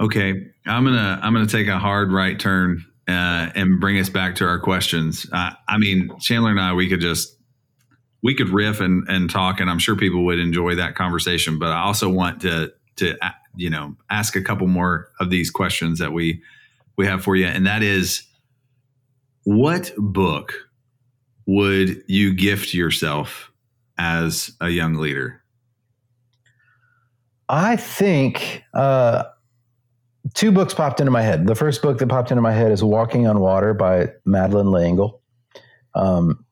Okay, 0.00 0.46
I'm 0.66 0.84
gonna 0.84 1.20
I'm 1.22 1.34
gonna 1.34 1.46
take 1.46 1.68
a 1.68 1.78
hard 1.78 2.10
right 2.10 2.38
turn 2.38 2.86
uh, 3.06 3.50
and 3.54 3.78
bring 3.78 3.98
us 3.98 4.08
back 4.08 4.36
to 4.36 4.46
our 4.46 4.58
questions. 4.58 5.26
Uh, 5.30 5.50
I 5.68 5.76
mean, 5.76 6.10
Chandler 6.20 6.50
and 6.50 6.60
I, 6.60 6.72
we 6.72 6.88
could 6.88 7.00
just 7.00 7.36
we 8.22 8.34
could 8.34 8.48
riff 8.48 8.80
and, 8.80 9.06
and 9.08 9.28
talk, 9.28 9.60
and 9.60 9.68
I'm 9.68 9.78
sure 9.78 9.96
people 9.96 10.24
would 10.24 10.38
enjoy 10.38 10.74
that 10.76 10.94
conversation. 10.94 11.58
But 11.58 11.68
I 11.68 11.82
also 11.82 12.08
want 12.08 12.40
to 12.42 12.72
to 12.96 13.16
you 13.56 13.68
know 13.68 13.94
ask 14.08 14.36
a 14.36 14.42
couple 14.42 14.66
more 14.68 15.10
of 15.20 15.28
these 15.28 15.50
questions 15.50 15.98
that 15.98 16.12
we 16.12 16.42
we 16.96 17.06
have 17.06 17.22
for 17.22 17.36
you, 17.36 17.46
and 17.46 17.66
that 17.66 17.82
is, 17.82 18.22
what 19.42 19.92
book 19.98 20.54
would 21.44 22.02
you 22.06 22.32
gift 22.32 22.72
yourself 22.72 23.52
as 23.98 24.52
a 24.62 24.70
young 24.70 24.94
leader? 24.94 25.42
I 27.50 27.76
think 27.76 28.62
uh, 28.72 29.24
two 30.34 30.52
books 30.52 30.74
popped 30.74 31.00
into 31.00 31.10
my 31.10 31.22
head. 31.22 31.46
The 31.46 31.54
first 31.54 31.82
book 31.82 31.98
that 31.98 32.08
popped 32.08 32.30
into 32.30 32.42
my 32.42 32.52
head 32.52 32.72
is 32.72 32.82
Walking 32.82 33.26
on 33.26 33.40
Water 33.40 33.74
by 33.74 34.12
Madeleine 34.24 34.70
L'Engle. 34.70 35.20
Um, 35.94 36.44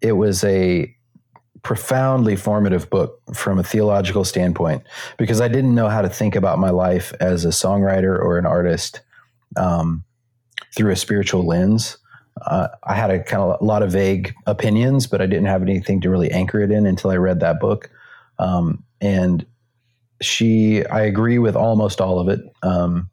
it 0.00 0.12
was 0.12 0.42
a 0.44 0.94
profoundly 1.62 2.36
formative 2.36 2.88
book 2.88 3.20
from 3.34 3.58
a 3.58 3.62
theological 3.62 4.24
standpoint 4.24 4.82
because 5.18 5.40
I 5.40 5.48
didn't 5.48 5.74
know 5.74 5.88
how 5.88 6.00
to 6.00 6.08
think 6.08 6.34
about 6.34 6.58
my 6.58 6.70
life 6.70 7.12
as 7.20 7.44
a 7.44 7.48
songwriter 7.48 8.18
or 8.18 8.38
an 8.38 8.46
artist 8.46 9.00
um, 9.56 10.04
through 10.74 10.92
a 10.92 10.96
spiritual 10.96 11.46
lens. 11.46 11.98
Uh, 12.46 12.68
I 12.84 12.94
had 12.94 13.10
a 13.10 13.22
kind 13.22 13.42
of 13.42 13.60
a 13.60 13.64
lot 13.64 13.82
of 13.82 13.92
vague 13.92 14.32
opinions, 14.46 15.06
but 15.06 15.20
I 15.20 15.26
didn't 15.26 15.46
have 15.46 15.62
anything 15.62 16.00
to 16.00 16.10
really 16.10 16.30
anchor 16.30 16.60
it 16.60 16.70
in 16.70 16.86
until 16.86 17.10
I 17.10 17.16
read 17.16 17.40
that 17.40 17.60
book. 17.60 17.90
Um, 18.38 18.82
and 19.00 19.44
she, 20.20 20.84
I 20.86 21.02
agree 21.02 21.38
with 21.38 21.56
almost 21.56 22.00
all 22.00 22.18
of 22.18 22.28
it. 22.28 22.40
Um, 22.62 23.10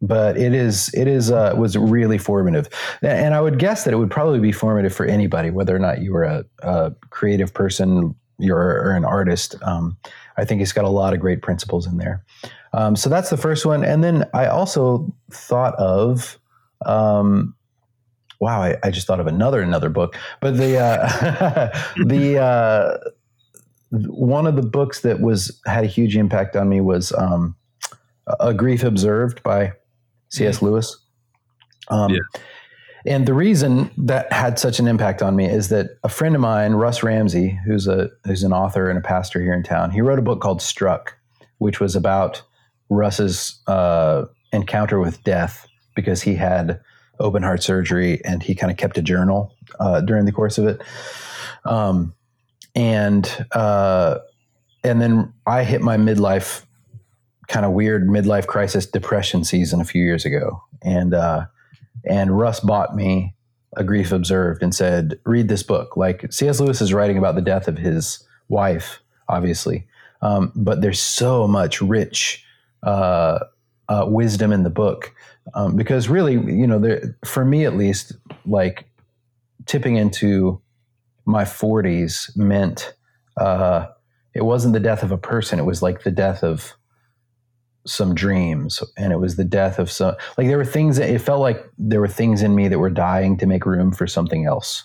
but 0.00 0.36
it 0.36 0.54
is 0.54 0.92
it 0.94 1.08
is 1.08 1.30
uh, 1.30 1.54
was 1.56 1.76
really 1.76 2.18
formative, 2.18 2.68
and 3.02 3.34
I 3.34 3.40
would 3.40 3.58
guess 3.58 3.84
that 3.84 3.92
it 3.92 3.96
would 3.96 4.10
probably 4.10 4.38
be 4.38 4.52
formative 4.52 4.94
for 4.94 5.04
anybody, 5.06 5.50
whether 5.50 5.74
or 5.74 5.80
not 5.80 6.00
you 6.00 6.12
were 6.12 6.22
a, 6.22 6.44
a 6.62 6.92
creative 7.10 7.52
person, 7.52 8.14
you're 8.38 8.58
or 8.58 8.92
an 8.92 9.04
artist. 9.04 9.56
Um, 9.62 9.96
I 10.36 10.44
think 10.44 10.62
it's 10.62 10.72
got 10.72 10.84
a 10.84 10.88
lot 10.88 11.14
of 11.14 11.20
great 11.20 11.42
principles 11.42 11.86
in 11.86 11.96
there. 11.96 12.24
Um, 12.72 12.94
so 12.94 13.10
that's 13.10 13.30
the 13.30 13.36
first 13.36 13.66
one, 13.66 13.84
and 13.84 14.04
then 14.04 14.24
I 14.34 14.46
also 14.46 15.12
thought 15.32 15.74
of. 15.76 16.38
Um, 16.86 17.56
wow, 18.38 18.62
I, 18.62 18.76
I, 18.84 18.92
just 18.92 19.08
thought 19.08 19.18
of 19.18 19.26
another 19.26 19.60
another 19.60 19.88
book, 19.88 20.16
but 20.40 20.56
the 20.56 20.78
uh, 20.78 21.68
the 22.06 22.38
uh, 22.38 23.10
one 23.90 24.46
of 24.46 24.56
the 24.56 24.62
books 24.62 25.00
that 25.00 25.20
was 25.20 25.60
had 25.66 25.84
a 25.84 25.86
huge 25.86 26.16
impact 26.16 26.56
on 26.56 26.68
me 26.68 26.80
was 26.80 27.12
um, 27.12 27.56
a 28.40 28.52
grief 28.52 28.82
observed 28.82 29.42
by 29.42 29.72
C.S. 30.28 30.60
Lewis. 30.60 30.96
Um, 31.88 32.12
yeah. 32.12 32.40
And 33.06 33.26
the 33.26 33.32
reason 33.32 33.90
that 33.96 34.30
had 34.32 34.58
such 34.58 34.78
an 34.78 34.86
impact 34.86 35.22
on 35.22 35.36
me 35.36 35.46
is 35.46 35.68
that 35.68 35.98
a 36.02 36.08
friend 36.08 36.34
of 36.34 36.40
mine, 36.40 36.74
Russ 36.74 37.02
Ramsey, 37.02 37.58
who's 37.64 37.86
a 37.86 38.10
who's 38.24 38.42
an 38.42 38.52
author 38.52 38.90
and 38.90 38.98
a 38.98 39.02
pastor 39.02 39.40
here 39.40 39.54
in 39.54 39.62
town, 39.62 39.90
he 39.90 40.00
wrote 40.00 40.18
a 40.18 40.22
book 40.22 40.40
called 40.40 40.60
Struck, 40.60 41.16
which 41.58 41.80
was 41.80 41.96
about 41.96 42.42
Russ's 42.90 43.60
uh, 43.66 44.24
encounter 44.52 44.98
with 44.98 45.22
death 45.24 45.66
because 45.94 46.20
he 46.22 46.34
had 46.34 46.80
open 47.20 47.42
heart 47.42 47.62
surgery 47.62 48.22
and 48.24 48.42
he 48.42 48.54
kind 48.54 48.70
of 48.70 48.76
kept 48.76 48.98
a 48.98 49.02
journal 49.02 49.54
uh, 49.80 50.00
during 50.00 50.24
the 50.24 50.32
course 50.32 50.58
of 50.58 50.66
it. 50.66 50.82
Um, 51.64 52.14
and 52.78 53.46
uh, 53.52 54.18
and 54.84 55.02
then 55.02 55.32
I 55.46 55.64
hit 55.64 55.82
my 55.82 55.96
midlife 55.96 56.64
kind 57.48 57.66
of 57.66 57.72
weird 57.72 58.06
midlife 58.06 58.46
crisis 58.46 58.86
depression 58.86 59.42
season 59.42 59.80
a 59.80 59.84
few 59.84 60.04
years 60.04 60.24
ago, 60.24 60.62
and 60.80 61.12
uh, 61.12 61.46
and 62.08 62.38
Russ 62.38 62.60
bought 62.60 62.94
me 62.94 63.34
a 63.76 63.82
grief 63.82 64.12
observed 64.12 64.62
and 64.62 64.72
said, 64.72 65.18
"Read 65.24 65.48
this 65.48 65.64
book." 65.64 65.96
Like 65.96 66.32
C.S. 66.32 66.60
Lewis 66.60 66.80
is 66.80 66.94
writing 66.94 67.18
about 67.18 67.34
the 67.34 67.42
death 67.42 67.66
of 67.66 67.78
his 67.78 68.24
wife, 68.48 69.00
obviously, 69.28 69.84
um, 70.22 70.52
but 70.54 70.80
there's 70.80 71.00
so 71.00 71.48
much 71.48 71.82
rich 71.82 72.44
uh, 72.84 73.40
uh, 73.88 74.04
wisdom 74.06 74.52
in 74.52 74.62
the 74.62 74.70
book 74.70 75.12
um, 75.54 75.74
because 75.74 76.08
really, 76.08 76.34
you 76.34 76.66
know, 76.66 76.78
there, 76.78 77.16
for 77.24 77.44
me 77.44 77.64
at 77.64 77.74
least, 77.74 78.12
like 78.46 78.84
tipping 79.66 79.96
into 79.96 80.60
my 81.28 81.44
40s 81.44 82.34
meant 82.36 82.94
uh, 83.36 83.86
it 84.34 84.44
wasn't 84.44 84.72
the 84.72 84.80
death 84.80 85.02
of 85.02 85.12
a 85.12 85.18
person; 85.18 85.58
it 85.58 85.66
was 85.66 85.82
like 85.82 86.02
the 86.02 86.10
death 86.10 86.42
of 86.42 86.74
some 87.86 88.14
dreams 88.14 88.82
and 88.98 89.14
it 89.14 89.16
was 89.18 89.36
the 89.36 89.44
death 89.44 89.78
of 89.78 89.90
some 89.90 90.14
like 90.36 90.46
there 90.46 90.58
were 90.58 90.64
things 90.64 90.98
that 90.98 91.08
it 91.08 91.20
felt 91.20 91.40
like 91.40 91.70
there 91.78 92.00
were 92.00 92.08
things 92.08 92.42
in 92.42 92.54
me 92.54 92.68
that 92.68 92.78
were 92.78 92.90
dying 92.90 93.34
to 93.38 93.46
make 93.46 93.64
room 93.64 93.92
for 93.92 94.06
something 94.06 94.44
else 94.44 94.84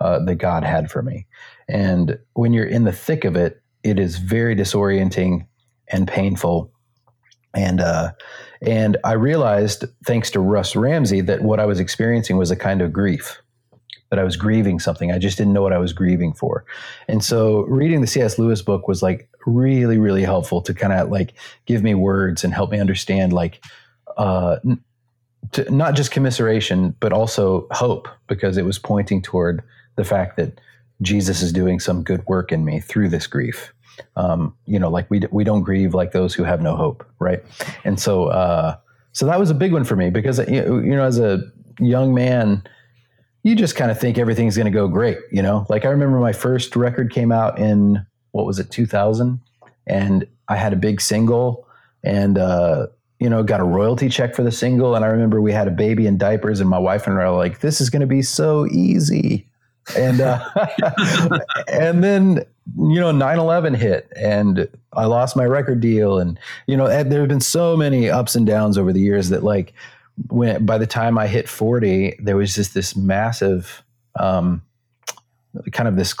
uh, 0.00 0.18
that 0.24 0.36
god 0.36 0.64
had 0.64 0.90
for 0.90 1.02
me. 1.02 1.26
And 1.68 2.18
when 2.32 2.54
you're 2.54 2.64
in 2.64 2.84
the 2.84 2.92
thick 2.92 3.26
of 3.26 3.36
it 3.36 3.60
it 3.82 3.98
is 3.98 4.16
very 4.16 4.56
disorienting 4.56 5.46
and 5.88 6.08
painful. 6.08 6.72
And 7.52 7.80
uh, 7.80 8.12
and 8.62 8.96
i 9.04 9.12
realized 9.12 9.84
thanks 10.04 10.30
to 10.30 10.40
russ 10.40 10.74
ramsey 10.74 11.20
that 11.20 11.42
what 11.42 11.60
i 11.60 11.66
was 11.66 11.80
experiencing 11.80 12.36
was 12.36 12.50
a 12.50 12.56
kind 12.56 12.82
of 12.82 12.92
grief 12.92 13.40
that 14.10 14.18
I 14.18 14.24
was 14.24 14.36
grieving 14.36 14.78
something. 14.78 15.12
I 15.12 15.18
just 15.18 15.36
didn't 15.36 15.52
know 15.52 15.62
what 15.62 15.72
I 15.72 15.78
was 15.78 15.92
grieving 15.92 16.32
for. 16.32 16.64
And 17.08 17.22
so 17.22 17.60
reading 17.62 18.00
the 18.00 18.06
C.S. 18.06 18.38
Lewis 18.38 18.62
book 18.62 18.88
was 18.88 19.02
like 19.02 19.28
really, 19.46 19.98
really 19.98 20.22
helpful 20.22 20.62
to 20.62 20.74
kind 20.74 20.92
of 20.92 21.10
like 21.10 21.34
give 21.66 21.82
me 21.82 21.94
words 21.94 22.44
and 22.44 22.54
help 22.54 22.70
me 22.70 22.80
understand 22.80 23.32
like 23.32 23.62
uh, 24.16 24.56
to, 25.52 25.70
not 25.70 25.94
just 25.94 26.10
commiseration, 26.10 26.94
but 27.00 27.12
also 27.12 27.66
hope 27.70 28.08
because 28.26 28.56
it 28.56 28.64
was 28.64 28.78
pointing 28.78 29.22
toward 29.22 29.62
the 29.96 30.04
fact 30.04 30.36
that 30.36 30.60
Jesus 31.02 31.42
is 31.42 31.52
doing 31.52 31.78
some 31.78 32.02
good 32.02 32.26
work 32.26 32.50
in 32.50 32.64
me 32.64 32.80
through 32.80 33.08
this 33.08 33.26
grief. 33.26 33.72
Um, 34.16 34.54
you 34.66 34.78
know, 34.78 34.88
like 34.88 35.10
we, 35.10 35.22
we 35.30 35.44
don't 35.44 35.62
grieve 35.62 35.94
like 35.94 36.12
those 36.12 36.34
who 36.34 36.44
have 36.44 36.62
no 36.62 36.76
hope. 36.76 37.06
Right. 37.18 37.44
And 37.84 37.98
so, 38.00 38.26
uh, 38.26 38.76
so 39.12 39.26
that 39.26 39.38
was 39.38 39.50
a 39.50 39.54
big 39.54 39.72
one 39.72 39.84
for 39.84 39.96
me 39.96 40.10
because, 40.10 40.38
you 40.48 40.62
know, 40.62 41.04
as 41.04 41.18
a 41.18 41.42
young 41.80 42.14
man, 42.14 42.62
you 43.42 43.54
just 43.54 43.76
kind 43.76 43.90
of 43.90 43.98
think 43.98 44.18
everything's 44.18 44.56
going 44.56 44.70
to 44.70 44.76
go 44.76 44.88
great, 44.88 45.18
you 45.30 45.42
know? 45.42 45.66
Like 45.68 45.84
I 45.84 45.88
remember 45.88 46.18
my 46.18 46.32
first 46.32 46.76
record 46.76 47.12
came 47.12 47.32
out 47.32 47.58
in 47.58 48.04
what 48.32 48.46
was 48.46 48.58
it, 48.58 48.70
2000, 48.70 49.40
and 49.86 50.26
I 50.48 50.56
had 50.56 50.72
a 50.72 50.76
big 50.76 51.00
single 51.00 51.66
and 52.04 52.38
uh, 52.38 52.88
you 53.18 53.28
know, 53.28 53.42
got 53.42 53.60
a 53.60 53.64
royalty 53.64 54.08
check 54.08 54.34
for 54.34 54.42
the 54.42 54.52
single 54.52 54.94
and 54.94 55.04
I 55.04 55.08
remember 55.08 55.40
we 55.40 55.52
had 55.52 55.68
a 55.68 55.72
baby 55.72 56.06
in 56.06 56.18
diapers 56.18 56.60
and 56.60 56.68
my 56.68 56.78
wife 56.78 57.06
and 57.06 57.18
I 57.18 57.30
were 57.30 57.36
like 57.36 57.60
this 57.60 57.80
is 57.80 57.90
going 57.90 58.00
to 58.00 58.06
be 58.06 58.22
so 58.22 58.66
easy. 58.66 59.46
And 59.96 60.20
uh, 60.20 60.44
and 61.68 62.04
then 62.04 62.44
you 62.76 63.00
know 63.00 63.12
9/11 63.12 63.76
hit 63.76 64.12
and 64.14 64.68
I 64.92 65.06
lost 65.06 65.36
my 65.36 65.44
record 65.44 65.80
deal 65.80 66.18
and 66.18 66.38
you 66.66 66.76
know 66.76 66.86
there 66.86 67.20
have 67.20 67.28
been 67.28 67.40
so 67.40 67.76
many 67.76 68.10
ups 68.10 68.36
and 68.36 68.46
downs 68.46 68.76
over 68.76 68.92
the 68.92 69.00
years 69.00 69.30
that 69.30 69.42
like 69.42 69.72
when 70.28 70.66
by 70.66 70.78
the 70.78 70.86
time 70.86 71.18
I 71.18 71.26
hit 71.26 71.48
40, 71.48 72.16
there 72.20 72.36
was 72.36 72.54
just 72.54 72.74
this 72.74 72.96
massive 72.96 73.82
um, 74.18 74.62
kind 75.72 75.88
of 75.88 75.96
this 75.96 76.14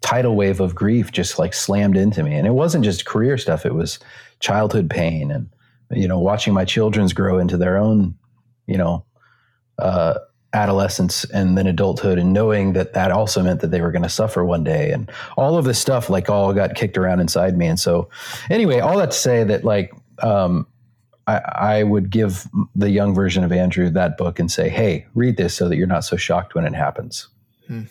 tidal 0.00 0.36
wave 0.36 0.60
of 0.60 0.74
grief 0.74 1.12
just 1.12 1.38
like 1.38 1.54
slammed 1.54 1.96
into 1.96 2.22
me. 2.22 2.34
And 2.34 2.46
it 2.46 2.52
wasn't 2.52 2.84
just 2.84 3.06
career 3.06 3.38
stuff, 3.38 3.64
it 3.64 3.74
was 3.74 3.98
childhood 4.40 4.90
pain 4.90 5.30
and, 5.30 5.48
you 5.90 6.08
know, 6.08 6.18
watching 6.18 6.52
my 6.52 6.64
children's 6.64 7.12
grow 7.12 7.38
into 7.38 7.56
their 7.56 7.76
own, 7.76 8.14
you 8.66 8.76
know, 8.76 9.04
uh, 9.78 10.18
adolescence 10.52 11.24
and 11.24 11.58
then 11.58 11.66
adulthood 11.66 12.16
and 12.16 12.32
knowing 12.32 12.74
that 12.74 12.92
that 12.92 13.10
also 13.10 13.42
meant 13.42 13.60
that 13.60 13.72
they 13.72 13.80
were 13.80 13.90
going 13.90 14.02
to 14.02 14.08
suffer 14.08 14.44
one 14.44 14.62
day 14.62 14.92
and 14.92 15.10
all 15.36 15.58
of 15.58 15.64
this 15.64 15.80
stuff 15.80 16.08
like 16.08 16.30
all 16.30 16.54
got 16.54 16.76
kicked 16.76 16.96
around 16.96 17.18
inside 17.18 17.58
me 17.58 17.66
and 17.66 17.80
so 17.80 18.08
anyway 18.48 18.78
all 18.78 18.96
that 18.96 19.10
to 19.10 19.16
say 19.16 19.42
that 19.42 19.64
like 19.64 19.92
um, 20.22 20.64
I, 21.26 21.36
I, 21.36 21.82
would 21.82 22.10
give 22.10 22.46
the 22.74 22.90
young 22.90 23.14
version 23.14 23.44
of 23.44 23.52
Andrew 23.52 23.88
that 23.90 24.16
book 24.16 24.38
and 24.38 24.50
say, 24.50 24.68
"Hey, 24.68 25.06
read 25.14 25.36
this 25.36 25.54
so 25.54 25.68
that 25.68 25.76
you're 25.76 25.86
not 25.86 26.04
so 26.04 26.16
shocked 26.16 26.54
when 26.54 26.66
it 26.66 26.74
happens." 26.74 27.28
Hmm. 27.66 27.82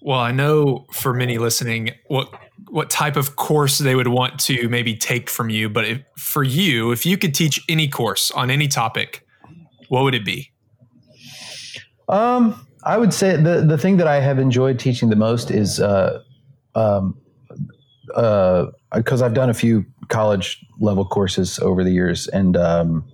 Well, 0.00 0.18
I 0.18 0.32
know 0.32 0.86
for 0.90 1.12
many 1.14 1.38
listening, 1.38 1.90
what 2.08 2.28
what 2.70 2.90
type 2.90 3.16
of 3.16 3.36
course 3.36 3.78
they 3.78 3.94
would 3.94 4.08
want 4.08 4.38
to 4.40 4.68
maybe 4.68 4.96
take 4.96 5.28
from 5.28 5.50
you. 5.50 5.68
But 5.68 5.84
if, 5.84 6.00
for 6.16 6.42
you, 6.42 6.90
if 6.92 7.04
you 7.04 7.16
could 7.16 7.34
teach 7.34 7.62
any 7.68 7.88
course 7.88 8.30
on 8.30 8.50
any 8.50 8.68
topic, 8.68 9.26
what 9.88 10.04
would 10.04 10.14
it 10.14 10.24
be? 10.24 10.50
Um, 12.08 12.66
I 12.84 12.98
would 12.98 13.14
say 13.14 13.36
the 13.36 13.62
the 13.62 13.78
thing 13.78 13.96
that 13.98 14.06
I 14.06 14.20
have 14.20 14.38
enjoyed 14.38 14.78
teaching 14.78 15.08
the 15.08 15.16
most 15.16 15.50
is 15.50 15.80
uh, 15.80 16.22
um, 16.74 17.16
uh, 18.14 18.66
because 18.94 19.22
I've 19.22 19.34
done 19.34 19.50
a 19.50 19.54
few 19.54 19.84
college 20.08 20.64
level 20.80 21.04
courses 21.04 21.58
over 21.58 21.82
the 21.84 21.90
years, 21.90 22.28
and 22.28 22.56
um, 22.56 23.04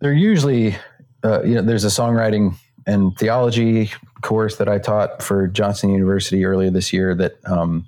they're 0.00 0.12
usually 0.12 0.76
uh, 1.24 1.42
you 1.42 1.54
know 1.54 1.62
there's 1.62 1.84
a 1.84 1.88
songwriting 1.88 2.54
and 2.86 3.16
theology 3.18 3.90
course 4.22 4.56
that 4.56 4.68
I 4.68 4.78
taught 4.78 5.22
for 5.22 5.46
Johnson 5.46 5.90
University 5.90 6.44
earlier 6.44 6.70
this 6.70 6.92
year 6.92 7.14
that 7.14 7.36
um, 7.46 7.86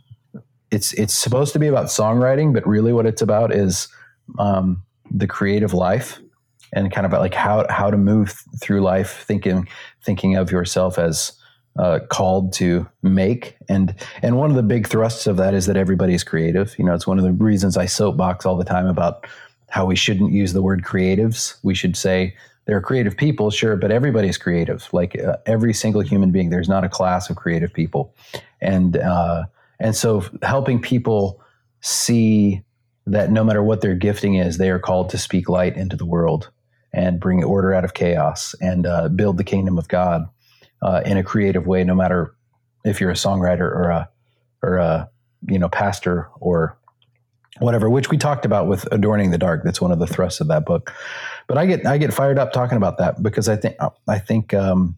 it's 0.70 0.92
it's 0.94 1.14
supposed 1.14 1.52
to 1.54 1.58
be 1.58 1.66
about 1.66 1.86
songwriting, 1.86 2.52
but 2.52 2.66
really 2.66 2.92
what 2.92 3.06
it's 3.06 3.22
about 3.22 3.52
is 3.52 3.88
um, 4.38 4.82
the 5.10 5.26
creative 5.26 5.74
life 5.74 6.20
and 6.72 6.92
kind 6.92 7.06
of 7.06 7.12
like 7.12 7.34
how 7.34 7.66
how 7.68 7.90
to 7.90 7.96
move 7.96 8.42
through 8.60 8.80
life, 8.80 9.24
thinking 9.26 9.68
thinking 10.04 10.36
of 10.36 10.50
yourself 10.52 10.98
as 10.98 11.32
uh, 11.78 12.00
called 12.08 12.52
to 12.52 12.88
make 13.02 13.56
and 13.68 13.94
and 14.22 14.36
one 14.36 14.50
of 14.50 14.56
the 14.56 14.62
big 14.62 14.86
thrusts 14.88 15.26
of 15.26 15.36
that 15.36 15.54
is 15.54 15.66
that 15.66 15.76
everybody's 15.76 16.24
creative. 16.24 16.74
You 16.78 16.84
know, 16.84 16.94
it's 16.94 17.06
one 17.06 17.18
of 17.18 17.24
the 17.24 17.32
reasons 17.32 17.76
I 17.76 17.86
soapbox 17.86 18.44
all 18.44 18.56
the 18.56 18.64
time 18.64 18.86
about 18.86 19.26
how 19.68 19.86
we 19.86 19.96
shouldn't 19.96 20.32
use 20.32 20.52
the 20.52 20.62
word 20.62 20.82
creatives. 20.82 21.54
We 21.62 21.74
should 21.74 21.96
say 21.96 22.34
there 22.66 22.76
are 22.76 22.80
creative 22.80 23.16
people, 23.16 23.50
sure, 23.50 23.76
but 23.76 23.90
everybody's 23.90 24.36
creative. 24.36 24.88
Like 24.92 25.18
uh, 25.18 25.36
every 25.46 25.72
single 25.72 26.00
human 26.00 26.32
being, 26.32 26.50
there's 26.50 26.68
not 26.68 26.84
a 26.84 26.88
class 26.88 27.30
of 27.30 27.36
creative 27.36 27.72
people, 27.72 28.14
and 28.60 28.96
uh, 28.96 29.44
and 29.78 29.94
so 29.94 30.24
helping 30.42 30.82
people 30.82 31.40
see 31.80 32.62
that 33.06 33.30
no 33.30 33.42
matter 33.42 33.62
what 33.62 33.80
their 33.80 33.94
gifting 33.94 34.34
is, 34.34 34.58
they 34.58 34.70
are 34.70 34.78
called 34.78 35.08
to 35.10 35.18
speak 35.18 35.48
light 35.48 35.76
into 35.76 35.96
the 35.96 36.04
world 36.04 36.50
and 36.92 37.20
bring 37.20 37.42
order 37.42 37.72
out 37.72 37.84
of 37.84 37.94
chaos 37.94 38.54
and 38.60 38.86
uh, 38.86 39.08
build 39.08 39.36
the 39.36 39.44
kingdom 39.44 39.78
of 39.78 39.88
God 39.88 40.28
uh, 40.82 41.02
in 41.04 41.16
a 41.16 41.24
creative 41.24 41.66
way. 41.66 41.84
No 41.84 41.94
matter 41.94 42.34
if 42.84 43.00
you're 43.00 43.10
a 43.10 43.14
songwriter 43.14 43.60
or 43.60 43.90
a 43.90 44.08
or 44.62 44.76
a 44.76 45.10
you 45.48 45.58
know 45.58 45.68
pastor 45.68 46.28
or 46.40 46.76
whatever, 47.58 47.90
which 47.90 48.10
we 48.10 48.16
talked 48.16 48.44
about 48.44 48.66
with 48.68 48.86
adorning 48.92 49.30
the 49.30 49.38
dark. 49.38 49.62
That's 49.64 49.80
one 49.80 49.92
of 49.92 49.98
the 49.98 50.06
thrusts 50.06 50.40
of 50.40 50.48
that 50.48 50.64
book. 50.64 50.92
But 51.46 51.58
I 51.58 51.66
get 51.66 51.86
I 51.86 51.98
get 51.98 52.12
fired 52.12 52.38
up 52.38 52.52
talking 52.52 52.76
about 52.76 52.98
that 52.98 53.22
because 53.22 53.48
I 53.48 53.56
think 53.56 53.76
I 54.08 54.18
think 54.18 54.54
um, 54.54 54.96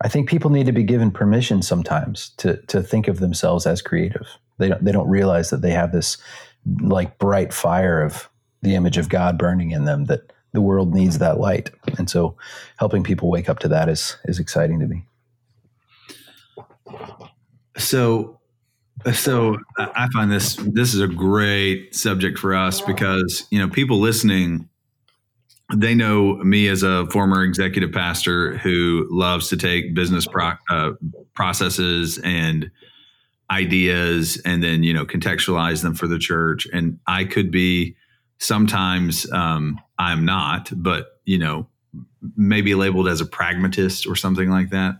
I 0.00 0.08
think 0.08 0.28
people 0.28 0.50
need 0.50 0.66
to 0.66 0.72
be 0.72 0.82
given 0.82 1.10
permission 1.10 1.62
sometimes 1.62 2.30
to 2.38 2.56
to 2.66 2.82
think 2.82 3.08
of 3.08 3.20
themselves 3.20 3.66
as 3.66 3.82
creative. 3.82 4.26
They 4.58 4.68
don't 4.68 4.84
they 4.84 4.92
don't 4.92 5.08
realize 5.08 5.50
that 5.50 5.62
they 5.62 5.70
have 5.70 5.92
this 5.92 6.18
like 6.80 7.18
bright 7.18 7.52
fire 7.52 8.02
of 8.02 8.28
the 8.62 8.74
image 8.74 8.96
of 8.96 9.08
God 9.08 9.38
burning 9.38 9.70
in 9.70 9.84
them 9.84 10.06
that 10.06 10.32
the 10.54 10.62
world 10.62 10.94
needs 10.94 11.18
that 11.18 11.38
light. 11.38 11.70
And 11.98 12.08
so 12.08 12.36
helping 12.78 13.02
people 13.02 13.28
wake 13.28 13.48
up 13.50 13.58
to 13.58 13.68
that 13.68 13.90
is 13.90 14.16
is 14.24 14.38
exciting 14.38 14.80
to 14.80 14.86
me. 14.86 15.04
So 17.76 18.40
so 19.12 19.58
I 19.76 20.08
find 20.14 20.30
this 20.30 20.56
this 20.56 20.94
is 20.94 21.00
a 21.00 21.08
great 21.08 21.94
subject 21.94 22.38
for 22.38 22.54
us 22.54 22.80
because 22.80 23.46
you 23.50 23.58
know 23.58 23.68
people 23.68 23.98
listening 23.98 24.68
they 25.74 25.94
know 25.94 26.36
me 26.36 26.68
as 26.68 26.82
a 26.82 27.06
former 27.10 27.42
executive 27.42 27.90
pastor 27.90 28.56
who 28.58 29.08
loves 29.10 29.48
to 29.48 29.56
take 29.56 29.94
business 29.94 30.26
pro, 30.26 30.52
uh, 30.70 30.92
processes 31.34 32.18
and 32.18 32.70
ideas 33.50 34.40
and 34.44 34.62
then 34.62 34.84
you 34.84 34.92
know 34.92 35.04
contextualize 35.04 35.82
them 35.82 35.94
for 35.94 36.06
the 36.06 36.18
church 36.18 36.66
and 36.72 36.98
i 37.06 37.24
could 37.24 37.50
be 37.50 37.96
sometimes 38.44 39.30
um, 39.32 39.80
i'm 39.98 40.24
not 40.24 40.70
but 40.76 41.20
you 41.24 41.38
know 41.38 41.66
maybe 42.36 42.74
labeled 42.74 43.08
as 43.08 43.20
a 43.20 43.26
pragmatist 43.26 44.06
or 44.06 44.16
something 44.16 44.50
like 44.50 44.70
that 44.70 44.96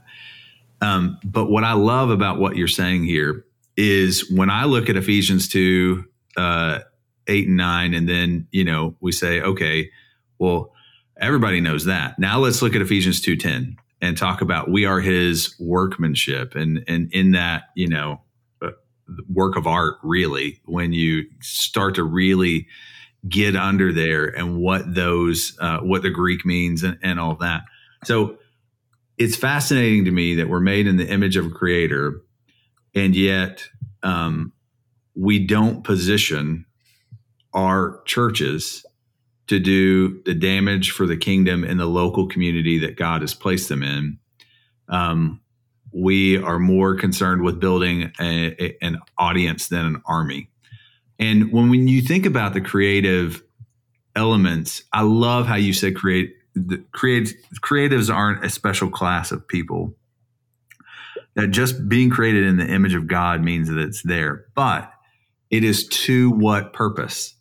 um, 0.80 1.18
but 1.24 1.50
what 1.50 1.64
i 1.64 1.72
love 1.72 2.10
about 2.10 2.38
what 2.38 2.56
you're 2.56 2.68
saying 2.68 3.04
here 3.04 3.44
is 3.76 4.30
when 4.30 4.50
i 4.50 4.64
look 4.64 4.88
at 4.88 4.96
ephesians 4.96 5.48
2 5.48 6.04
uh, 6.36 6.80
8 7.26 7.48
and 7.48 7.56
9 7.56 7.94
and 7.94 8.08
then 8.08 8.46
you 8.50 8.64
know 8.64 8.96
we 9.00 9.12
say 9.12 9.40
okay 9.40 9.90
well, 10.38 10.72
everybody 11.20 11.60
knows 11.60 11.84
that. 11.86 12.18
Now 12.18 12.38
let's 12.38 12.62
look 12.62 12.74
at 12.74 12.82
Ephesians 12.82 13.20
2:10 13.20 13.76
and 14.00 14.16
talk 14.16 14.40
about 14.40 14.70
we 14.70 14.84
are 14.84 15.00
his 15.00 15.54
workmanship 15.58 16.54
and 16.54 16.84
and 16.88 17.12
in 17.12 17.32
that, 17.32 17.64
you 17.74 17.88
know, 17.88 18.20
uh, 18.62 18.70
work 19.32 19.56
of 19.56 19.66
art 19.66 19.96
really 20.02 20.60
when 20.64 20.92
you 20.92 21.24
start 21.40 21.94
to 21.94 22.04
really 22.04 22.66
get 23.28 23.56
under 23.56 23.92
there 23.92 24.26
and 24.26 24.58
what 24.58 24.94
those 24.94 25.56
uh, 25.60 25.78
what 25.78 26.02
the 26.02 26.10
Greek 26.10 26.44
means 26.44 26.82
and, 26.82 26.98
and 27.02 27.18
all 27.18 27.36
that. 27.36 27.62
So 28.04 28.38
it's 29.16 29.36
fascinating 29.36 30.04
to 30.04 30.10
me 30.10 30.34
that 30.34 30.48
we're 30.48 30.60
made 30.60 30.86
in 30.86 30.96
the 30.96 31.08
image 31.08 31.36
of 31.36 31.46
a 31.46 31.50
creator 31.50 32.20
and 32.94 33.14
yet 33.14 33.66
um, 34.02 34.52
we 35.14 35.38
don't 35.38 35.84
position 35.84 36.66
our 37.52 38.02
churches 38.04 38.84
to 39.46 39.58
do 39.58 40.22
the 40.24 40.34
damage 40.34 40.90
for 40.90 41.06
the 41.06 41.16
kingdom 41.16 41.64
in 41.64 41.76
the 41.76 41.86
local 41.86 42.26
community 42.26 42.78
that 42.78 42.96
God 42.96 43.20
has 43.20 43.34
placed 43.34 43.68
them 43.68 43.82
in. 43.82 44.18
Um, 44.88 45.40
we 45.92 46.38
are 46.38 46.58
more 46.58 46.96
concerned 46.96 47.42
with 47.42 47.60
building 47.60 48.10
a, 48.20 48.64
a, 48.64 48.76
an 48.82 48.98
audience 49.18 49.68
than 49.68 49.86
an 49.86 50.02
army. 50.06 50.48
And 51.18 51.52
when, 51.52 51.70
when 51.70 51.88
you 51.88 52.02
think 52.02 52.26
about 52.26 52.54
the 52.54 52.60
creative 52.60 53.42
elements, 54.16 54.82
I 54.92 55.02
love 55.02 55.46
how 55.46 55.56
you 55.56 55.72
said 55.72 55.96
create 55.96 56.34
the 56.54 56.82
create 56.92 57.34
creatives 57.62 58.14
aren't 58.14 58.44
a 58.44 58.50
special 58.50 58.88
class 58.88 59.32
of 59.32 59.46
people. 59.48 59.94
That 61.34 61.48
just 61.48 61.88
being 61.88 62.10
created 62.10 62.44
in 62.44 62.58
the 62.58 62.66
image 62.66 62.94
of 62.94 63.08
God 63.08 63.42
means 63.42 63.68
that 63.68 63.78
it's 63.78 64.02
there, 64.02 64.44
but 64.54 64.88
it 65.50 65.64
is 65.64 65.88
to 65.88 66.30
what 66.30 66.72
purpose? 66.72 67.34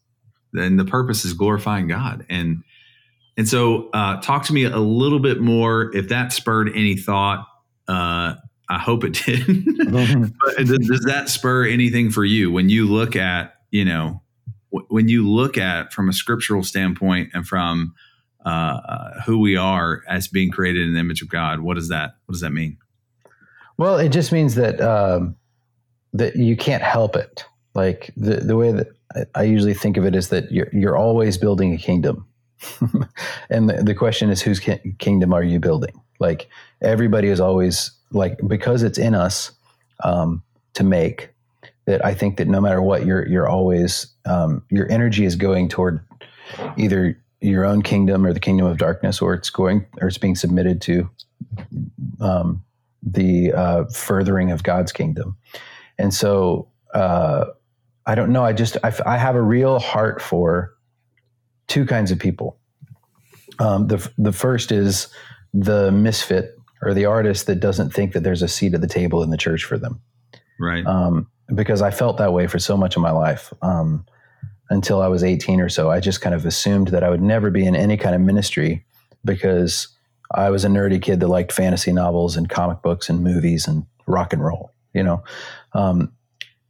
and 0.55 0.79
the 0.79 0.85
purpose 0.85 1.25
is 1.25 1.33
glorifying 1.33 1.87
God. 1.87 2.25
And 2.29 2.63
and 3.35 3.47
so, 3.47 3.89
uh, 3.93 4.21
talk 4.21 4.45
to 4.45 4.53
me 4.53 4.65
a 4.65 4.77
little 4.77 5.19
bit 5.19 5.41
more 5.41 5.95
if 5.95 6.09
that 6.09 6.31
spurred 6.33 6.69
any 6.75 6.95
thought. 6.95 7.47
Uh, 7.87 8.35
I 8.69 8.79
hope 8.79 9.03
it 9.03 9.13
did. 9.13 9.65
but 9.91 10.65
does 10.65 11.05
that 11.05 11.29
spur 11.29 11.65
anything 11.65 12.11
for 12.11 12.23
you 12.23 12.51
when 12.51 12.69
you 12.69 12.85
look 12.85 13.15
at 13.15 13.55
you 13.73 13.83
know 13.83 14.21
when 14.69 15.07
you 15.07 15.27
look 15.29 15.57
at 15.57 15.91
from 15.91 16.09
a 16.09 16.13
scriptural 16.13 16.63
standpoint 16.63 17.29
and 17.33 17.45
from 17.45 17.93
uh, 18.45 19.21
who 19.25 19.39
we 19.39 19.55
are 19.55 20.03
as 20.07 20.27
being 20.27 20.51
created 20.51 20.87
in 20.87 20.93
the 20.93 20.99
image 20.99 21.21
of 21.21 21.29
God? 21.29 21.61
What 21.61 21.75
does 21.75 21.89
that 21.89 22.15
What 22.25 22.33
does 22.33 22.41
that 22.41 22.51
mean? 22.51 22.77
Well, 23.77 23.97
it 23.97 24.09
just 24.09 24.31
means 24.31 24.55
that 24.55 24.79
um, 24.79 25.35
that 26.13 26.35
you 26.35 26.55
can't 26.55 26.83
help 26.83 27.15
it. 27.15 27.45
Like 27.73 28.11
the 28.15 28.35
the 28.37 28.55
way 28.55 28.71
that 28.71 28.87
I 29.33 29.43
usually 29.43 29.73
think 29.73 29.97
of 29.97 30.05
it 30.05 30.15
is 30.15 30.29
that 30.29 30.51
you're 30.51 30.69
you're 30.71 30.97
always 30.97 31.37
building 31.37 31.73
a 31.73 31.77
kingdom, 31.77 32.27
and 33.49 33.69
the, 33.69 33.81
the, 33.83 33.95
question 33.95 34.29
is 34.29 34.41
whose 34.41 34.59
ki- 34.59 34.95
kingdom 34.99 35.33
are 35.33 35.43
you 35.43 35.59
building? 35.59 35.99
Like 36.19 36.49
everybody 36.81 37.29
is 37.29 37.39
always 37.39 37.91
like 38.11 38.37
because 38.45 38.83
it's 38.83 38.99
in 38.99 39.15
us 39.15 39.51
um, 40.03 40.43
to 40.75 40.83
make 40.83 41.32
that. 41.85 42.05
I 42.05 42.13
think 42.13 42.37
that 42.37 42.47
no 42.47 42.61
matter 42.61 42.81
what, 42.81 43.05
you're 43.05 43.27
you're 43.27 43.47
always 43.47 44.07
um, 44.25 44.63
your 44.69 44.91
energy 44.91 45.25
is 45.25 45.35
going 45.35 45.69
toward 45.69 46.01
either 46.77 47.21
your 47.41 47.65
own 47.65 47.81
kingdom 47.81 48.25
or 48.25 48.33
the 48.33 48.39
kingdom 48.39 48.65
of 48.65 48.77
darkness, 48.77 49.21
or 49.21 49.33
it's 49.33 49.49
going 49.49 49.85
or 50.01 50.07
it's 50.07 50.17
being 50.17 50.35
submitted 50.35 50.81
to 50.81 51.09
um, 52.19 52.63
the 53.01 53.51
uh, 53.53 53.85
furthering 53.85 54.51
of 54.51 54.63
God's 54.63 54.91
kingdom, 54.91 55.37
and 55.97 56.13
so. 56.13 56.69
Uh, 56.93 57.45
I 58.05 58.15
don't 58.15 58.31
know. 58.31 58.43
I 58.43 58.53
just 58.53 58.77
I, 58.83 58.93
I 59.05 59.17
have 59.17 59.35
a 59.35 59.41
real 59.41 59.79
heart 59.79 60.21
for 60.21 60.73
two 61.67 61.85
kinds 61.85 62.11
of 62.11 62.19
people. 62.19 62.59
Um, 63.59 63.87
the 63.87 64.11
the 64.17 64.33
first 64.33 64.71
is 64.71 65.07
the 65.53 65.91
misfit 65.91 66.55
or 66.81 66.93
the 66.93 67.05
artist 67.05 67.47
that 67.47 67.59
doesn't 67.59 67.91
think 67.91 68.13
that 68.13 68.23
there's 68.23 68.41
a 68.41 68.47
seat 68.47 68.73
at 68.73 68.81
the 68.81 68.87
table 68.87 69.23
in 69.23 69.29
the 69.29 69.37
church 69.37 69.63
for 69.63 69.77
them. 69.77 70.01
Right. 70.59 70.85
Um, 70.85 71.27
because 71.53 71.81
I 71.81 71.91
felt 71.91 72.17
that 72.17 72.33
way 72.33 72.47
for 72.47 72.59
so 72.59 72.77
much 72.77 72.95
of 72.95 73.01
my 73.01 73.11
life. 73.11 73.53
Um, 73.61 74.05
until 74.69 75.01
I 75.01 75.07
was 75.07 75.23
18 75.23 75.59
or 75.59 75.69
so, 75.69 75.91
I 75.91 75.99
just 75.99 76.21
kind 76.21 76.33
of 76.33 76.45
assumed 76.45 76.89
that 76.89 77.03
I 77.03 77.09
would 77.09 77.21
never 77.21 77.51
be 77.51 77.65
in 77.65 77.75
any 77.75 77.97
kind 77.97 78.15
of 78.15 78.21
ministry 78.21 78.85
because 79.25 79.87
I 80.33 80.49
was 80.49 80.65
a 80.65 80.67
nerdy 80.67 81.01
kid 81.01 81.19
that 81.19 81.27
liked 81.27 81.51
fantasy 81.51 81.91
novels 81.91 82.35
and 82.37 82.49
comic 82.49 82.81
books 82.81 83.09
and 83.09 83.23
movies 83.23 83.67
and 83.67 83.85
rock 84.07 84.33
and 84.33 84.43
roll. 84.43 84.71
You 84.93 85.03
know, 85.03 85.23
um, 85.73 86.11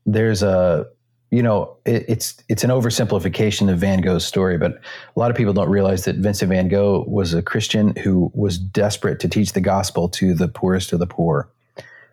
there's 0.06 0.44
a 0.44 0.88
you 1.34 1.42
know, 1.42 1.78
it, 1.84 2.06
it's 2.08 2.36
it's 2.48 2.64
an 2.64 2.70
oversimplification 2.70 3.72
of 3.72 3.80
Van 3.80 4.02
Gogh's 4.02 4.24
story, 4.24 4.60
but 4.60 4.74
a 4.74 5.20
lot 5.20 5.32
of 5.32 5.38
people 5.38 5.52
don't 5.52 5.70
realize 5.70 6.06
that 6.06 6.18
Vincent 6.18 6.50
Van 6.50 6.68
Gogh 6.68 7.06
was 7.08 7.34
a 7.34 7.42
Christian 7.42 7.96
who 7.96 8.32
was 8.36 8.60
desperate 8.60 9.20
to 9.22 9.28
teach 9.28 9.54
the 9.54 9.62
gospel 9.62 10.08
to 10.10 10.36
the 10.36 10.48
poorest 10.48 10.94
of 10.94 11.00
the 11.00 11.08
poor, 11.08 11.50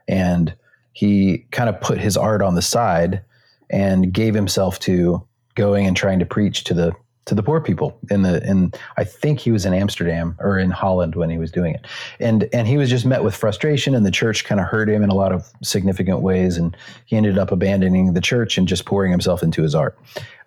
and 0.08 0.54
he 0.92 1.46
kind 1.50 1.68
of 1.68 1.80
put 1.80 1.98
his 1.98 2.16
art 2.16 2.42
on 2.42 2.54
the 2.54 2.62
side 2.62 3.22
and 3.70 4.12
gave 4.12 4.34
himself 4.34 4.78
to 4.80 5.26
going 5.54 5.86
and 5.86 5.96
trying 5.96 6.18
to 6.18 6.26
preach 6.26 6.64
to 6.64 6.74
the 6.74 6.92
to 7.26 7.34
the 7.34 7.42
poor 7.42 7.60
people 7.60 7.96
in 8.10 8.22
the 8.22 8.42
in 8.48 8.72
I 8.96 9.04
think 9.04 9.38
he 9.38 9.52
was 9.52 9.64
in 9.64 9.72
Amsterdam 9.72 10.36
or 10.40 10.58
in 10.58 10.70
Holland 10.70 11.14
when 11.14 11.30
he 11.30 11.38
was 11.38 11.52
doing 11.52 11.74
it. 11.74 11.86
And 12.18 12.48
and 12.52 12.66
he 12.66 12.76
was 12.76 12.90
just 12.90 13.06
met 13.06 13.22
with 13.22 13.36
frustration 13.36 13.94
and 13.94 14.04
the 14.04 14.10
church 14.10 14.44
kind 14.44 14.60
of 14.60 14.66
hurt 14.66 14.88
him 14.88 15.02
in 15.02 15.10
a 15.10 15.14
lot 15.14 15.30
of 15.30 15.46
significant 15.62 16.22
ways 16.22 16.56
and 16.56 16.76
he 17.04 17.16
ended 17.16 17.38
up 17.38 17.52
abandoning 17.52 18.14
the 18.14 18.20
church 18.20 18.58
and 18.58 18.66
just 18.66 18.84
pouring 18.84 19.12
himself 19.12 19.42
into 19.42 19.62
his 19.62 19.74
art. 19.74 19.98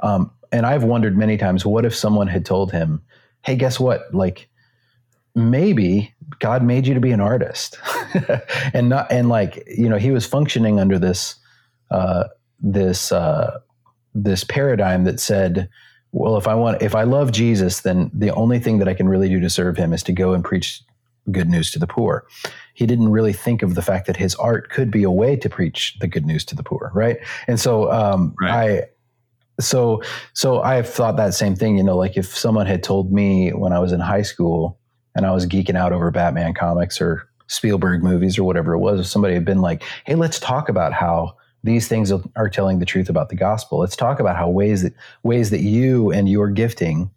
Um, 0.02 0.32
and 0.52 0.66
I've 0.66 0.84
wondered 0.84 1.18
many 1.18 1.38
times 1.38 1.66
what 1.66 1.86
if 1.86 1.96
someone 1.96 2.28
had 2.28 2.46
told 2.46 2.72
him, 2.72 3.02
"Hey, 3.44 3.56
guess 3.56 3.80
what? 3.80 4.14
Like 4.14 4.50
maybe 5.36 6.14
God 6.40 6.64
made 6.64 6.86
you 6.86 6.94
to 6.96 7.00
be 7.00 7.12
an 7.12 7.22
artist." 7.22 7.80
and 8.74 8.90
not 8.90 9.12
and 9.12 9.30
like, 9.30 9.64
you 9.68 9.90
know, 9.90 9.98
he 9.98 10.12
was 10.12 10.26
functioning 10.26 10.80
under 10.80 11.00
this 11.00 11.36
uh 11.92 12.26
this 12.60 13.12
uh 13.12 13.60
this 14.14 14.44
paradigm 14.44 15.04
that 15.04 15.20
said 15.20 15.70
well, 16.14 16.38
if 16.38 16.48
I 16.48 16.54
want, 16.54 16.82
if 16.82 16.94
I 16.94 17.04
love 17.04 17.32
Jesus, 17.32 17.82
then 17.82 18.12
the 18.14 18.30
only 18.36 18.60
thing 18.60 18.78
that 18.78 18.88
I 18.88 18.94
can 18.94 19.10
really 19.10 19.28
do 19.28 19.40
to 19.40 19.50
serve 19.50 19.76
him 19.76 19.94
is 19.94 20.04
to 20.04 20.14
go 20.14 20.34
and 20.34 20.44
preach 20.44 20.84
good 21.32 21.50
news 21.50 21.72
to 21.72 21.80
the 21.80 21.88
poor. 21.88 22.26
He 22.76 22.86
didn't 22.86 23.10
really 23.10 23.34
think 23.34 23.64
of 23.64 23.74
the 23.74 23.82
fact 23.82 24.06
that 24.06 24.18
his 24.18 24.36
art 24.36 24.70
could 24.70 24.92
be 24.92 25.04
a 25.04 25.12
way 25.12 25.36
to 25.36 25.50
preach 25.50 25.98
the 26.00 26.08
good 26.08 26.26
news 26.26 26.46
to 26.46 26.56
the 26.56 26.62
poor, 26.62 26.92
right? 26.94 27.18
And 27.48 27.60
so 27.60 27.92
um, 27.92 28.36
right. 28.40 28.82
I, 28.82 28.84
so 29.60 30.04
so 30.34 30.62
I've 30.62 30.88
thought 30.88 31.18
that 31.18 31.34
same 31.34 31.56
thing. 31.56 31.78
You 31.78 31.84
know, 31.84 31.98
like 31.98 32.16
if 32.16 32.38
someone 32.38 32.68
had 32.68 32.84
told 32.84 33.12
me 33.12 33.50
when 33.52 33.74
I 33.74 33.80
was 33.80 33.92
in 33.92 34.00
high 34.00 34.22
school 34.22 34.80
and 35.16 35.26
I 35.26 35.32
was 35.32 35.48
geeking 35.48 35.76
out 35.76 35.94
over 35.94 36.12
Batman 36.12 36.54
comics 36.54 37.02
or 37.02 37.28
Spielberg 37.48 38.04
movies 38.04 38.38
or 38.38 38.44
whatever 38.44 38.74
it 38.74 38.80
was, 38.80 39.00
if 39.00 39.06
somebody 39.06 39.34
had 39.34 39.46
been 39.46 39.62
like, 39.62 39.84
"Hey, 40.06 40.16
let's 40.16 40.40
talk 40.40 40.70
about 40.70 40.94
how." 40.94 41.36
these 41.66 41.88
things 41.88 42.12
are 42.12 42.50
telling 42.50 42.80
the 42.80 42.86
truth 42.86 43.10
about 43.10 43.30
the 43.30 43.38
gospel. 43.38 43.80
Let's 43.80 43.96
talk 43.96 44.20
about 44.20 44.36
how 44.36 44.50
ways 44.50 44.84
that 44.84 44.94
ways 45.24 45.50
that 45.50 45.62
you 45.62 46.12
and 46.12 46.28
your 46.28 46.50
gifting 46.50 47.10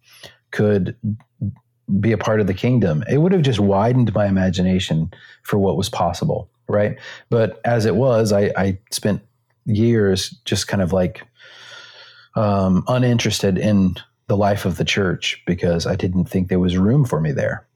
could 0.51 0.95
be 1.99 2.11
a 2.11 2.17
part 2.17 2.41
of 2.41 2.47
the 2.47 2.53
kingdom. 2.53 3.03
It 3.09 3.19
would 3.19 3.31
have 3.31 3.41
just 3.41 3.59
widened 3.59 4.13
my 4.13 4.25
imagination 4.25 5.11
for 5.43 5.57
what 5.57 5.77
was 5.77 5.89
possible, 5.89 6.49
right? 6.67 6.97
But 7.29 7.59
as 7.65 7.85
it 7.85 7.95
was, 7.95 8.31
I, 8.31 8.51
I 8.57 8.77
spent 8.91 9.21
years 9.65 10.29
just 10.45 10.67
kind 10.67 10.81
of 10.81 10.93
like 10.93 11.23
um, 12.35 12.83
uninterested 12.87 13.57
in 13.57 13.95
the 14.27 14.37
life 14.37 14.65
of 14.65 14.77
the 14.77 14.85
church 14.85 15.41
because 15.45 15.85
I 15.85 15.95
didn't 15.95 16.25
think 16.25 16.47
there 16.49 16.59
was 16.59 16.77
room 16.77 17.05
for 17.05 17.21
me 17.21 17.31
there. 17.31 17.66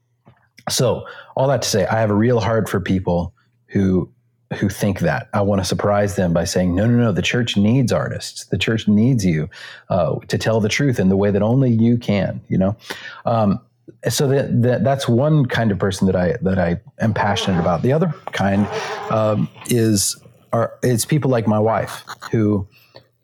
So, 0.68 1.06
all 1.36 1.48
that 1.48 1.62
to 1.62 1.68
say, 1.68 1.86
I 1.86 2.00
have 2.00 2.10
a 2.10 2.14
real 2.14 2.40
heart 2.40 2.68
for 2.68 2.80
people 2.80 3.34
who 3.66 4.10
who 4.54 4.68
think 4.68 5.00
that. 5.00 5.28
I 5.32 5.40
want 5.40 5.60
to 5.60 5.64
surprise 5.64 6.16
them 6.16 6.32
by 6.32 6.44
saying, 6.44 6.74
no, 6.74 6.86
no, 6.86 6.96
no, 6.96 7.12
the 7.12 7.22
church 7.22 7.56
needs 7.56 7.92
artists. 7.92 8.44
The 8.46 8.58
church 8.58 8.86
needs 8.86 9.24
you 9.24 9.48
uh, 9.88 10.16
to 10.28 10.38
tell 10.38 10.60
the 10.60 10.68
truth 10.68 11.00
in 11.00 11.08
the 11.08 11.16
way 11.16 11.30
that 11.30 11.42
only 11.42 11.70
you 11.70 11.96
can, 11.96 12.40
you 12.48 12.58
know? 12.58 12.76
Um, 13.24 13.60
so 14.08 14.28
that, 14.28 14.62
that, 14.62 14.84
that's 14.84 15.08
one 15.08 15.46
kind 15.46 15.70
of 15.70 15.78
person 15.78 16.06
that 16.06 16.16
I 16.16 16.36
that 16.42 16.58
I 16.58 16.80
am 17.00 17.14
passionate 17.14 17.60
about. 17.60 17.82
The 17.82 17.92
other 17.92 18.14
kind 18.32 18.66
um, 19.10 19.48
is 19.66 20.16
are 20.52 20.74
it's 20.82 21.04
people 21.04 21.30
like 21.30 21.46
my 21.46 21.58
wife 21.58 22.04
who 22.30 22.66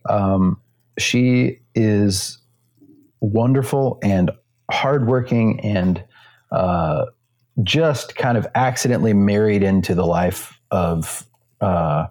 um, 0.09 0.61
she 0.99 1.61
is 1.74 2.39
wonderful 3.20 3.99
and 4.03 4.30
hardworking 4.70 5.61
and 5.61 6.03
uh, 6.51 7.07
just 7.62 8.16
kind 8.16 8.38
of 8.38 8.46
accidentally 8.54 9.12
married 9.12 9.62
into 9.62 9.94
the 9.94 10.06
life 10.06 10.61
of 10.70 11.26
uh, 11.61 12.06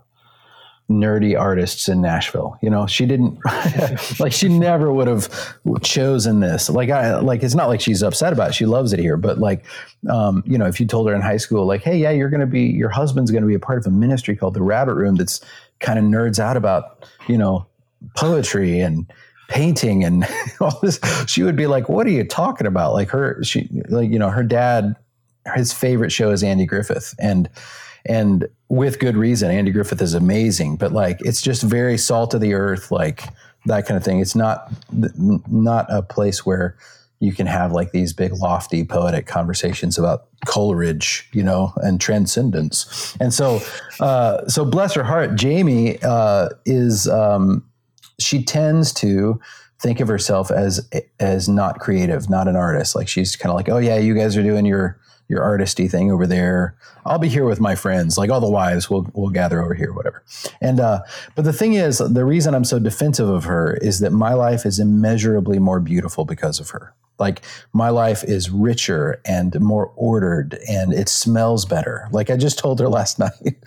nerdy 0.89 1.37
artists 1.37 1.87
in 1.89 2.01
Nashville. 2.01 2.57
You 2.61 2.69
know, 2.69 2.87
she 2.87 3.05
didn't 3.05 3.39
like 4.19 4.31
she 4.31 4.49
never 4.49 4.91
would 4.91 5.07
have 5.07 5.29
chosen 5.81 6.39
this. 6.39 6.69
Like 6.69 6.89
I 6.89 7.19
like 7.19 7.43
it's 7.43 7.55
not 7.55 7.67
like 7.67 7.81
she's 7.81 8.03
upset 8.03 8.33
about 8.33 8.49
it. 8.49 8.55
She 8.55 8.65
loves 8.65 8.93
it 8.93 8.99
here, 8.99 9.17
but 9.17 9.37
like 9.37 9.65
um, 10.09 10.43
you 10.45 10.57
know, 10.57 10.65
if 10.65 10.79
you 10.79 10.85
told 10.85 11.07
her 11.09 11.15
in 11.15 11.21
high 11.21 11.37
school 11.37 11.65
like, 11.65 11.81
"Hey, 11.81 11.97
yeah, 11.97 12.11
you're 12.11 12.29
going 12.29 12.41
to 12.41 12.47
be 12.47 12.63
your 12.63 12.89
husband's 12.89 13.31
going 13.31 13.43
to 13.43 13.47
be 13.47 13.55
a 13.55 13.59
part 13.59 13.79
of 13.79 13.85
a 13.87 13.95
ministry 13.95 14.35
called 14.35 14.53
the 14.53 14.63
Rabbit 14.63 14.95
Room 14.95 15.15
that's 15.15 15.41
kind 15.79 15.99
of 15.99 16.05
nerds 16.05 16.39
out 16.39 16.57
about, 16.57 17.07
you 17.27 17.37
know, 17.37 17.67
poetry 18.15 18.79
and 18.79 19.11
painting 19.49 20.03
and 20.03 20.25
all 20.61 20.79
this." 20.81 20.99
She 21.27 21.43
would 21.43 21.55
be 21.55 21.67
like, 21.67 21.89
"What 21.89 22.07
are 22.07 22.11
you 22.11 22.23
talking 22.23 22.67
about?" 22.67 22.93
Like 22.93 23.09
her 23.09 23.43
she 23.43 23.69
like 23.89 24.09
you 24.09 24.19
know, 24.19 24.29
her 24.29 24.43
dad 24.43 24.95
his 25.55 25.73
favorite 25.73 26.11
show 26.11 26.31
is 26.31 26.43
Andy 26.43 26.65
Griffith 26.65 27.13
and 27.19 27.49
and 28.05 28.47
with 28.69 28.99
good 28.99 29.17
reason. 29.17 29.51
Andy 29.51 29.71
Griffith 29.71 30.01
is 30.01 30.13
amazing, 30.13 30.77
but 30.77 30.91
like 30.91 31.19
it's 31.21 31.41
just 31.41 31.61
very 31.61 31.97
salt 31.97 32.33
of 32.33 32.41
the 32.41 32.53
earth, 32.53 32.91
like 32.91 33.23
that 33.65 33.85
kind 33.85 33.97
of 33.97 34.03
thing. 34.03 34.19
It's 34.19 34.35
not 34.35 34.71
not 34.91 35.85
a 35.89 36.01
place 36.01 36.45
where 36.45 36.77
you 37.19 37.33
can 37.33 37.47
have 37.47 37.71
like 37.71 37.91
these 37.91 38.13
big 38.13 38.31
lofty 38.33 38.83
poetic 38.83 39.25
conversations 39.25 39.97
about 39.97 40.27
Coleridge, 40.45 41.27
you 41.33 41.43
know, 41.43 41.73
and 41.77 41.99
transcendence. 41.99 43.17
And 43.19 43.33
so, 43.33 43.59
uh, 43.99 44.47
so 44.47 44.63
bless 44.63 44.93
her 44.93 45.03
heart, 45.03 45.35
Jamie 45.35 45.97
uh, 46.03 46.49
is 46.65 47.07
um, 47.07 47.65
she 48.19 48.43
tends 48.43 48.93
to 48.93 49.39
think 49.79 49.99
of 49.99 50.07
herself 50.07 50.51
as 50.51 50.87
as 51.19 51.49
not 51.49 51.79
creative, 51.79 52.29
not 52.29 52.47
an 52.47 52.55
artist. 52.55 52.95
Like 52.95 53.07
she's 53.07 53.35
kind 53.35 53.51
of 53.51 53.55
like, 53.55 53.69
oh 53.69 53.77
yeah, 53.77 53.97
you 53.97 54.13
guys 54.15 54.37
are 54.37 54.43
doing 54.43 54.65
your 54.65 54.99
your 55.27 55.41
artisty 55.41 55.89
thing 55.89 56.11
over 56.11 56.25
there. 56.25 56.75
I'll 57.05 57.19
be 57.19 57.29
here 57.29 57.45
with 57.45 57.59
my 57.59 57.75
friends, 57.75 58.17
like 58.17 58.29
all 58.29 58.39
the 58.39 58.49
wives 58.49 58.89
will 58.89 59.09
will 59.13 59.29
gather 59.29 59.61
over 59.61 59.73
here, 59.73 59.93
whatever. 59.93 60.23
And 60.61 60.79
uh, 60.79 61.01
but 61.35 61.45
the 61.45 61.53
thing 61.53 61.73
is, 61.73 61.97
the 61.97 62.25
reason 62.25 62.53
I'm 62.53 62.65
so 62.65 62.79
defensive 62.79 63.29
of 63.29 63.45
her 63.45 63.75
is 63.75 63.99
that 63.99 64.11
my 64.11 64.33
life 64.33 64.65
is 64.65 64.79
immeasurably 64.79 65.59
more 65.59 65.79
beautiful 65.79 66.25
because 66.25 66.59
of 66.59 66.69
her. 66.71 66.93
Like 67.19 67.41
my 67.73 67.89
life 67.89 68.23
is 68.23 68.49
richer 68.49 69.21
and 69.25 69.59
more 69.59 69.91
ordered, 69.95 70.59
and 70.67 70.93
it 70.93 71.09
smells 71.09 71.65
better. 71.65 72.07
Like 72.11 72.29
I 72.29 72.37
just 72.37 72.59
told 72.59 72.79
her 72.79 72.89
last 72.97 73.19
night, 73.19 73.57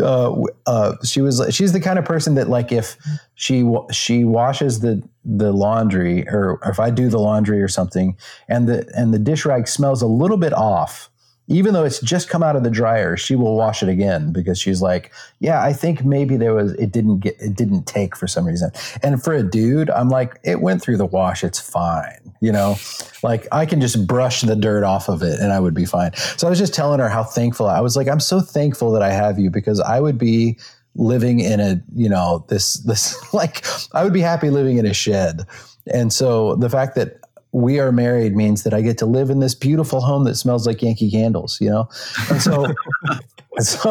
uh, 0.00 0.34
uh, 0.66 0.96
she 1.04 1.20
was 1.20 1.42
she's 1.50 1.72
the 1.72 1.80
kind 1.80 1.98
of 1.98 2.04
person 2.04 2.34
that 2.34 2.48
like 2.48 2.72
if 2.72 2.96
she 3.34 3.68
she 3.90 4.24
washes 4.24 4.80
the 4.80 5.02
the 5.24 5.52
laundry 5.52 6.26
or 6.28 6.58
if 6.64 6.80
I 6.80 6.90
do 6.90 7.08
the 7.08 7.18
laundry 7.18 7.62
or 7.62 7.68
something, 7.68 8.16
and 8.48 8.68
the 8.68 8.90
and 8.94 9.14
the 9.14 9.18
dish 9.18 9.44
rag 9.44 9.68
smells 9.68 10.02
a 10.02 10.06
little 10.06 10.36
bit 10.36 10.52
off 10.52 11.10
even 11.50 11.74
though 11.74 11.84
it's 11.84 12.00
just 12.00 12.28
come 12.28 12.44
out 12.44 12.54
of 12.54 12.62
the 12.62 12.70
dryer, 12.70 13.16
she 13.16 13.34
will 13.34 13.56
wash 13.56 13.82
it 13.82 13.88
again 13.88 14.32
because 14.32 14.58
she's 14.58 14.80
like, 14.80 15.10
yeah, 15.40 15.62
I 15.62 15.72
think 15.72 16.04
maybe 16.04 16.36
there 16.36 16.54
was 16.54 16.72
it 16.74 16.92
didn't 16.92 17.18
get 17.18 17.36
it 17.40 17.56
didn't 17.56 17.86
take 17.86 18.14
for 18.16 18.28
some 18.28 18.46
reason. 18.46 18.70
And 19.02 19.22
for 19.22 19.34
a 19.34 19.42
dude, 19.42 19.90
I'm 19.90 20.08
like, 20.08 20.38
it 20.44 20.60
went 20.60 20.80
through 20.80 20.96
the 20.96 21.06
wash, 21.06 21.42
it's 21.42 21.58
fine. 21.58 22.32
You 22.40 22.52
know, 22.52 22.76
like 23.24 23.48
I 23.50 23.66
can 23.66 23.80
just 23.80 24.06
brush 24.06 24.42
the 24.42 24.54
dirt 24.54 24.84
off 24.84 25.08
of 25.08 25.22
it 25.22 25.40
and 25.40 25.52
I 25.52 25.58
would 25.58 25.74
be 25.74 25.84
fine. 25.84 26.14
So 26.14 26.46
I 26.46 26.50
was 26.50 26.58
just 26.58 26.72
telling 26.72 27.00
her 27.00 27.08
how 27.08 27.24
thankful 27.24 27.66
I 27.66 27.80
was 27.80 27.96
like, 27.96 28.06
I'm 28.06 28.20
so 28.20 28.40
thankful 28.40 28.92
that 28.92 29.02
I 29.02 29.10
have 29.10 29.38
you 29.38 29.50
because 29.50 29.80
I 29.80 29.98
would 29.98 30.18
be 30.18 30.56
living 30.94 31.40
in 31.40 31.58
a, 31.58 31.82
you 31.96 32.08
know, 32.08 32.44
this 32.48 32.74
this 32.84 33.20
like 33.34 33.66
I 33.92 34.04
would 34.04 34.12
be 34.12 34.20
happy 34.20 34.50
living 34.50 34.78
in 34.78 34.86
a 34.86 34.94
shed. 34.94 35.42
And 35.92 36.12
so 36.12 36.54
the 36.54 36.70
fact 36.70 36.94
that 36.94 37.20
we 37.52 37.80
are 37.80 37.90
married 37.90 38.36
means 38.36 38.62
that 38.62 38.72
I 38.72 38.80
get 38.80 38.98
to 38.98 39.06
live 39.06 39.30
in 39.30 39.40
this 39.40 39.54
beautiful 39.54 40.00
home 40.00 40.24
that 40.24 40.36
smells 40.36 40.66
like 40.66 40.82
Yankee 40.82 41.10
candles, 41.10 41.60
you 41.60 41.70
know? 41.70 41.88
And 42.30 42.40
so, 42.40 42.66
so 43.58 43.90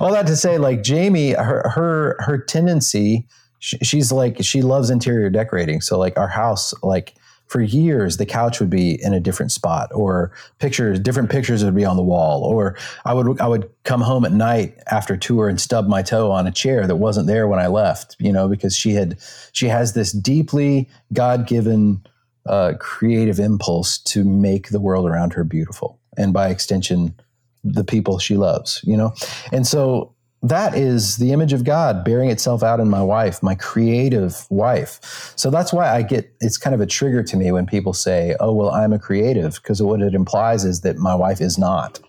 all 0.00 0.12
that 0.12 0.26
to 0.26 0.36
say, 0.36 0.58
like 0.58 0.82
Jamie, 0.82 1.32
her, 1.32 1.68
her, 1.70 2.16
her 2.20 2.38
tendency, 2.38 3.26
she's 3.58 4.12
like, 4.12 4.44
she 4.44 4.62
loves 4.62 4.90
interior 4.90 5.30
decorating. 5.30 5.80
So 5.80 5.98
like 5.98 6.18
our 6.18 6.28
house, 6.28 6.74
like 6.82 7.14
for 7.46 7.60
years, 7.60 8.16
the 8.16 8.26
couch 8.26 8.60
would 8.60 8.70
be 8.70 9.02
in 9.02 9.12
a 9.12 9.18
different 9.18 9.50
spot 9.50 9.90
or 9.92 10.30
pictures, 10.60 11.00
different 11.00 11.30
pictures 11.30 11.64
would 11.64 11.74
be 11.74 11.84
on 11.84 11.96
the 11.96 12.02
wall. 12.02 12.44
Or 12.44 12.76
I 13.04 13.12
would, 13.12 13.40
I 13.40 13.48
would 13.48 13.68
come 13.82 14.02
home 14.02 14.24
at 14.24 14.32
night 14.32 14.76
after 14.90 15.16
tour 15.16 15.48
and 15.48 15.60
stub 15.60 15.88
my 15.88 16.00
toe 16.00 16.30
on 16.30 16.46
a 16.46 16.52
chair 16.52 16.86
that 16.86 16.96
wasn't 16.96 17.26
there 17.26 17.48
when 17.48 17.58
I 17.58 17.66
left, 17.66 18.14
you 18.20 18.32
know, 18.32 18.46
because 18.46 18.76
she 18.76 18.92
had, 18.92 19.18
she 19.52 19.66
has 19.66 19.94
this 19.94 20.12
deeply 20.12 20.88
God 21.12 21.48
given, 21.48 22.02
uh, 22.46 22.74
creative 22.78 23.38
impulse 23.38 23.98
to 23.98 24.24
make 24.24 24.68
the 24.68 24.80
world 24.80 25.06
around 25.06 25.32
her 25.34 25.44
beautiful, 25.44 25.98
and 26.16 26.32
by 26.32 26.48
extension, 26.48 27.14
the 27.62 27.84
people 27.84 28.18
she 28.18 28.36
loves. 28.36 28.80
You 28.84 28.96
know, 28.96 29.14
and 29.52 29.66
so 29.66 30.14
that 30.42 30.74
is 30.74 31.18
the 31.18 31.32
image 31.32 31.52
of 31.52 31.64
God 31.64 32.04
bearing 32.04 32.30
itself 32.30 32.62
out 32.62 32.80
in 32.80 32.88
my 32.88 33.02
wife, 33.02 33.42
my 33.42 33.54
creative 33.54 34.46
wife. 34.48 35.34
So 35.36 35.50
that's 35.50 35.72
why 35.72 35.94
I 35.94 36.02
get 36.02 36.32
it's 36.40 36.56
kind 36.56 36.74
of 36.74 36.80
a 36.80 36.86
trigger 36.86 37.22
to 37.22 37.36
me 37.36 37.52
when 37.52 37.66
people 37.66 37.92
say, 37.92 38.34
"Oh, 38.40 38.52
well, 38.52 38.70
I'm 38.70 38.92
a 38.92 38.98
creative," 38.98 39.56
because 39.56 39.82
what 39.82 40.00
it 40.00 40.14
implies 40.14 40.64
is 40.64 40.80
that 40.80 40.96
my 40.96 41.14
wife 41.14 41.40
is 41.40 41.58
not. 41.58 42.00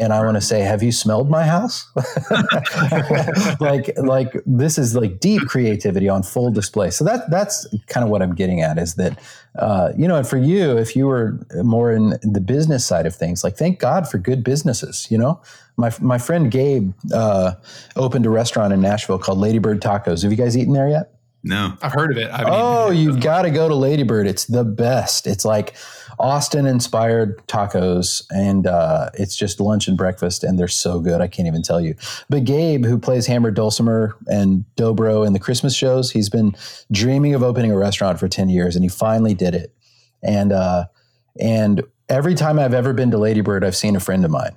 And 0.00 0.12
I 0.12 0.24
want 0.24 0.36
to 0.36 0.40
say, 0.40 0.60
"Have 0.60 0.82
you 0.82 0.92
smelled 0.92 1.30
my 1.30 1.44
house?" 1.44 1.86
like, 3.60 3.92
like 3.98 4.32
this 4.46 4.78
is 4.78 4.96
like 4.96 5.20
deep 5.20 5.42
creativity 5.42 6.08
on 6.08 6.22
full 6.22 6.50
display. 6.50 6.90
So 6.90 7.04
that 7.04 7.30
that's 7.30 7.66
kind 7.86 8.02
of 8.02 8.10
what 8.10 8.22
I'm 8.22 8.34
getting 8.34 8.62
at 8.62 8.78
is 8.78 8.94
that, 8.94 9.18
uh, 9.58 9.92
you 9.96 10.08
know, 10.08 10.16
and 10.16 10.26
for 10.26 10.38
you, 10.38 10.76
if 10.78 10.96
you 10.96 11.06
were 11.06 11.38
more 11.62 11.92
in 11.92 12.18
the 12.22 12.40
business 12.40 12.84
side 12.84 13.06
of 13.06 13.14
things, 13.14 13.44
like 13.44 13.56
thank 13.56 13.78
God 13.78 14.08
for 14.08 14.18
good 14.18 14.42
businesses. 14.42 15.06
You 15.10 15.18
know, 15.18 15.40
my 15.76 15.92
my 16.00 16.18
friend 16.18 16.50
Gabe 16.50 16.92
uh, 17.12 17.52
opened 17.96 18.26
a 18.26 18.30
restaurant 18.30 18.72
in 18.72 18.80
Nashville 18.80 19.18
called 19.18 19.38
Ladybird 19.38 19.80
Tacos. 19.82 20.22
Have 20.22 20.32
you 20.32 20.38
guys 20.38 20.56
eaten 20.56 20.72
there 20.72 20.88
yet? 20.88 21.19
No, 21.42 21.74
I've 21.80 21.92
heard 21.92 22.12
of 22.12 22.18
it. 22.18 22.30
oh, 22.32 22.90
you've 22.90 23.20
got 23.20 23.42
to 23.42 23.50
go 23.50 23.68
to 23.68 23.74
Ladybird. 23.74 24.26
It's 24.26 24.44
the 24.44 24.64
best. 24.64 25.26
It's 25.26 25.44
like 25.44 25.74
Austin 26.18 26.66
inspired 26.66 27.38
tacos, 27.46 28.22
and 28.30 28.66
uh, 28.66 29.08
it's 29.14 29.34
just 29.36 29.58
lunch 29.58 29.88
and 29.88 29.96
breakfast, 29.96 30.44
and 30.44 30.58
they're 30.58 30.68
so 30.68 31.00
good. 31.00 31.22
I 31.22 31.28
can't 31.28 31.48
even 31.48 31.62
tell 31.62 31.80
you. 31.80 31.94
But 32.28 32.44
Gabe, 32.44 32.84
who 32.84 32.98
plays 32.98 33.26
Hammer 33.26 33.50
Dulcimer 33.50 34.14
and 34.26 34.66
Dobro 34.76 35.26
in 35.26 35.32
the 35.32 35.38
Christmas 35.38 35.74
shows, 35.74 36.10
he's 36.10 36.28
been 36.28 36.54
dreaming 36.92 37.34
of 37.34 37.42
opening 37.42 37.72
a 37.72 37.78
restaurant 37.78 38.20
for 38.20 38.28
ten 38.28 38.50
years, 38.50 38.76
and 38.76 38.84
he 38.84 38.90
finally 38.90 39.32
did 39.32 39.54
it. 39.54 39.74
And 40.22 40.52
uh, 40.52 40.86
and 41.40 41.82
every 42.10 42.34
time 42.34 42.58
I've 42.58 42.74
ever 42.74 42.92
been 42.92 43.10
to 43.12 43.18
Ladybird, 43.18 43.64
I've 43.64 43.76
seen 43.76 43.96
a 43.96 44.00
friend 44.00 44.24
of 44.26 44.30
mine 44.30 44.56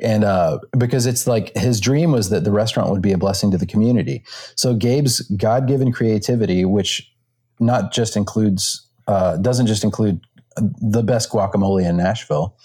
and 0.00 0.24
uh, 0.24 0.58
because 0.76 1.06
it's 1.06 1.26
like 1.26 1.56
his 1.56 1.80
dream 1.80 2.12
was 2.12 2.30
that 2.30 2.44
the 2.44 2.52
restaurant 2.52 2.90
would 2.90 3.02
be 3.02 3.12
a 3.12 3.18
blessing 3.18 3.50
to 3.50 3.58
the 3.58 3.66
community. 3.66 4.22
So 4.54 4.74
Gabe's 4.74 5.20
God-given 5.22 5.92
creativity, 5.92 6.64
which 6.64 7.12
not 7.60 7.92
just 7.92 8.16
includes 8.16 8.86
uh, 9.06 9.36
doesn't 9.38 9.66
just 9.66 9.84
include 9.84 10.20
the 10.56 11.02
best 11.02 11.30
guacamole 11.30 11.88
in 11.88 11.96
Nashville. 11.96 12.56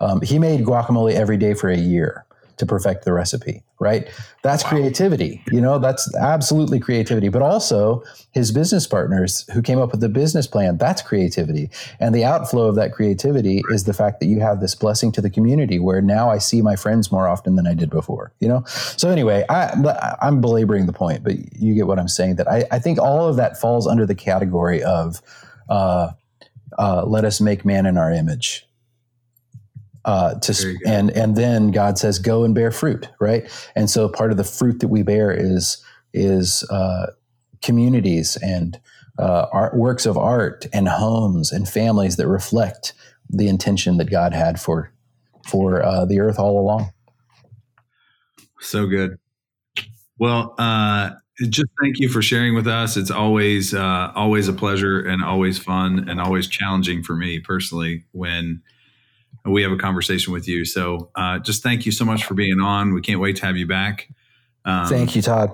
Um, 0.00 0.20
he 0.20 0.38
made 0.38 0.64
guacamole 0.64 1.12
every 1.12 1.36
day 1.36 1.54
for 1.54 1.70
a 1.70 1.76
year 1.76 2.26
to 2.56 2.66
perfect 2.66 3.04
the 3.04 3.12
recipe, 3.12 3.62
right? 3.82 4.08
That's 4.42 4.62
wow. 4.64 4.70
creativity. 4.70 5.42
You 5.50 5.60
know, 5.60 5.78
that's 5.78 6.14
absolutely 6.16 6.80
creativity. 6.80 7.28
But 7.28 7.42
also 7.42 8.02
his 8.30 8.52
business 8.52 8.86
partners 8.86 9.44
who 9.52 9.60
came 9.60 9.78
up 9.78 9.90
with 9.90 10.00
the 10.00 10.08
business 10.08 10.46
plan, 10.46 10.78
that's 10.78 11.02
creativity. 11.02 11.68
And 12.00 12.14
the 12.14 12.24
outflow 12.24 12.68
of 12.68 12.76
that 12.76 12.92
creativity 12.92 13.62
is 13.70 13.84
the 13.84 13.92
fact 13.92 14.20
that 14.20 14.26
you 14.26 14.40
have 14.40 14.60
this 14.60 14.74
blessing 14.74 15.12
to 15.12 15.20
the 15.20 15.30
community 15.30 15.78
where 15.78 16.00
now 16.00 16.30
I 16.30 16.38
see 16.38 16.62
my 16.62 16.76
friends 16.76 17.12
more 17.12 17.28
often 17.28 17.56
than 17.56 17.66
I 17.66 17.74
did 17.74 17.90
before, 17.90 18.32
you 18.40 18.48
know? 18.48 18.62
So 18.66 19.10
anyway, 19.10 19.44
I, 19.48 20.16
I'm 20.22 20.40
belaboring 20.40 20.86
the 20.86 20.92
point, 20.92 21.24
but 21.24 21.34
you 21.60 21.74
get 21.74 21.86
what 21.86 21.98
I'm 21.98 22.08
saying 22.08 22.36
that 22.36 22.48
I, 22.48 22.64
I 22.70 22.78
think 22.78 22.98
all 22.98 23.28
of 23.28 23.36
that 23.36 23.60
falls 23.60 23.86
under 23.86 24.06
the 24.06 24.14
category 24.14 24.82
of, 24.82 25.20
uh, 25.68 26.12
uh, 26.78 27.04
let 27.04 27.24
us 27.24 27.40
make 27.40 27.64
man 27.64 27.84
in 27.84 27.98
our 27.98 28.10
image 28.10 28.66
uh, 30.04 30.34
to 30.40 30.76
and 30.86 31.10
and 31.10 31.36
then 31.36 31.70
God 31.70 31.98
says, 31.98 32.18
"Go 32.18 32.44
and 32.44 32.54
bear 32.54 32.70
fruit." 32.70 33.08
Right, 33.20 33.50
and 33.74 33.88
so 33.88 34.08
part 34.08 34.30
of 34.30 34.36
the 34.36 34.44
fruit 34.44 34.80
that 34.80 34.88
we 34.88 35.02
bear 35.02 35.30
is 35.30 35.82
is 36.12 36.64
uh, 36.70 37.08
communities 37.62 38.36
and 38.42 38.80
uh, 39.18 39.46
art, 39.52 39.76
works 39.76 40.06
of 40.06 40.18
art 40.18 40.66
and 40.72 40.88
homes 40.88 41.52
and 41.52 41.68
families 41.68 42.16
that 42.16 42.28
reflect 42.28 42.92
the 43.28 43.48
intention 43.48 43.96
that 43.98 44.10
God 44.10 44.34
had 44.34 44.60
for 44.60 44.92
for 45.46 45.82
uh, 45.82 46.04
the 46.04 46.20
earth 46.20 46.38
all 46.38 46.58
along. 46.60 46.92
So 48.60 48.86
good. 48.86 49.18
Well, 50.18 50.54
uh, 50.58 51.10
just 51.48 51.66
thank 51.80 51.98
you 51.98 52.08
for 52.08 52.22
sharing 52.22 52.54
with 52.54 52.66
us. 52.66 52.96
It's 52.96 53.10
always 53.10 53.74
uh, 53.74 54.12
always 54.14 54.48
a 54.48 54.52
pleasure 54.52 55.00
and 55.00 55.24
always 55.24 55.58
fun 55.58 56.08
and 56.08 56.20
always 56.20 56.46
challenging 56.46 57.02
for 57.02 57.16
me 57.16 57.40
personally 57.40 58.04
when 58.12 58.62
we 59.44 59.62
have 59.62 59.72
a 59.72 59.76
conversation 59.76 60.32
with 60.32 60.46
you. 60.48 60.64
So 60.64 61.10
uh, 61.14 61.38
just 61.38 61.62
thank 61.62 61.86
you 61.86 61.92
so 61.92 62.04
much 62.04 62.24
for 62.24 62.34
being 62.34 62.60
on. 62.60 62.94
We 62.94 63.00
can't 63.00 63.20
wait 63.20 63.36
to 63.36 63.46
have 63.46 63.56
you 63.56 63.66
back. 63.66 64.08
Um, 64.64 64.86
thank 64.86 65.16
you, 65.16 65.22
Todd. 65.22 65.50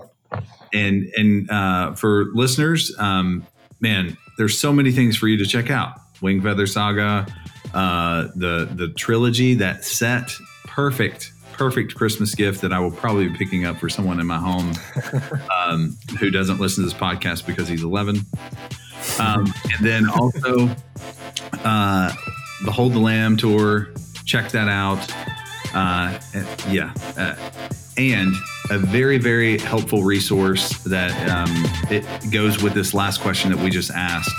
And 0.72 1.10
and 1.16 1.50
uh, 1.50 1.94
for 1.94 2.26
listeners, 2.34 2.94
um, 2.98 3.46
man, 3.80 4.16
there's 4.36 4.58
so 4.58 4.72
many 4.72 4.92
things 4.92 5.16
for 5.16 5.28
you 5.28 5.38
to 5.38 5.46
check 5.46 5.70
out. 5.70 5.94
Wing 6.20 6.42
Feather 6.42 6.66
Saga, 6.66 7.26
uh, 7.72 8.28
the 8.34 8.68
the 8.70 8.88
trilogy, 8.88 9.54
that 9.54 9.84
set, 9.84 10.30
perfect, 10.64 11.32
perfect 11.52 11.94
Christmas 11.94 12.34
gift 12.34 12.60
that 12.60 12.72
I 12.72 12.78
will 12.78 12.90
probably 12.90 13.28
be 13.28 13.36
picking 13.36 13.64
up 13.64 13.78
for 13.78 13.88
someone 13.88 14.20
in 14.20 14.26
my 14.26 14.38
home 14.38 14.74
um, 15.58 15.96
who 16.18 16.30
doesn't 16.30 16.60
listen 16.60 16.84
to 16.84 16.90
this 16.90 16.98
podcast 16.98 17.46
because 17.46 17.68
he's 17.68 17.82
11. 17.82 18.20
Um, 19.18 19.52
and 19.76 19.86
then 19.86 20.08
also, 20.08 20.70
uh, 21.64 22.12
Behold 22.64 22.92
the 22.92 22.98
Lamb 22.98 23.36
tour. 23.36 23.88
Check 24.24 24.50
that 24.50 24.68
out. 24.68 25.10
Uh, 25.74 26.18
yeah. 26.68 26.92
Uh, 27.16 27.34
and 27.96 28.34
a 28.70 28.78
very, 28.78 29.18
very 29.18 29.58
helpful 29.58 30.02
resource 30.02 30.78
that 30.84 31.12
um, 31.28 31.48
it 31.90 32.04
goes 32.30 32.62
with 32.62 32.74
this 32.74 32.94
last 32.94 33.20
question 33.20 33.50
that 33.50 33.62
we 33.62 33.70
just 33.70 33.90
asked 33.90 34.34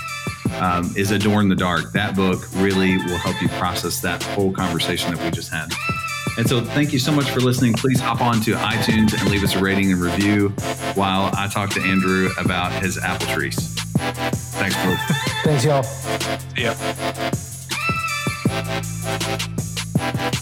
um, 0.60 0.92
is 0.96 1.10
Adorn 1.10 1.48
the 1.48 1.56
Dark. 1.56 1.92
That 1.92 2.16
book 2.16 2.42
really 2.54 2.96
will 2.96 3.18
help 3.18 3.40
you 3.42 3.48
process 3.50 4.00
that 4.00 4.22
whole 4.22 4.52
conversation 4.52 5.14
that 5.14 5.22
we 5.24 5.30
just 5.30 5.50
had. 5.50 5.72
And 6.38 6.48
so, 6.48 6.62
thank 6.62 6.92
you 6.92 6.98
so 6.98 7.12
much 7.12 7.30
for 7.30 7.40
listening. 7.40 7.74
Please 7.74 8.00
hop 8.00 8.20
on 8.20 8.40
to 8.42 8.52
iTunes 8.52 9.18
and 9.18 9.30
leave 9.30 9.42
us 9.42 9.54
a 9.56 9.60
rating 9.60 9.92
and 9.92 10.00
review 10.00 10.50
while 10.94 11.30
I 11.36 11.48
talk 11.48 11.70
to 11.70 11.80
Andrew 11.82 12.30
about 12.38 12.72
his 12.82 12.98
apple 12.98 13.26
trees. 13.28 13.56
Thanks, 14.54 14.76
folks. 14.76 15.00
Thanks, 15.42 15.64
y'all. 15.64 15.84
Yeah. 16.56 17.32
Thank 18.82 20.39